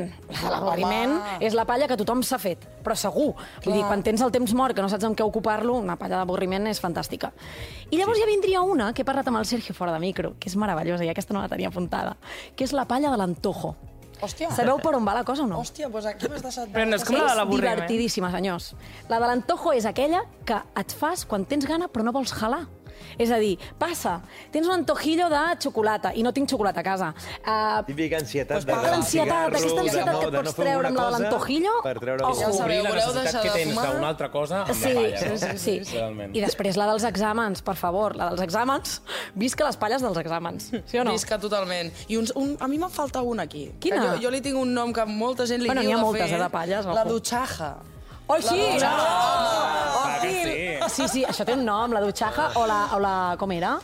l'avorriment. 0.00 0.32
La 0.32 0.40
de 0.40 0.50
l'avorriment 0.54 1.12
Home. 1.16 1.38
és 1.40 1.54
la 1.54 1.64
palla 1.64 1.88
que 1.88 1.96
tothom 1.96 2.22
s'ha 2.22 2.38
fet, 2.38 2.66
però 2.82 2.96
segur. 2.96 3.34
Vull 3.64 3.74
dir, 3.74 3.84
quan 3.84 4.02
tens 4.02 4.20
el 4.22 4.32
temps 4.32 4.52
mort, 4.54 4.74
que 4.74 4.82
no 4.82 4.88
saps 4.88 5.04
amb 5.04 5.16
què 5.18 5.24
ocupar-lo, 5.24 5.74
una 5.78 5.96
palla 5.96 6.16
d'avorriment 6.22 6.66
és 6.66 6.80
fantàstica. 6.82 7.32
I 7.90 7.96
llavors 7.98 8.18
ja 8.18 8.26
vindria 8.26 8.62
una, 8.62 8.92
que 8.92 9.02
he 9.02 9.04
parlat 9.04 9.28
amb 9.28 9.38
el 9.38 9.46
Sergio 9.46 9.74
fora 9.74 9.92
de 9.92 9.98
micro, 9.98 10.34
que 10.38 10.48
és 10.48 10.56
meravellosa, 10.56 11.04
i 11.04 11.08
aquesta 11.08 11.34
no 11.34 11.40
la 11.40 11.48
tenia 11.48 11.68
apuntada, 11.68 12.16
que 12.56 12.64
és 12.64 12.72
la 12.72 12.86
palla 12.86 13.10
de 13.10 13.16
l'antojo. 13.16 13.76
Hòstia. 14.22 14.52
Sabeu 14.54 14.78
per 14.78 14.94
on 14.94 15.04
va 15.04 15.14
la 15.16 15.24
cosa 15.24 15.42
o 15.42 15.48
no? 15.50 15.58
Hòstia, 15.58 15.88
doncs 15.90 16.06
aquí 16.06 16.28
m'has 16.30 16.42
deixat... 16.44 16.68
Però 16.70 16.84
no 16.86 16.94
és 16.94 17.02
com 17.02 17.16
la 17.16 17.24
de 17.24 17.30
és 17.32 17.36
l'avorriment. 17.40 17.74
divertidíssima, 17.74 18.30
senyors. 18.30 18.68
La 19.10 19.18
de 19.18 19.26
l'antojo 19.26 19.72
és 19.74 19.84
aquella 19.84 20.20
que 20.46 20.60
et 20.78 20.94
fas 20.94 21.24
quan 21.26 21.44
tens 21.44 21.66
gana 21.66 21.88
però 21.90 22.04
no 22.06 22.12
vols 22.14 22.30
jalar. 22.30 22.68
És 23.18 23.30
a 23.30 23.38
dir, 23.38 23.58
passa, 23.78 24.20
tens 24.50 24.66
un 24.66 24.72
antojillo 24.74 25.28
de 25.28 25.40
xocolata 25.60 26.12
i 26.14 26.22
no 26.22 26.32
tinc 26.32 26.48
xocolata 26.50 26.80
a 26.80 26.82
casa. 26.86 27.12
Uh, 27.46 27.82
Típica 27.86 28.16
ansietat 28.18 28.56
Pues 28.56 28.66
de 28.66 28.72
per 28.72 28.82
l'ansietat, 28.90 29.28
cigarro, 29.28 29.48
aquesta 29.56 29.74
de 29.74 29.80
ansietat 29.88 30.18
que 30.20 30.30
de 30.30 30.38
pots 30.38 30.54
fer 30.56 30.64
treure 30.64 30.88
amb 30.88 30.96
la 30.96 31.04
de 31.04 31.10
l'antojillo, 31.16 31.74
Per 31.82 31.94
treure 32.00 32.24
ojo. 32.24 32.40
Ja 32.40 32.52
sabeu, 32.52 32.82
la 32.82 32.88
voleu 32.90 33.02
necessitat 33.02 33.22
deixar 33.24 33.42
que 33.42 33.48
de 33.48 33.64
tens 33.64 33.92
d'una 33.92 34.08
altra 34.08 34.30
cosa 34.30 34.62
amb 34.62 34.74
Sí, 34.74 34.92
la 34.92 35.00
palla, 35.02 35.18
sí, 35.18 35.58
sí, 35.58 35.84
sí. 35.84 35.96
Realment. 35.96 36.36
I 36.36 36.40
després 36.44 36.76
la 36.76 36.86
dels 36.92 37.04
exàmens, 37.04 37.62
per 37.62 37.76
favor, 37.76 38.16
la 38.16 38.30
dels 38.32 38.40
exàmens. 38.46 39.00
Visca 39.34 39.64
les 39.64 39.76
palles 39.76 40.02
dels 40.02 40.18
exàmens, 40.18 40.70
sí 40.86 40.98
o 40.98 41.04
no? 41.04 41.12
Visca 41.12 41.38
totalment. 41.38 41.92
I 42.08 42.16
uns, 42.16 42.32
un, 42.36 42.56
a 42.60 42.68
mi 42.68 42.78
me'n 42.78 42.90
falta 42.90 43.22
una 43.22 43.42
aquí. 43.44 43.70
Quina? 43.80 44.14
Jo, 44.16 44.22
jo 44.26 44.30
li 44.30 44.40
tinc 44.40 44.56
un 44.58 44.72
nom 44.74 44.92
que 44.92 45.04
molta 45.06 45.46
gent 45.46 45.60
li 45.62 45.68
Bueno, 45.68 45.80
diu 45.82 45.90
n'hi 45.90 45.94
ha 45.94 46.00
de 46.00 46.02
moltes, 46.04 46.32
eh, 46.32 46.38
de 46.38 46.50
palles, 46.50 46.84
La 46.86 47.02
ojo. 47.02 47.08
dutxaja. 47.16 47.74
Oh, 48.28 48.36
sí! 48.40 48.78
La 48.80 48.92
Oh, 48.96 50.04
Ah, 50.04 50.18
que 50.22 50.28
sí, 50.30 50.61
sí. 50.88 51.02
sí, 51.02 51.08
sí, 51.08 51.24
això 51.24 51.44
té 51.44 51.54
un 51.54 51.64
nom, 51.64 51.92
la 51.92 52.00
dutxaja 52.00 52.50
o 52.60 52.66
la... 52.66 52.78
O 52.96 52.98
la 53.00 53.12
com 53.38 53.50
era? 53.52 53.78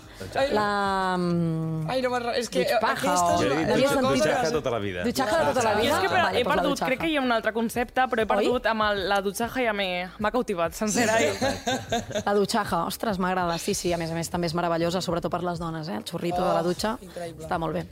La... 0.52 1.16
mm, 1.18 1.88
Ai, 1.90 2.00
no 2.02 2.10
me'n... 2.10 2.26
És 2.40 2.48
que 2.50 2.64
Dutxpaja 2.64 2.92
aquesta 2.92 3.26
o- 3.26 3.34
és 3.34 3.40
Jo 3.40 3.52
he 3.54 3.58
dit 3.58 4.00
dutxaja 4.02 4.50
tota 4.52 4.70
la 4.74 4.78
vida. 4.82 5.04
Dutxaja 5.06 5.38
de 5.38 5.52
tota 5.52 5.64
la 5.68 5.74
vida? 5.78 5.94
és 5.94 6.00
que 6.02 6.08
Vale, 6.08 6.40
he 6.40 6.42
doncs 6.42 6.48
la 6.48 6.62
perdut, 6.62 6.82
crec 6.88 7.00
que 7.04 7.10
hi 7.12 7.16
ha 7.16 7.22
un 7.22 7.32
altre 7.32 7.52
concepte, 7.56 8.06
però 8.10 8.22
he 8.24 8.26
perdut 8.26 8.66
amb 8.72 8.82
el, 8.88 9.04
la 9.08 9.20
dutxaja 9.22 9.64
ja 9.68 9.72
m'ha 9.78 10.30
cautivat, 10.34 10.74
sencera. 10.74 11.18
i- 11.22 12.22
La 12.24 12.34
dutxaja, 12.34 12.84
ostres, 12.88 13.18
m'agrada. 13.22 13.58
Sí, 13.58 13.74
sí, 13.74 13.92
a 13.92 13.98
més 14.00 14.10
a 14.10 14.14
més 14.18 14.28
també 14.30 14.46
és 14.50 14.54
meravellosa, 14.58 15.00
sobretot 15.04 15.30
per 15.32 15.42
les 15.46 15.58
dones, 15.62 15.88
eh? 15.88 15.96
El 16.02 16.04
xorrito 16.04 16.42
de 16.42 16.52
la 16.54 16.62
dutxa 16.62 16.96
increïble. 17.02 17.44
està 17.46 17.58
molt 17.58 17.74
bé. 17.78 17.86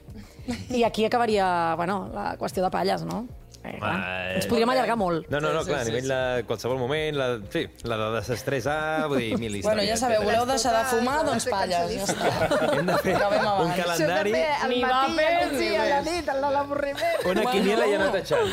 I 0.70 0.84
aquí 0.86 1.04
acabaria, 1.04 1.74
bueno, 1.76 2.08
la 2.14 2.36
qüestió 2.38 2.62
de 2.62 2.70
palles, 2.70 3.02
no? 3.04 3.24
Eh, 3.66 3.78
clar, 3.78 3.94
Ah, 3.96 4.34
ens 4.36 4.46
podríem 4.46 4.70
allargar 4.70 4.96
molt. 4.96 5.26
No, 5.30 5.40
no, 5.40 5.52
no, 5.52 5.60
Sí, 5.62 5.66
sí, 5.66 5.70
clar, 5.72 5.80
a 5.80 5.84
sí, 5.84 5.90
nivell 5.90 6.08
de 6.08 6.44
qualsevol 6.46 6.78
moment, 6.78 7.16
la, 7.16 7.26
sí, 7.52 7.66
la 7.84 7.96
de 7.98 8.08
desestressar, 8.16 9.08
vull 9.08 9.18
dir, 9.18 9.38
mil 9.38 9.56
històries. 9.56 9.64
Bueno, 9.66 9.82
ja 9.88 9.96
sabeu, 9.96 10.22
voleu 10.22 10.46
deixar 10.46 10.72
de 10.76 10.84
fumar, 10.92 11.16
doncs 11.26 11.46
palles, 11.50 11.94
ja 11.94 12.04
està. 12.04 12.30
Hem 12.78 12.86
de 12.86 12.98
fer 13.02 13.14
Acabem 13.16 13.46
un 13.66 13.72
calendari, 13.80 14.32
fer 14.36 14.44
al 14.62 14.70
Ni 14.70 14.80
matí, 14.84 15.16
vapes, 15.16 15.50
sí, 15.58 15.68
ni 15.68 15.76
a 15.76 15.84
la 15.90 16.00
res. 16.00 16.10
nit, 16.12 16.28
a 16.28 16.36
l'avorriment. 16.40 17.26
una 17.32 17.46
quiniela 17.50 17.86
i 17.90 17.94
anar 17.98 18.10
tachant. 18.12 18.52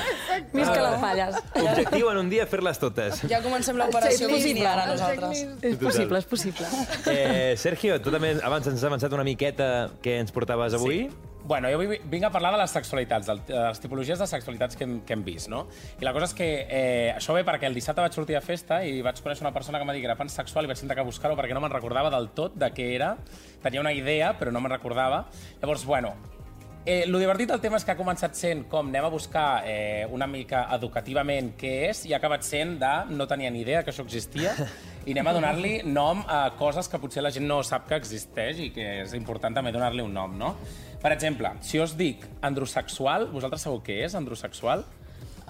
Visca 0.53 0.79
les 0.89 0.99
palles. 1.03 1.41
Objectiu 1.63 2.09
en 2.11 2.17
un 2.23 2.29
dia 2.33 2.47
fer-les 2.47 2.79
totes. 2.81 3.21
Ja 3.29 3.41
comencem 3.45 3.77
l'operació. 3.77 4.27
Bikini 4.33 4.65
ara 4.65 4.87
nosaltres. 4.89 5.43
És 5.61 5.77
possible, 5.81 6.17
és 6.23 6.25
possible. 6.25 6.67
Eh, 7.11 7.53
Sergio, 7.57 7.99
tu 8.01 8.11
també 8.13 8.33
abans 8.41 8.65
ens 8.67 8.79
has 8.81 8.87
avançat 8.89 9.13
una 9.13 9.23
miqueta 9.27 9.89
què 10.03 10.17
ens 10.23 10.31
portaves 10.33 10.73
avui. 10.79 11.05
Bueno, 11.45 11.67
jo 11.69 11.77
vi- 11.79 11.99
vinc 12.05 12.23
a 12.23 12.29
parlar 12.31 12.53
de 12.53 12.59
les 12.61 12.71
sexualitats, 12.71 13.27
de 13.27 13.35
les 13.53 13.79
tipologies 13.83 14.17
de 14.19 14.27
sexualitats 14.27 14.77
que 14.79 14.85
hem, 14.85 15.01
que 15.03 15.11
hem 15.13 15.23
vist, 15.25 15.49
no? 15.51 15.65
I 15.99 16.05
la 16.05 16.13
cosa 16.15 16.29
és 16.29 16.33
que 16.37 16.47
eh, 16.69 17.13
això 17.17 17.33
ve 17.35 17.43
perquè 17.43 17.67
el 17.67 17.75
dissabte 17.75 17.99
vaig 18.01 18.13
sortir 18.15 18.37
a 18.37 18.41
festa 18.41 18.79
i 18.87 19.01
vaig 19.03 19.19
conèixer 19.19 19.43
una 19.43 19.51
persona 19.51 19.77
que 19.77 19.83
em 19.83 19.89
va 19.91 19.93
dir 19.97 20.01
que 20.05 20.07
era 20.07 20.15
pansexual 20.15 20.63
i 20.63 20.71
vaig 20.71 20.77
intentar 20.79 20.95
que 21.01 21.03
buscar-ho 21.09 21.35
perquè 21.35 21.53
no 21.53 21.59
me'n 21.59 21.73
recordava 21.75 22.09
del 22.13 22.29
tot 22.31 22.55
de 22.55 22.71
què 22.71 22.93
era. 22.95 23.17
Tenia 23.61 23.81
una 23.83 23.91
idea, 23.91 24.37
però 24.39 24.51
no 24.55 24.61
me'n 24.63 24.71
recordava. 24.71 25.25
Llavors, 25.61 25.83
bueno, 25.85 26.13
Eh, 26.85 27.05
lo 27.07 27.17
divertit 27.17 27.47
del 27.47 27.61
tema 27.63 27.77
és 27.79 27.85
que 27.87 27.93
ha 27.93 27.95
començat 27.95 28.33
sent 28.35 28.65
com 28.67 28.89
anem 28.89 29.05
a 29.05 29.07
buscar 29.07 29.63
eh, 29.65 30.03
una 30.11 30.27
mica 30.27 30.65
educativament 30.75 31.53
què 31.55 31.69
és 31.93 32.01
i 32.09 32.11
ha 32.11 32.17
acabat 32.17 32.43
sent 32.43 32.73
de 32.81 32.89
no 33.15 33.23
tenia 33.25 33.47
ni 33.55 33.61
idea 33.63 33.85
que 33.87 33.93
això 33.93 34.03
existia 34.03 34.51
i 35.07 35.13
anem 35.15 35.29
a 35.31 35.33
donar-li 35.37 35.71
nom 35.87 36.25
a 36.27 36.41
coses 36.59 36.89
que 36.91 36.99
potser 36.99 37.23
la 37.23 37.31
gent 37.31 37.47
no 37.47 37.61
sap 37.63 37.87
que 37.87 37.95
existeix 37.95 38.59
i 38.59 38.69
que 38.75 38.87
és 39.05 39.13
important 39.15 39.55
també 39.55 39.71
donar-li 39.71 40.03
un 40.03 40.11
nom, 40.13 40.35
no? 40.37 40.57
Per 41.03 41.11
exemple, 41.11 41.49
si 41.61 41.79
us 41.83 41.97
dic 41.99 42.23
androsexual, 42.41 43.27
vosaltres 43.33 43.61
sabeu 43.67 43.81
què 43.83 44.01
és 44.07 44.15
androsexual? 44.15 44.85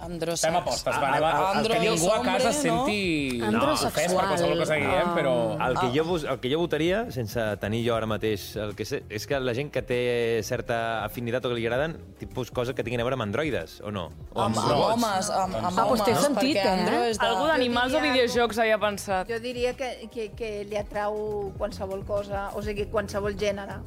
Androsex. 0.04 0.42
Fem 0.44 0.56
apostes, 0.58 0.96
va, 1.00 1.10
anem 1.14 1.24
a, 1.24 1.30
Andro 1.54 1.76
que 1.76 1.80
ningú 1.80 2.10
a 2.12 2.16
és 2.18 2.24
casa 2.26 2.50
es 2.50 2.58
senti 2.66 3.38
no? 3.40 3.52
no, 3.54 3.68
ofès 3.72 4.12
per 4.12 4.26
qualsevol 4.26 4.58
cosa 4.60 4.76
que 4.76 4.82
diguem, 4.82 5.08
Ah. 5.08 5.14
però... 5.16 5.34
El 5.68 5.78
que, 5.78 5.88
jo, 5.96 6.04
vos- 6.10 6.26
el 6.28 6.40
que 6.42 6.50
jo 6.52 6.60
votaria, 6.60 7.04
sense 7.14 7.40
tenir 7.62 7.84
jo 7.86 7.96
ara 7.96 8.10
mateix 8.10 8.48
el 8.60 8.74
que 8.76 8.84
sé, 8.90 9.04
és 9.08 9.28
que 9.30 9.40
la 9.40 9.54
gent 9.56 9.70
que 9.72 9.82
té 9.86 10.42
certa 10.44 11.06
afinitat 11.06 11.46
o 11.46 11.54
que 11.54 11.56
li 11.62 11.64
agraden, 11.70 11.96
tipus 12.20 12.52
coses 12.52 12.76
que 12.76 12.84
tinguin 12.84 13.00
a 13.00 13.06
veure 13.08 13.16
amb 13.16 13.28
androides, 13.30 13.78
o 13.86 13.92
no? 13.96 14.10
O 14.34 14.42
Amb, 14.42 14.58
amb 14.58 14.68
robots. 14.74 14.94
homes, 14.98 15.30
amb, 15.30 15.56
amb 15.62 15.80
Ah, 15.80 15.86
doncs 15.88 16.04
té 16.04 16.12
homes, 16.12 16.26
sentit, 16.26 16.58
perquè 16.58 16.76
eh? 16.84 17.14
De... 17.14 17.26
Algú 17.30 17.48
d'animals 17.54 17.94
o 17.94 18.02
videojocs 18.04 18.60
havia 18.66 18.80
pensat. 18.82 19.30
Jo 19.32 19.40
diria 19.40 19.74
que, 19.78 20.10
que, 20.12 20.32
que 20.36 20.52
li 20.66 20.76
atrau 20.82 21.54
qualsevol 21.58 22.04
cosa, 22.04 22.50
o 22.58 22.62
sigui, 22.66 22.90
qualsevol 22.92 23.38
gènere. 23.40 23.80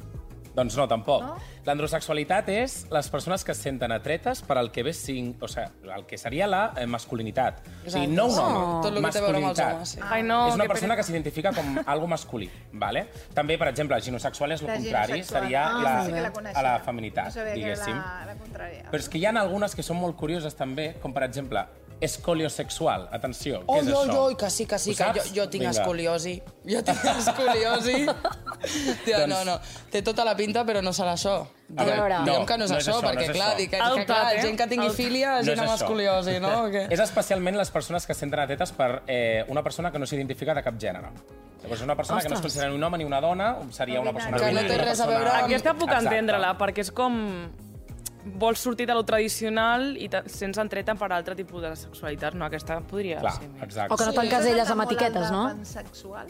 Doncs 0.57 0.73
no, 0.79 0.87
tampoc. 0.89 1.21
No? 1.21 1.35
L'androsexualitat 1.67 2.47
és 2.49 2.75
les 2.89 3.09
persones 3.13 3.43
que 3.45 3.53
es 3.53 3.59
senten 3.61 3.91
atretes 3.93 4.41
per 4.41 4.57
al 4.57 4.71
que 4.73 4.81
ve 4.83 4.93
sing... 4.97 5.35
o 5.39 5.47
sigui, 5.47 5.91
el 5.93 6.05
que 6.09 6.17
seria 6.17 6.47
la 6.49 6.73
eh, 6.75 6.87
masculinitat. 6.89 7.59
O 7.85 7.91
sigui, 7.93 8.07
no 8.09 8.25
un 8.31 8.39
home, 8.41 8.63
Tot 8.87 8.97
el 8.97 9.03
que 9.05 9.11
té 9.13 9.19
a 9.19 9.25
veure 9.27 9.37
amb 9.37 9.49
els 9.51 9.59
masculinitat. 9.59 9.75
homes, 9.75 9.89
sí. 9.93 9.99
Ai, 10.01 10.23
no, 10.25 10.39
és 10.49 10.55
una 10.57 10.65
que 10.65 10.73
persona 10.73 10.95
pere- 10.95 11.03
que 11.03 11.07
s'identifica 11.11 11.53
com 11.53 11.77
algo 11.93 12.07
masculí, 12.09 12.49
¿vale? 12.73 13.05
També, 13.37 13.59
per 13.61 13.69
exemple, 13.69 14.01
ginosexual 14.01 14.51
és 14.57 14.61
el 14.65 14.71
contrari, 14.73 15.19
ginosexual. 15.21 15.43
seria 15.43 15.67
Ah, 15.67 15.81
la, 15.83 15.95
sí 16.05 16.11
la 16.17 16.53
a 16.57 16.63
la 16.63 16.75
feminitat, 16.79 17.35
no 17.37 17.45
diguéssim. 17.53 17.93
la, 18.01 18.23
la 18.31 18.37
contrària. 18.41 18.87
Però 18.89 18.97
és 19.03 19.09
que 19.13 19.21
hi 19.21 19.25
ha 19.29 19.35
algunes 19.37 19.75
que 19.77 19.83
són 19.85 20.01
molt 20.01 20.17
curioses 20.17 20.55
també, 20.57 20.95
com 21.03 21.13
per 21.13 21.23
exemple, 21.29 21.61
escoliosexual. 22.01 23.07
Atenció, 23.11 23.61
què 23.65 23.73
Oi, 23.73 23.79
és 23.79 23.87
oi, 23.87 24.07
això? 24.09 24.17
oi, 24.27 24.35
que 24.37 24.49
sí, 24.53 24.65
que 24.69 24.77
sí, 24.79 24.93
que 24.95 25.05
jo, 25.15 25.23
jo 25.35 25.45
tinc 25.49 25.63
Vinga. 25.63 25.71
escoliosi. 25.71 26.35
Jo 26.65 26.81
tinc 26.85 27.05
escoliosi. 27.21 28.05
Tia, 29.05 29.27
no, 29.27 29.43
no, 29.45 29.59
té 29.91 30.01
tota 30.01 30.23
la 30.25 30.33
pinta, 30.35 30.63
però 30.65 30.81
no 30.81 30.91
serà 30.95 31.13
això. 31.13 31.35
A 31.77 31.83
veure, 31.83 31.95
Diguem, 31.95 32.11
no, 32.13 32.25
diguem 32.25 32.45
que 32.49 32.57
no 32.57 32.65
és 32.65 32.71
no 32.71 32.77
és 32.77 32.87
això, 32.87 32.95
això, 32.97 33.01
no 33.03 33.09
perquè, 33.09 33.25
és 33.27 33.31
clar, 33.35 33.47
això. 33.51 33.57
dic 33.57 33.69
que, 33.71 33.77
que, 33.77 34.05
clar, 34.05 34.35
eh? 34.35 34.41
gent 34.41 34.57
que 34.57 34.67
tingui 34.71 34.87
El- 34.87 34.95
filia, 34.95 35.33
No 35.37 35.43
gent 35.43 35.59
és 35.59 35.63
amb 35.65 35.73
escoliosi, 35.75 36.39
no? 36.39 36.53
O 36.63 36.69
què? 36.73 36.85
És 36.95 36.99
especialment 37.03 37.57
les 37.57 37.69
persones 37.71 38.05
que 38.07 38.13
es 38.15 38.17
senten 38.17 38.39
atetes 38.39 38.71
per 38.71 39.03
eh, 39.07 39.43
una 39.49 39.61
persona 39.63 39.91
que 39.91 39.99
no 39.99 40.05
s'identifica 40.07 40.53
de 40.55 40.63
cap 40.63 40.75
gènere. 40.79 41.11
Llavors, 41.63 41.81
una 41.81 41.95
persona 41.95 42.21
que 42.21 42.29
no 42.29 42.35
es 42.35 42.39
Ostres. 42.39 42.53
considera 42.53 42.69
ni 42.69 42.75
un 42.77 42.83
home 42.83 42.97
ni 42.99 43.03
una 43.05 43.19
dona 43.19 43.57
seria 43.71 43.99
una 43.99 44.13
persona... 44.13 44.37
Que 44.37 44.51
no 44.53 44.61
té 44.61 44.77
res 44.77 44.99
a 45.01 45.07
veure 45.07 45.29
amb- 45.29 45.45
Aquesta 45.45 45.73
puc 45.73 45.89
entendre-la, 45.91 46.55
perquè 46.57 46.85
és 46.85 46.91
com 46.91 47.17
vols 48.37 48.59
sortir 48.59 48.85
de 48.87 48.93
lo 48.93 49.03
tradicional 49.07 49.95
i 49.97 50.09
sents 50.27 50.57
entreta 50.59 50.95
per 50.99 51.07
altre 51.15 51.35
tipus 51.35 51.61
de 51.63 51.75
sexualitat, 51.79 52.33
no? 52.35 52.45
Aquesta 52.45 52.79
podria 52.81 53.19
Clar, 53.21 53.31
ser 53.37 53.47
més. 53.49 53.63
exacte. 53.63 53.93
O 53.93 53.97
que 53.97 54.05
no 54.05 54.13
t'encaselles 54.17 54.69
amb 54.73 54.83
etiquetes, 54.83 55.31
no? 55.31 55.43
Pansexual? 55.47 56.27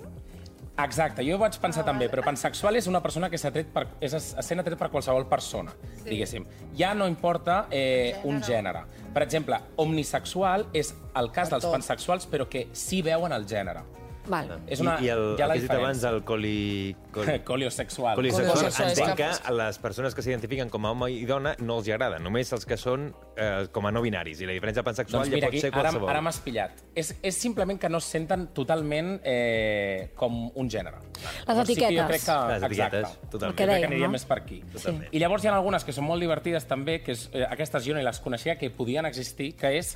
Exacte, 0.77 1.23
jo 1.25 1.37
ho 1.37 1.41
vaig 1.41 1.55
pensar 1.57 1.81
també, 1.87 2.05
però 2.11 2.21
pansexual 2.25 2.77
és 2.77 2.85
una 2.89 2.99
persona 3.01 3.31
que 3.33 3.39
s'ha 3.41 3.49
tret 3.53 3.71
per, 3.73 3.87
és 4.03 4.13
sent 4.45 4.61
atret 4.61 4.77
per 4.77 4.91
qualsevol 4.93 5.25
persona, 5.29 5.73
sí. 5.95 6.05
diguéssim. 6.11 6.45
Ja 6.77 6.93
no 6.93 7.07
importa 7.09 7.63
eh, 7.73 8.19
un 8.29 8.43
gènere. 8.45 8.83
Per 9.13 9.23
exemple, 9.25 9.57
omnisexual 9.81 10.67
és 10.77 10.93
el 11.17 11.31
cas 11.33 11.49
dels 11.49 11.65
tot. 11.65 11.73
pansexuals, 11.73 12.29
però 12.29 12.45
que 12.49 12.67
sí 12.77 13.01
veuen 13.01 13.33
el 13.33 13.49
gènere. 13.49 13.81
Val. 14.27 14.49
És 14.67 14.81
una, 14.83 14.97
I, 15.01 15.05
i 15.07 15.09
el, 15.13 15.21
ha 15.23 15.31
el 15.31 15.37
que 15.37 15.43
has 15.47 15.61
dit 15.63 15.71
abans, 15.71 16.03
el 16.09 16.21
coli... 16.27 16.95
coli... 17.15 17.37
Coliosexual. 17.51 18.15
Coliosexual, 18.19 18.65
és 18.67 18.79
entenc 18.99 19.15
que- 19.17 19.29
a 19.47 19.53
les 19.55 19.77
persones 19.79 20.15
que 20.15 20.21
s'identifiquen 20.25 20.69
com 20.73 20.85
a 20.85 20.91
home 20.91 21.09
i 21.15 21.25
dona 21.29 21.55
no 21.59 21.77
els 21.79 21.87
hi 21.87 21.93
agrada, 21.95 22.19
només 22.19 22.51
els 22.53 22.65
que 22.67 22.77
són 22.77 23.07
eh, 23.37 23.67
com 23.71 23.85
a 23.87 23.91
no 23.95 24.01
binaris. 24.03 24.41
I 24.43 24.49
la 24.49 24.55
diferència 24.57 24.83
pansexual 24.83 25.23
Doncs 25.23 25.31
ja 25.31 25.37
mira, 25.39 25.47
pot 25.47 25.55
aquí, 25.55 25.61
ser 25.63 25.71
ara, 25.73 25.81
qualsevol. 25.81 26.09
ara 26.13 26.21
m'has 26.25 26.39
pillat. 26.45 26.83
És, 26.97 27.13
és 27.21 27.35
simplement 27.39 27.79
que 27.79 27.89
no 27.89 28.01
es 28.03 28.09
senten 28.11 28.47
totalment 28.57 29.17
eh, 29.23 30.11
com 30.19 30.51
un 30.55 30.69
gènere. 30.69 30.99
Llavors 31.47 31.67
sí 31.71 31.75
que 31.79 31.87
jo 31.87 32.03
etiquetes. 32.03 32.07
crec 32.11 32.25
que... 32.27 32.37
Les 32.53 32.67
etiquetes, 32.67 33.03
exacte. 33.07 33.31
totalment. 33.31 33.57
Que 33.57 33.63
Jo 33.63 33.67
crec 33.67 33.73
dèiem, 33.73 33.81
que 33.87 33.91
aniria 33.93 34.07
no? 34.11 34.15
més 34.17 34.25
per 34.29 34.37
aquí. 34.43 34.61
Totalment. 34.75 35.09
I 35.11 35.23
llavors 35.23 35.43
hi 35.45 35.49
ha 35.51 35.55
algunes 35.57 35.83
que 35.87 35.95
són 35.95 36.05
molt 36.09 36.21
divertides 36.23 36.67
també, 36.69 36.99
que 37.05 37.15
és, 37.17 37.27
eh, 37.33 37.45
aquestes 37.47 37.85
jo 37.87 37.95
no 37.97 38.03
les 38.05 38.19
coneixia, 38.23 38.57
que 38.59 38.69
podien 38.69 39.05
existir, 39.09 39.53
que 39.57 39.73
és 39.79 39.95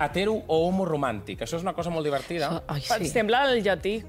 hetero 0.00 0.34
o 0.46 0.62
homo 0.66 0.86
romàntic. 0.88 1.42
Això 1.44 1.56
és 1.60 1.62
una 1.62 1.74
cosa 1.76 1.90
molt 1.90 2.04
divertida. 2.06 2.62
Ai, 2.66 2.80
Sí. 2.80 3.06
Sembla 3.08 3.44
el 3.52 3.62
llatí. 3.62 4.02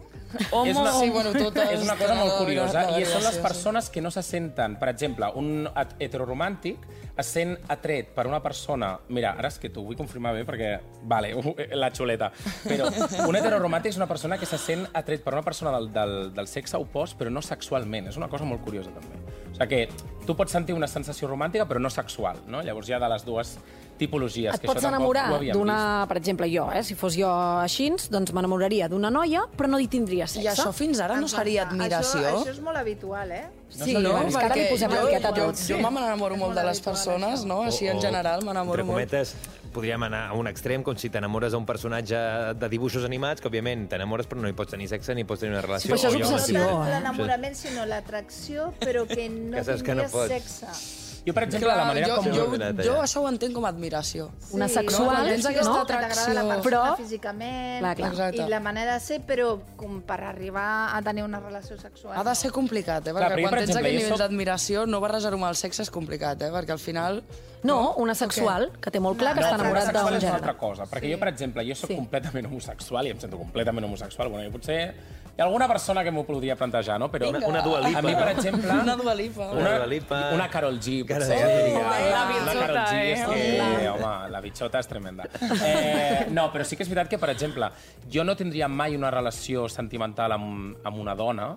Homo, 0.52 0.64
És 0.72 0.78
una, 0.78 0.94
Sí, 0.94 1.10
bueno, 1.10 1.34
totes 1.34 1.72
és 1.74 1.82
una 1.84 1.98
cosa 2.00 2.14
molt 2.16 2.38
curiosa 2.38 2.86
i 2.98 3.04
són 3.04 3.22
les 3.26 3.38
persones 3.44 3.90
que 3.92 4.00
no 4.00 4.10
se 4.16 4.22
senten, 4.24 4.78
per 4.80 4.88
exemple, 4.88 5.28
un 5.36 5.68
het- 5.76 5.92
heteroromàntic 6.00 6.78
es 7.18 7.28
sent 7.28 7.58
atret 7.68 8.14
per 8.16 8.28
una 8.28 8.40
persona... 8.42 8.94
Mira, 9.10 9.34
ara 9.38 9.50
és 9.52 9.60
que 9.60 9.68
t'ho 9.70 9.84
vull 9.84 9.98
confirmar 10.00 10.32
bé 10.34 10.46
perquè... 10.48 10.80
Vale, 11.04 11.34
la 11.76 11.90
xuleta. 11.92 12.32
Però 12.64 12.88
un 13.28 13.36
heteroromàntic 13.36 13.92
és 13.92 13.98
una 14.00 14.08
persona 14.08 14.38
que 14.40 14.46
se 14.48 14.58
sent 14.58 14.88
atret 14.94 15.22
per 15.22 15.34
una 15.36 15.44
persona 15.44 15.74
del, 15.76 15.92
del, 15.92 16.16
del 16.34 16.48
sexe 16.48 16.78
opost, 16.80 17.18
però 17.20 17.30
no 17.30 17.42
sexualment. 17.44 18.08
És 18.08 18.16
una 18.16 18.30
cosa 18.32 18.46
molt 18.48 18.64
curiosa, 18.64 18.96
també. 18.96 19.20
O 19.52 19.56
sigui 19.60 19.68
que 19.68 20.26
tu 20.26 20.34
pots 20.40 20.56
sentir 20.56 20.74
una 20.74 20.88
sensació 20.88 21.28
romàntica, 21.28 21.68
però 21.68 21.84
no 21.84 21.90
sexual, 21.92 22.40
no? 22.48 22.64
Llavors 22.64 22.88
hi 22.88 22.94
ha 22.96 23.00
de 23.04 23.10
les 23.12 23.26
dues 23.28 23.58
tipologies. 24.02 24.56
Et 24.58 24.62
que 24.66 24.68
pots 24.72 24.84
enamorar 24.90 25.28
d'una... 25.54 25.78
Per 26.10 26.18
exemple, 26.20 26.50
jo, 26.52 26.68
eh? 26.74 26.82
Si 26.84 26.98
fos 27.00 27.16
jo 27.20 27.30
així, 27.62 27.92
doncs 28.12 28.34
m'enamoraria 28.36 28.90
d'una 28.92 29.10
noia, 29.14 29.46
però 29.58 29.70
no 29.72 29.80
hi 29.82 29.88
tindria 29.92 30.28
sexe. 30.28 30.44
I 30.44 30.52
això 30.52 30.72
fins 30.76 31.00
ara 31.00 31.20
no 31.22 31.30
seria 31.32 31.68
admiració? 31.70 32.20
Això, 32.26 32.42
això 32.44 32.56
és 32.58 32.62
molt 32.66 32.82
habitual, 32.82 33.32
eh? 33.32 33.46
Sí, 33.72 33.94
no, 33.96 34.18
és 34.28 34.36
que 34.36 34.44
ara 34.44 34.56
li 34.58 34.66
posem 34.68 34.92
jo, 34.92 35.06
etiqueta 35.08 35.30
a 35.30 35.32
jo, 35.38 35.46
tots. 35.48 35.62
jo 35.70 35.78
m'enamoro 35.80 36.36
molt 36.36 36.58
de 36.60 36.64
les 36.68 36.82
persones, 36.84 37.46
no? 37.48 37.62
Així 37.70 37.88
en 37.88 38.02
general 38.04 38.44
m'enamoro 38.44 38.84
molt. 38.84 38.98
cometes, 38.98 39.32
podríem 39.72 40.04
anar 40.04 40.26
a 40.28 40.34
un 40.36 40.50
extrem, 40.52 40.84
com 40.84 40.98
si 41.00 41.08
t'enamores 41.10 41.54
d'un 41.56 41.64
personatge 41.66 42.20
de 42.60 42.68
dibuixos 42.74 43.06
animats, 43.08 43.40
que 43.40 43.48
òbviament 43.48 43.86
t'enamores 43.94 44.28
però 44.28 44.42
no 44.44 44.52
hi 44.52 44.58
pots 44.58 44.76
tenir 44.76 44.90
sexe 44.92 45.16
ni 45.16 45.24
pots 45.24 45.40
tenir 45.46 45.54
una 45.56 45.62
relació. 45.64 45.88
però 45.94 46.02
això 46.02 46.12
és 46.12 46.18
jo- 46.20 46.28
No 46.28 46.36
obsessió. 46.36 46.66
tant 46.66 46.84
eh? 46.90 46.92
l'enamorament, 46.98 47.56
sinó 47.56 47.86
l'atracció, 47.88 48.74
però 48.84 49.06
que 49.08 49.30
no 49.30 49.56
Que 49.56 49.64
saps 49.64 49.84
que 49.88 49.96
no 49.96 50.04
tindries 50.04 50.12
pots. 50.12 50.68
sexe. 50.68 51.01
Jo, 51.24 51.34
per 51.36 51.44
exemple, 51.44 51.68
Clar, 51.68 51.78
la 51.78 51.86
manera 51.86 52.08
jo, 52.08 52.16
com... 52.16 52.26
jo, 52.26 52.46
jo, 52.82 52.94
no 52.96 53.02
això 53.04 53.22
ho 53.22 53.28
entenc 53.30 53.54
com 53.54 53.66
a 53.66 53.70
admiració. 53.70 54.32
Una 54.58 54.68
Sí, 54.68 54.74
sexual, 54.74 55.06
quan 55.12 55.28
tens 55.28 55.46
aquesta 55.46 55.70
no? 55.70 55.76
La 55.76 55.82
atracció. 55.84 56.26
persona 56.34 56.58
Però- 56.64 56.95
físicament 56.98 57.80
Clar, 57.80 57.95
clar. 57.95 58.10
Exacte. 58.12 58.41
i 58.41 58.50
la 58.50 58.60
manera 58.60 58.93
de 58.95 59.00
ser, 59.00 59.22
però 59.22 59.60
com 59.78 60.02
per 60.02 60.20
arribar 60.24 60.95
a 60.95 61.02
tenir 61.06 61.24
una 61.24 61.39
relació 61.39 61.78
sexual. 61.78 62.18
Ha 62.18 62.24
de 62.24 62.34
ser 62.36 62.52
complicat, 62.52 63.06
eh? 63.08 63.12
Clar, 63.14 63.30
Perquè 63.32 63.38
jo, 63.38 63.41
quan 63.43 63.52
per 63.52 63.60
tens 63.60 63.70
exemple, 63.70 63.88
aquest 63.89 63.93
jo 63.93 64.04
nivell 64.06 64.18
soc- 64.18 64.24
d'admiració, 64.26 64.86
no 64.88 65.00
barrejar-ho 65.00 65.36
amb 65.38 65.45
el 65.52 65.56
sexe 65.56 65.84
és 65.84 65.91
complicat, 65.91 66.41
eh? 66.41 66.52
Perquè 66.52 66.72
al 66.72 66.80
final... 66.80 67.24
No, 67.64 67.93
una 68.02 68.16
sexual, 68.16 68.72
que 68.82 68.89
té 68.89 69.00
molt 69.00 69.20
clar 69.20 69.36
que 69.36 69.41
està 69.43 69.54
enamorat 69.54 69.86
sexual 69.86 70.06
d'un 70.08 70.16
és 70.18 70.24
una 70.24 70.32
gènere. 70.32 70.39
altra 70.41 70.58
cosa, 70.58 70.88
perquè 70.89 71.12
jo, 71.14 71.20
per 71.20 71.28
exemple, 71.30 71.62
jo 71.68 71.76
sóc 71.76 71.91
Sí. 71.91 71.95
completament 71.95 72.48
homosexual 72.48 73.06
i 73.06 73.12
em 73.12 73.20
sento 73.20 73.38
completament 73.38 73.86
homosexual. 73.86 74.30
Bueno, 74.30 74.48
jo 74.50 74.52
potser 74.58 74.95
Hi 75.32 75.42
ha 75.42 75.46
alguna 75.46 75.66
persona 75.68 76.04
que 76.04 76.12
m'ho 76.12 76.26
podria 76.28 76.56
plantejar, 76.60 76.98
no? 77.00 77.08
Però 77.10 77.30
Una- 77.30 77.40
una 77.48 77.62
Dua 77.62 77.80
Lipa, 77.80 78.00
A 78.00 78.02
mi, 78.02 78.14
per 78.14 78.26
no? 78.26 78.32
exemple... 78.32 78.70
Una 78.72 78.96
Dua 79.00 79.14
Lipa. 79.16 79.48
Una 79.52 79.76
Dua 79.78 79.86
Lipa. 79.88 80.20
Una 80.36 80.48
Carol 80.50 80.78
G, 80.80 81.06
potser. 81.08 81.38
Diria. 81.40 81.80
La 81.80 82.02
Una 82.10 82.26
bitxota, 82.28 82.60
Karol 82.60 82.82
G, 82.84 82.96
eh? 83.00 83.12
és 83.14 83.24
que, 83.26 83.90
home, 83.90 84.12
la 84.36 84.42
bitxota 84.42 84.80
és 84.84 84.88
tremenda. 84.92 85.30
Eh, 85.64 86.28
no, 86.36 86.50
però 86.52 86.66
sí 86.68 86.76
que 86.76 86.84
és 86.84 86.90
veritat 86.92 87.10
que, 87.16 87.18
per 87.22 87.32
exemple, 87.32 87.72
jo 88.12 88.26
no 88.28 88.36
tindria 88.36 88.68
mai 88.68 88.96
una 89.00 89.10
relació 89.10 89.70
sentimental 89.72 90.36
amb, 90.36 90.78
amb 90.84 91.00
una 91.00 91.16
dona, 91.16 91.56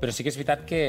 però 0.00 0.14
sí 0.14 0.22
que 0.22 0.30
és 0.30 0.38
veritat 0.38 0.64
que 0.64 0.82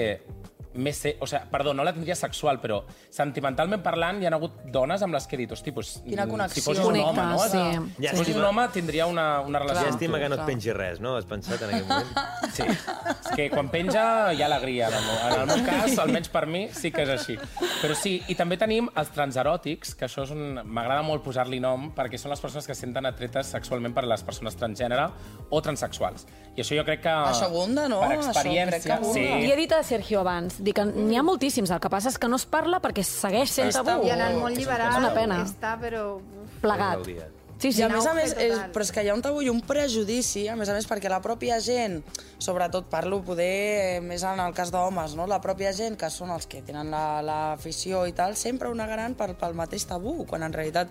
més 0.76 0.97
sé, 0.97 1.15
o 1.21 1.28
sigui, 1.30 1.43
perdó, 1.51 1.74
no 1.74 1.84
la 1.86 1.93
tindria 1.93 2.15
sexual, 2.15 2.59
però 2.61 2.82
sentimentalment 3.13 3.82
parlant 3.86 4.21
hi 4.21 4.28
ha 4.28 4.32
hagut 4.36 4.63
dones 4.74 5.01
amb 5.05 5.13
les 5.15 5.28
que 5.28 5.36
he 5.38 5.41
dit, 5.43 5.51
hosti, 5.53 5.71
pues, 5.71 5.95
Quina 6.05 6.26
mm, 6.26 6.30
connexió. 6.32 6.61
si 6.61 6.65
fossis 6.65 6.86
un 6.86 6.99
home, 6.99 7.26
no? 7.30 7.38
Connectes, 7.38 7.95
Si 7.97 8.07
sí. 8.07 8.15
fossis 8.17 8.36
un 8.36 8.45
home, 8.49 8.67
tindria 8.74 9.05
una, 9.07 9.28
una 9.41 9.59
relació 9.59 9.88
amb 9.88 9.91
tu. 9.91 9.93
Llàstima 9.93 10.19
que 10.19 10.30
no 10.30 10.39
et 10.39 10.45
pengi 10.47 10.74
res, 10.74 10.99
no? 11.03 11.15
Has 11.17 11.26
pensat 11.30 11.61
en 11.61 11.74
aquell 11.74 11.88
moment? 11.88 12.13
Sí, 12.53 12.61
és 12.61 13.30
que 13.34 13.47
quan 13.49 13.69
penja 13.74 14.03
hi 14.34 14.41
ha 14.43 14.45
alegria. 14.45 14.89
En 14.91 14.97
el, 14.99 15.05
meu, 15.07 15.15
en 15.26 15.39
el 15.41 15.47
meu 15.49 15.63
cas, 15.65 15.95
almenys 16.03 16.30
per 16.30 16.43
mi, 16.45 16.67
sí 16.76 16.91
que 16.93 17.01
és 17.01 17.09
així. 17.09 17.38
Però 17.82 17.95
sí, 17.97 18.19
i 18.30 18.36
també 18.38 18.59
tenim 18.61 18.91
els 18.99 19.09
transeròtics, 19.15 19.95
que 19.97 20.05
això 20.05 20.28
és 20.28 20.34
un... 20.36 20.59
M'agrada 20.63 21.01
molt 21.07 21.24
posar-li 21.26 21.57
nom, 21.63 21.89
perquè 21.97 22.19
són 22.21 22.30
les 22.34 22.43
persones 22.43 22.67
que 22.69 22.76
se 22.78 22.86
senten 22.86 23.07
atretes 23.09 23.49
sexualment 23.55 23.95
per 23.95 24.05
les 24.05 24.21
persones 24.21 24.53
transgènere 24.59 25.07
o 25.49 25.61
transexuals. 25.65 26.28
I 26.55 26.61
això 26.61 26.75
jo 26.77 26.83
crec 26.85 27.01
que... 27.01 27.09
Això 27.09 27.47
abunda, 27.49 27.87
no? 27.89 27.99
Per 28.03 28.11
Això 28.11 28.17
crec 28.19 28.23
que 28.23 28.39
experiència, 28.39 28.95
abunda. 28.99 29.13
sí. 29.13 29.21
Li 29.41 29.51
he 29.51 29.55
dit 29.57 29.71
a 29.73 29.81
Sergio 29.83 30.19
abans, 30.21 30.59
dic 30.61 30.75
que 30.77 30.85
n'hi 30.85 31.17
ha 31.17 31.23
moltíssims, 31.25 31.71
el 31.73 31.79
que 31.81 31.89
passa 31.89 32.09
és 32.13 32.17
que 32.21 32.27
no 32.29 32.37
es 32.37 32.45
parla 32.45 32.77
perquè 32.83 33.01
segueix 33.03 33.49
sent 33.49 33.71
Està 33.71 33.81
tabú. 33.87 34.05
I 34.05 34.11
en 34.13 34.21
el 34.21 34.37
món 34.37 34.51
És 34.53 34.59
liberal 34.61 34.99
una 34.99 35.13
pena. 35.15 35.39
està, 35.47 35.77
però... 35.81 36.03
uf, 36.19 36.59
Plegat. 36.61 37.01
Dia. 37.07 37.25
Sí, 37.63 37.69
I 37.69 37.73
sí. 37.77 37.81
a 37.85 37.87
més 37.87 38.05
a 38.05 38.13
més, 38.13 38.33
és, 38.37 38.57
però 38.75 38.83
és 38.83 38.91
que 38.91 39.01
hi 39.05 39.09
ha 39.09 39.13
un 39.15 39.21
tabú 39.23 39.41
i 39.41 39.47
un 39.49 39.61
prejudici, 39.63 40.47
a 40.51 40.55
més 40.59 40.67
a 40.69 40.73
més, 40.75 40.85
perquè 40.89 41.07
la 41.09 41.21
pròpia 41.23 41.61
gent, 41.63 42.01
sobretot 42.37 42.85
parlo 42.91 43.21
poder 43.23 43.97
eh, 43.97 44.01
més 44.03 44.21
en 44.27 44.39
el 44.43 44.53
cas 44.53 44.69
d'homes, 44.73 45.15
no? 45.15 45.25
la 45.31 45.39
pròpia 45.41 45.71
gent, 45.73 45.95
que 45.97 46.09
són 46.11 46.29
els 46.35 46.45
que 46.45 46.61
tenen 46.61 46.91
la- 46.91 47.21
l'afició 47.23 48.05
i 48.05 48.11
tal, 48.13 48.35
sempre 48.35 48.67
ho 48.67 48.75
negaran 48.75 49.15
per, 49.15 49.31
pel 49.39 49.53
mateix 49.55 49.85
tabú, 49.87 50.25
quan 50.27 50.43
en 50.43 50.53
realitat 50.53 50.89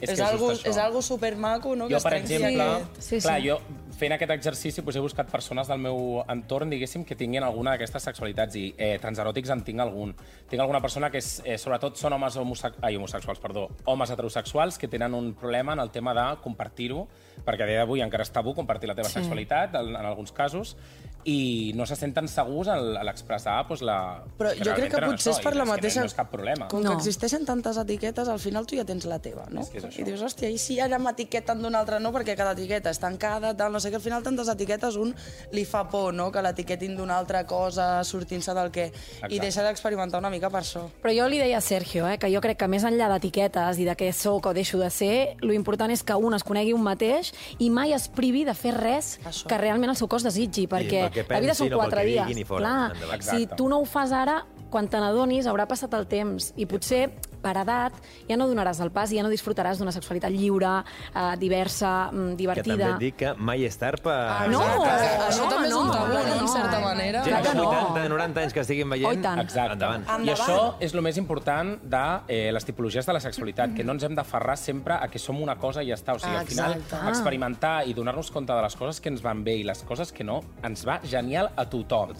És 0.00 0.10
és, 0.10 0.18
és 0.18 0.20
algo, 0.20 0.52
això. 0.52 0.68
és 0.70 0.76
algo 0.78 1.02
supermaco, 1.02 1.74
no? 1.74 1.88
Jo, 1.90 1.96
que 1.98 2.02
per 2.06 2.14
exemple, 2.20 2.68
Sí, 3.00 3.18
sí. 3.18 3.20
clar, 3.26 3.40
jo 3.42 3.58
fent 4.04 4.14
aquest 4.18 4.32
exercici 4.36 4.82
doncs, 4.84 4.96
he 4.98 5.02
buscat 5.04 5.30
persones 5.32 5.68
del 5.70 5.80
meu 5.80 6.22
entorn, 6.28 6.68
diguéssim, 6.72 7.04
que 7.08 7.16
tinguin 7.16 7.42
alguna 7.46 7.72
d'aquestes 7.74 8.04
sexualitats 8.10 8.58
i 8.60 8.66
eh, 8.76 8.98
transeròtics 9.00 9.50
en 9.54 9.62
tinc 9.64 9.80
algun. 9.80 10.12
Tinc 10.50 10.60
alguna 10.60 10.82
persona 10.84 11.08
que 11.10 11.22
és, 11.22 11.40
eh, 11.44 11.56
sobretot 11.58 11.96
són 12.00 12.12
homes 12.18 12.36
homosexuals, 12.36 12.84
ai, 12.84 12.96
homosexuals, 13.00 13.40
perdó, 13.40 13.68
homes 13.86 14.10
heterosexuals 14.12 14.78
que 14.78 14.88
tenen 14.92 15.14
un 15.16 15.32
problema 15.34 15.72
en 15.72 15.80
el 15.80 15.90
tema 15.90 16.12
de 16.14 16.26
compartir-ho, 16.44 17.06
perquè 17.44 17.64
a 17.64 17.70
dia 17.70 17.78
d'avui 17.82 18.02
encara 18.04 18.22
és 18.22 18.30
tabú 18.30 18.54
compartir 18.54 18.88
la 18.88 18.94
teva 18.94 19.08
Sí. 19.08 19.14
sexualitat, 19.20 19.74
en, 19.80 19.94
en 19.96 20.06
alguns 20.06 20.32
casos, 20.32 20.76
i 21.24 21.72
no 21.74 21.86
se 21.86 21.96
senten 21.96 22.28
segurs 22.28 22.68
al- 22.68 22.98
a 23.00 23.04
l'expressar 23.06 23.62
doncs, 23.66 23.80
la... 23.82 24.22
Però 24.36 24.50
jo 24.58 24.74
crec 24.76 24.90
que 24.92 25.00
potser 25.00 25.32
això, 25.32 25.38
és 25.38 25.44
per 25.46 25.54
la 25.56 25.64
mateixa... 25.64 26.00
No 26.04 26.10
és 26.10 26.14
cap 26.18 26.28
problema. 26.30 26.68
Com 26.68 26.82
No. 26.84 26.90
que 26.90 26.96
existeixen 26.98 27.46
tantes 27.48 27.78
etiquetes, 27.80 28.28
al 28.28 28.38
final 28.42 28.66
tu 28.68 28.76
ja 28.76 28.84
tens 28.84 29.06
la 29.08 29.18
teva, 29.24 29.46
no? 29.50 29.62
És 29.62 29.70
que 29.70 29.78
és 29.80 29.86
això. 29.88 30.02
I 30.02 30.04
dius, 30.04 30.20
hòstia, 30.20 30.50
i 30.52 30.58
si 30.60 30.76
ara 30.84 30.98
m'etiqueten 31.00 31.62
d'una 31.62 31.80
altra 31.80 31.98
no, 31.98 32.12
perquè 32.12 32.36
cada 32.36 32.52
etiqueta 32.52 32.90
és 32.92 33.00
tancada, 33.00 33.54
tal, 33.56 33.72
no 33.72 33.80
sé 33.80 33.90
què, 33.94 34.00
al 34.00 34.04
final 34.04 34.22
tantes 34.26 34.50
etiquetes 34.50 34.98
un 35.00 35.14
li 35.54 35.64
fa 35.68 35.84
por, 35.90 36.12
no?, 36.14 36.30
que 36.34 36.42
l'etiquetin 36.42 36.96
d'una 36.98 37.16
altra 37.18 37.44
cosa, 37.46 38.02
sortint-se 38.04 38.54
del 38.56 38.70
que... 38.74 38.90
I 39.30 39.40
deixa 39.42 39.64
d'experimentar 39.64 40.20
una 40.22 40.30
mica 40.32 40.50
per 40.52 40.62
això. 40.62 40.84
Però 41.02 41.14
jo 41.14 41.28
li 41.30 41.40
deia 41.42 41.58
a 41.58 41.64
Sergio 41.64 42.08
eh, 42.10 42.18
que 42.18 42.30
jo 42.32 42.42
crec 42.44 42.58
que 42.60 42.68
més 42.70 42.84
enllà 42.86 43.08
d'etiquetes 43.14 43.80
i 43.80 43.86
de 43.88 43.96
què 43.98 44.10
sóc 44.16 44.50
o 44.50 44.54
deixo 44.56 44.80
de 44.80 44.90
ser, 44.90 45.36
lo 45.44 45.54
important 45.54 45.92
és 45.94 46.02
que 46.06 46.16
un 46.16 46.34
es 46.36 46.46
conegui 46.46 46.74
un 46.74 46.82
mateix 46.84 47.32
i 47.58 47.70
mai 47.70 47.94
es 47.96 48.08
privi 48.12 48.44
de 48.46 48.56
fer 48.58 48.74
res 48.76 49.18
Això. 49.24 49.48
que 49.50 49.60
realment 49.60 49.94
el 49.94 49.98
seu 50.00 50.10
cos 50.10 50.26
desitgi, 50.26 50.66
perquè 50.70 51.06
pel 51.12 51.22
que 51.22 51.36
la 51.36 51.44
vida 51.44 51.58
són 51.58 51.70
o 51.70 51.76
pel 51.76 51.84
quatre 51.84 52.04
que 52.04 52.10
dies. 52.12 52.48
Clar, 52.48 52.92
si 53.20 53.44
Exacte. 53.44 53.56
tu 53.56 53.68
no 53.70 53.80
ho 53.80 53.86
fas 53.88 54.12
ara, 54.12 54.42
quan 54.70 54.88
te 54.90 54.98
n'adonis 54.98 55.46
haurà 55.46 55.68
passat 55.70 55.92
el 55.94 56.08
temps 56.10 56.50
i 56.58 56.66
potser 56.66 57.06
per 57.44 57.54
edat 57.60 57.92
ja 58.28 58.38
no 58.40 58.48
donaràs 58.48 58.80
el 58.84 58.90
pas 58.94 59.12
i 59.12 59.18
ja 59.20 59.24
no 59.26 59.30
disfrutaràs 59.32 59.78
d'una 59.80 59.92
sexualitat 59.94 60.32
lliure, 60.32 60.72
eh, 61.14 61.24
diversa, 61.40 62.08
mm, 62.10 62.30
Que 62.34 62.36
divertida. 62.40 62.76
també 62.76 62.92
et 62.94 63.02
dic 63.04 63.16
que 63.20 63.34
mai 63.38 63.64
és 63.68 63.76
tard 63.78 64.00
per... 64.02 64.16
no, 64.50 64.62
Exacte. 64.64 65.28
Això 65.28 65.44
no, 65.44 65.50
també 65.52 65.68
és 65.68 65.74
un 65.74 65.86
no, 65.86 65.92
tabú, 65.92 66.12
que 66.16 66.24
no?, 66.24 66.34
en 66.34 66.40
no. 66.40 66.52
certa 66.54 66.80
manera. 66.80 67.24
Gent 67.24 67.36
de 67.44 67.50
que 67.50 67.54
no. 67.58 67.68
80, 67.68 68.08
90 68.14 68.40
anys 68.46 68.52
que 68.56 68.60
estiguin 68.64 68.90
veient... 68.90 69.08
Oh, 69.08 69.12
i 69.12 69.22
tant. 69.22 69.40
Exacte. 69.44 69.74
Endavant. 69.74 70.04
I 70.08 70.14
Endavant. 70.16 70.30
això 70.32 70.58
és 70.80 70.94
el 70.94 71.02
més 71.04 71.16
important 71.20 71.74
de 71.82 72.04
eh, 72.28 72.50
les 72.52 72.64
tipologies 72.64 73.06
de 73.06 73.12
la 73.12 73.20
sexualitat, 73.20 73.74
que 73.76 73.84
no 73.84 73.92
ens 73.92 74.02
hem 74.08 74.14
d'aferrar 74.16 74.56
sempre 74.58 74.94
a 74.94 75.08
que 75.12 75.18
som 75.18 75.40
una 75.42 75.56
cosa 75.60 75.82
i 75.82 75.88
ja 75.92 75.98
està. 75.98 76.14
O 76.14 76.18
sigui, 76.18 76.34
Ah, 76.34 76.40
al 76.40 76.46
final, 76.46 76.72
exacte. 76.78 76.96
Ah. 77.04 77.08
experimentar 77.10 77.74
i 77.86 77.94
donar-nos 77.94 78.30
compte 78.30 78.52
de 78.52 78.62
les 78.62 78.74
coses 78.76 79.00
que 79.00 79.08
ens 79.12 79.22
van 79.22 79.44
bé 79.44 79.56
i 79.60 79.64
les 79.64 79.82
coses 79.86 80.10
que 80.12 80.24
no, 80.24 80.40
ens 80.62 80.84
va 80.86 81.00
genial 81.04 81.50
a 81.56 81.64
tothom. 81.70 82.14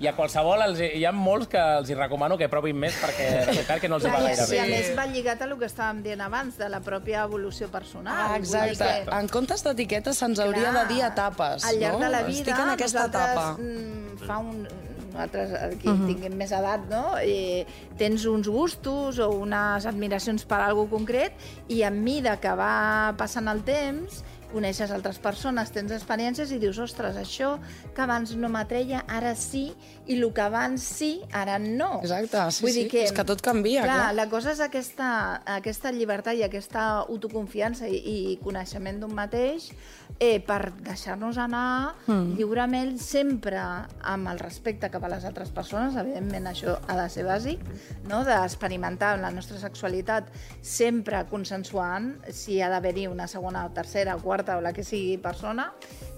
I 0.00 0.06
a 0.06 0.12
qualsevol, 0.16 0.60
els, 0.62 0.80
hi 0.80 1.04
ha 1.04 1.12
molts 1.12 1.48
que 1.48 1.58
els 1.78 1.90
hi 1.90 1.94
recomano 1.94 2.36
que 2.38 2.48
provin 2.48 2.76
més 2.76 2.94
perquè 3.00 3.28
veritat 3.46 3.80
que 3.80 3.88
no 3.88 3.96
els 3.96 4.04
hi 4.04 4.10
va 4.12 4.20
i, 4.20 4.24
gaire 4.28 4.44
I 4.54 4.63
a 4.64 4.70
més 4.72 4.90
va 4.96 5.06
lligat 5.06 5.42
a 5.42 5.48
el 5.48 5.56
que 5.60 5.66
estàvem 5.66 6.02
dient 6.02 6.20
abans, 6.24 6.56
de 6.58 6.68
la 6.68 6.80
pròpia 6.80 7.24
evolució 7.24 7.68
personal. 7.70 8.14
Ah, 8.16 8.36
exacte. 8.38 8.78
que- 9.04 9.18
En 9.18 9.28
comptes 9.28 9.62
d'etiquetes 9.64 10.16
se'ns 10.18 10.38
hauria 10.40 10.72
de 10.72 10.86
dir 10.94 11.02
etapes, 11.04 11.64
Al 11.64 11.78
llarg 11.78 11.98
no? 11.98 12.04
de 12.04 12.10
la 12.10 12.22
vida, 12.22 12.38
Estic 12.40 12.58
en 12.58 12.70
aquesta 12.70 13.06
etapa. 13.06 13.56
mm, 13.58 14.18
fa 14.26 14.38
un, 14.38 14.66
nosaltres, 15.12 15.52
aquí 15.62 15.88
uh 15.88 15.92
-huh. 15.94 16.06
tinguem 16.06 16.34
més 16.36 16.50
edat, 16.50 16.80
no? 16.90 17.20
I 17.22 17.64
tens 17.96 18.24
uns 18.26 18.48
gustos 18.48 19.18
o 19.18 19.30
unes 19.30 19.86
admiracions 19.86 20.44
per 20.44 20.60
algo 20.60 20.88
concret 20.90 21.32
i 21.68 21.82
a 21.84 21.90
mida 21.90 22.40
que 22.40 22.52
va 22.54 23.14
passant 23.16 23.46
el 23.48 23.62
temps 23.62 24.24
coneixes 24.52 24.90
altres 24.92 25.18
persones, 25.18 25.72
tens 25.72 25.90
experiències 25.90 26.50
i 26.52 26.58
dius, 26.58 26.78
ostres, 26.78 27.16
això 27.16 27.58
que 27.94 28.02
abans 28.02 28.36
no 28.36 28.48
m'atreia, 28.48 29.04
ara 29.08 29.34
sí, 29.34 29.74
i 30.06 30.18
el 30.18 30.26
que 30.36 30.42
abans 30.44 30.84
sí, 30.84 31.22
ara 31.32 31.58
no. 31.58 32.00
Exacte, 32.02 32.44
sí, 32.52 32.72
sí. 32.72 32.84
És 33.00 33.12
que 33.16 33.24
tot 33.24 33.40
canvia, 33.44 33.84
clar. 33.84 33.96
clar. 33.96 34.14
La 34.18 34.26
cosa 34.28 34.52
és 34.52 34.60
aquesta, 34.60 35.08
aquesta 35.56 35.92
llibertat 35.94 36.36
i 36.36 36.44
aquesta 36.44 36.84
autoconfiança 37.04 37.88
i, 37.88 37.98
i 37.98 38.16
coneixement 38.44 39.00
d'un 39.00 39.14
mateix 39.16 39.70
eh, 40.18 40.40
per 40.44 40.74
deixar-nos 40.84 41.38
anar 41.40 41.94
mm. 42.06 42.34
lliurement, 42.38 42.94
sempre 43.00 43.60
amb 44.04 44.32
el 44.32 44.40
respecte 44.42 44.90
cap 44.92 45.04
a 45.04 45.12
les 45.14 45.24
altres 45.24 45.52
persones, 45.54 45.96
evidentment 46.00 46.50
això 46.52 46.76
ha 46.86 46.98
de 47.00 47.08
ser 47.12 47.26
bàsic, 47.26 47.64
no? 48.10 48.22
d'experimentar 48.28 49.14
la 49.22 49.32
nostra 49.34 49.58
sexualitat 49.62 50.28
sempre 50.60 51.24
consensuant 51.30 52.12
si 52.32 52.60
ha 52.60 52.70
d'haver-hi 52.72 53.08
una 53.08 53.28
segona, 53.30 53.66
tercera, 53.74 54.18
quarta 54.20 54.58
o 54.58 54.64
la 54.64 54.74
que 54.76 54.84
sigui 54.84 55.16
persona, 55.22 55.70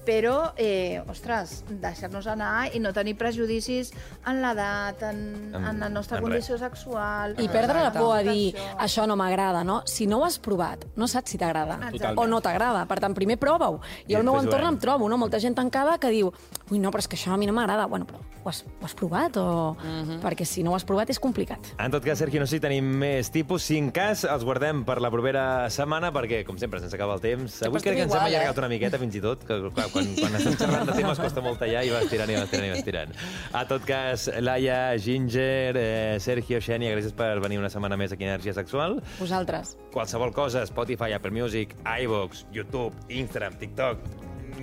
però, 0.07 0.53
eh, 0.57 1.03
ostres, 1.11 1.65
deixar-nos 1.69 2.27
anar 2.31 2.71
i 2.75 2.81
no 2.81 2.93
tenir 2.95 3.17
prejudicis 3.19 3.91
en 4.27 4.41
l'edat, 4.43 5.03
en, 5.11 5.21
En- 5.55 5.65
en 5.73 5.81
la 5.83 5.89
nostra 5.91 6.19
en 6.19 6.25
condició 6.25 6.57
sexual... 6.59 7.35
I 7.43 7.49
perdre 7.49 7.83
la 7.83 7.93
por 7.93 8.15
a 8.17 8.23
dir, 8.23 8.55
Això. 8.55 8.77
això 8.87 9.07
no 9.11 9.17
m'agrada, 9.19 9.65
no? 9.65 9.83
Si 9.91 10.07
no 10.07 10.21
ho 10.21 10.25
has 10.25 10.39
provat, 10.39 10.87
no 10.97 11.09
saps 11.11 11.35
si 11.35 11.39
t'agrada 11.43 11.79
o 12.17 12.27
no 12.27 12.41
t'agrada. 12.41 12.87
Per 12.87 13.01
tant, 13.03 13.15
primer 13.15 13.37
prova-ho. 13.43 13.81
I 14.07 14.13
I 14.13 14.17
al 14.21 14.25
meu 14.25 14.39
entorn 14.39 14.67
em 14.71 14.79
trobo, 14.79 15.09
no? 15.11 15.19
Molta 15.19 15.41
gent 15.43 15.55
tancada 15.59 15.99
que 15.99 16.11
diu 16.15 16.33
ui, 16.71 16.79
no, 16.79 16.91
però 16.91 17.03
és 17.03 17.09
que 17.09 17.17
això 17.19 17.35
a 17.35 17.37
mi 17.37 17.47
no 17.47 17.53
m'agrada. 17.53 17.87
Bueno, 17.87 18.07
però 18.07 18.19
ho 18.45 18.49
has, 18.49 18.63
ho 18.81 18.85
has 18.87 18.95
provat 18.95 19.37
o... 19.43 19.77
Perquè 20.23 20.47
si 20.47 20.63
no 20.63 20.71
ho 20.73 20.77
has 20.79 20.85
provat 20.87 21.11
és 21.11 21.19
complicat. 21.23 21.73
En 21.83 21.91
tot 21.91 22.05
cas, 22.05 22.19
Sergi, 22.19 22.39
no 22.39 22.47
sé 22.47 22.57
si 22.57 22.63
tenim 22.63 22.87
més 23.03 23.31
tipus. 23.35 23.65
Si 23.67 23.77
en 23.79 23.91
cas, 23.95 24.23
els 24.25 24.45
guardem 24.47 24.85
per 24.87 25.01
la 25.03 25.11
propera 25.11 25.69
setmana, 25.71 26.13
perquè, 26.15 26.45
com 26.47 26.57
sempre, 26.59 26.81
sense 26.81 26.95
acabar 26.97 27.19
el 27.19 27.25
temps. 27.25 27.61
Avui 27.67 27.81
crec 27.83 27.97
que 27.99 28.07
ens 28.07 28.13
hem 28.15 28.21
igual, 28.21 28.33
eh? 28.33 28.37
allargat 28.37 28.59
una 28.63 28.69
miqueta, 28.71 28.99
fins 29.03 29.19
i 29.19 29.23
tot, 29.25 29.43
que 29.47 29.59
clar, 29.75 29.89
quan, 29.97 30.13
quan 30.21 30.39
estem 30.41 30.57
xerrant 30.61 30.91
de 30.91 30.97
temes 30.99 31.23
costa 31.25 31.45
molt 31.45 31.61
tallar 31.63 31.85
i 31.87 31.93
vas 31.95 32.07
tirant 32.13 32.33
i 32.33 32.39
vas 32.39 32.53
tirant 32.53 32.69
i 32.69 32.75
vas 32.75 32.85
tirant. 32.87 33.17
A 33.57 33.65
tot 33.69 33.87
cas, 33.89 34.29
Laia, 34.45 34.81
Ginger, 35.03 35.77
eh, 35.81 36.17
Sergio, 36.23 36.61
Xènia, 36.63 36.93
gràcies 36.97 37.17
per 37.17 37.33
venir 37.45 37.61
una 37.63 37.73
setmana 37.73 37.99
més 38.01 38.13
aquí 38.15 38.29
a 38.29 38.35
Energia 38.35 38.55
Sexual. 38.57 39.01
Vosaltres. 39.19 39.77
Qualsevol 39.95 40.35
cosa, 40.37 40.67
Spotify, 40.69 41.17
Apple 41.17 41.33
Music, 41.35 41.75
iVoox, 41.85 42.47
YouTube, 42.53 42.93
Instagram, 43.09 43.57
TikTok, 43.61 43.99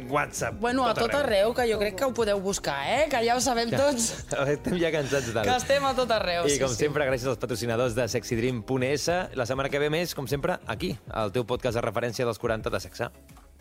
WhatsApp... 0.10 0.56
Bueno, 0.60 0.88
a 0.88 0.94
tot 0.94 1.14
arreu, 1.14 1.54
que 1.54 1.66
jo 1.70 1.78
crec 1.80 1.96
que 2.00 2.06
ho 2.06 2.14
podeu 2.16 2.40
buscar, 2.42 2.80
eh? 2.90 3.04
Que 3.12 3.22
ja 3.26 3.36
ho 3.38 3.42
sabem 3.44 3.70
tots, 3.74 4.26
Estem 4.56 4.80
ja 4.82 4.90
cansats 4.94 5.30
tal. 5.34 5.46
que 5.46 5.56
estem 5.56 5.86
a 5.86 5.94
tot 5.98 6.12
arreu. 6.16 6.48
I 6.48 6.56
sí, 6.56 6.62
com 6.62 6.72
sí. 6.72 6.80
sempre, 6.86 7.06
gràcies 7.10 7.30
als 7.30 7.42
patrocinadors 7.42 7.96
de 7.98 8.08
sexydream.es. 8.10 9.08
La 9.38 9.48
setmana 9.50 9.70
que 9.70 9.82
ve 9.82 9.92
més, 9.94 10.16
com 10.18 10.28
sempre, 10.30 10.58
aquí, 10.68 10.96
al 11.12 11.34
teu 11.36 11.46
podcast 11.50 11.78
de 11.80 11.86
referència 11.86 12.28
dels 12.28 12.42
40 12.42 12.74
de 12.74 12.84
sexe. 12.84 13.10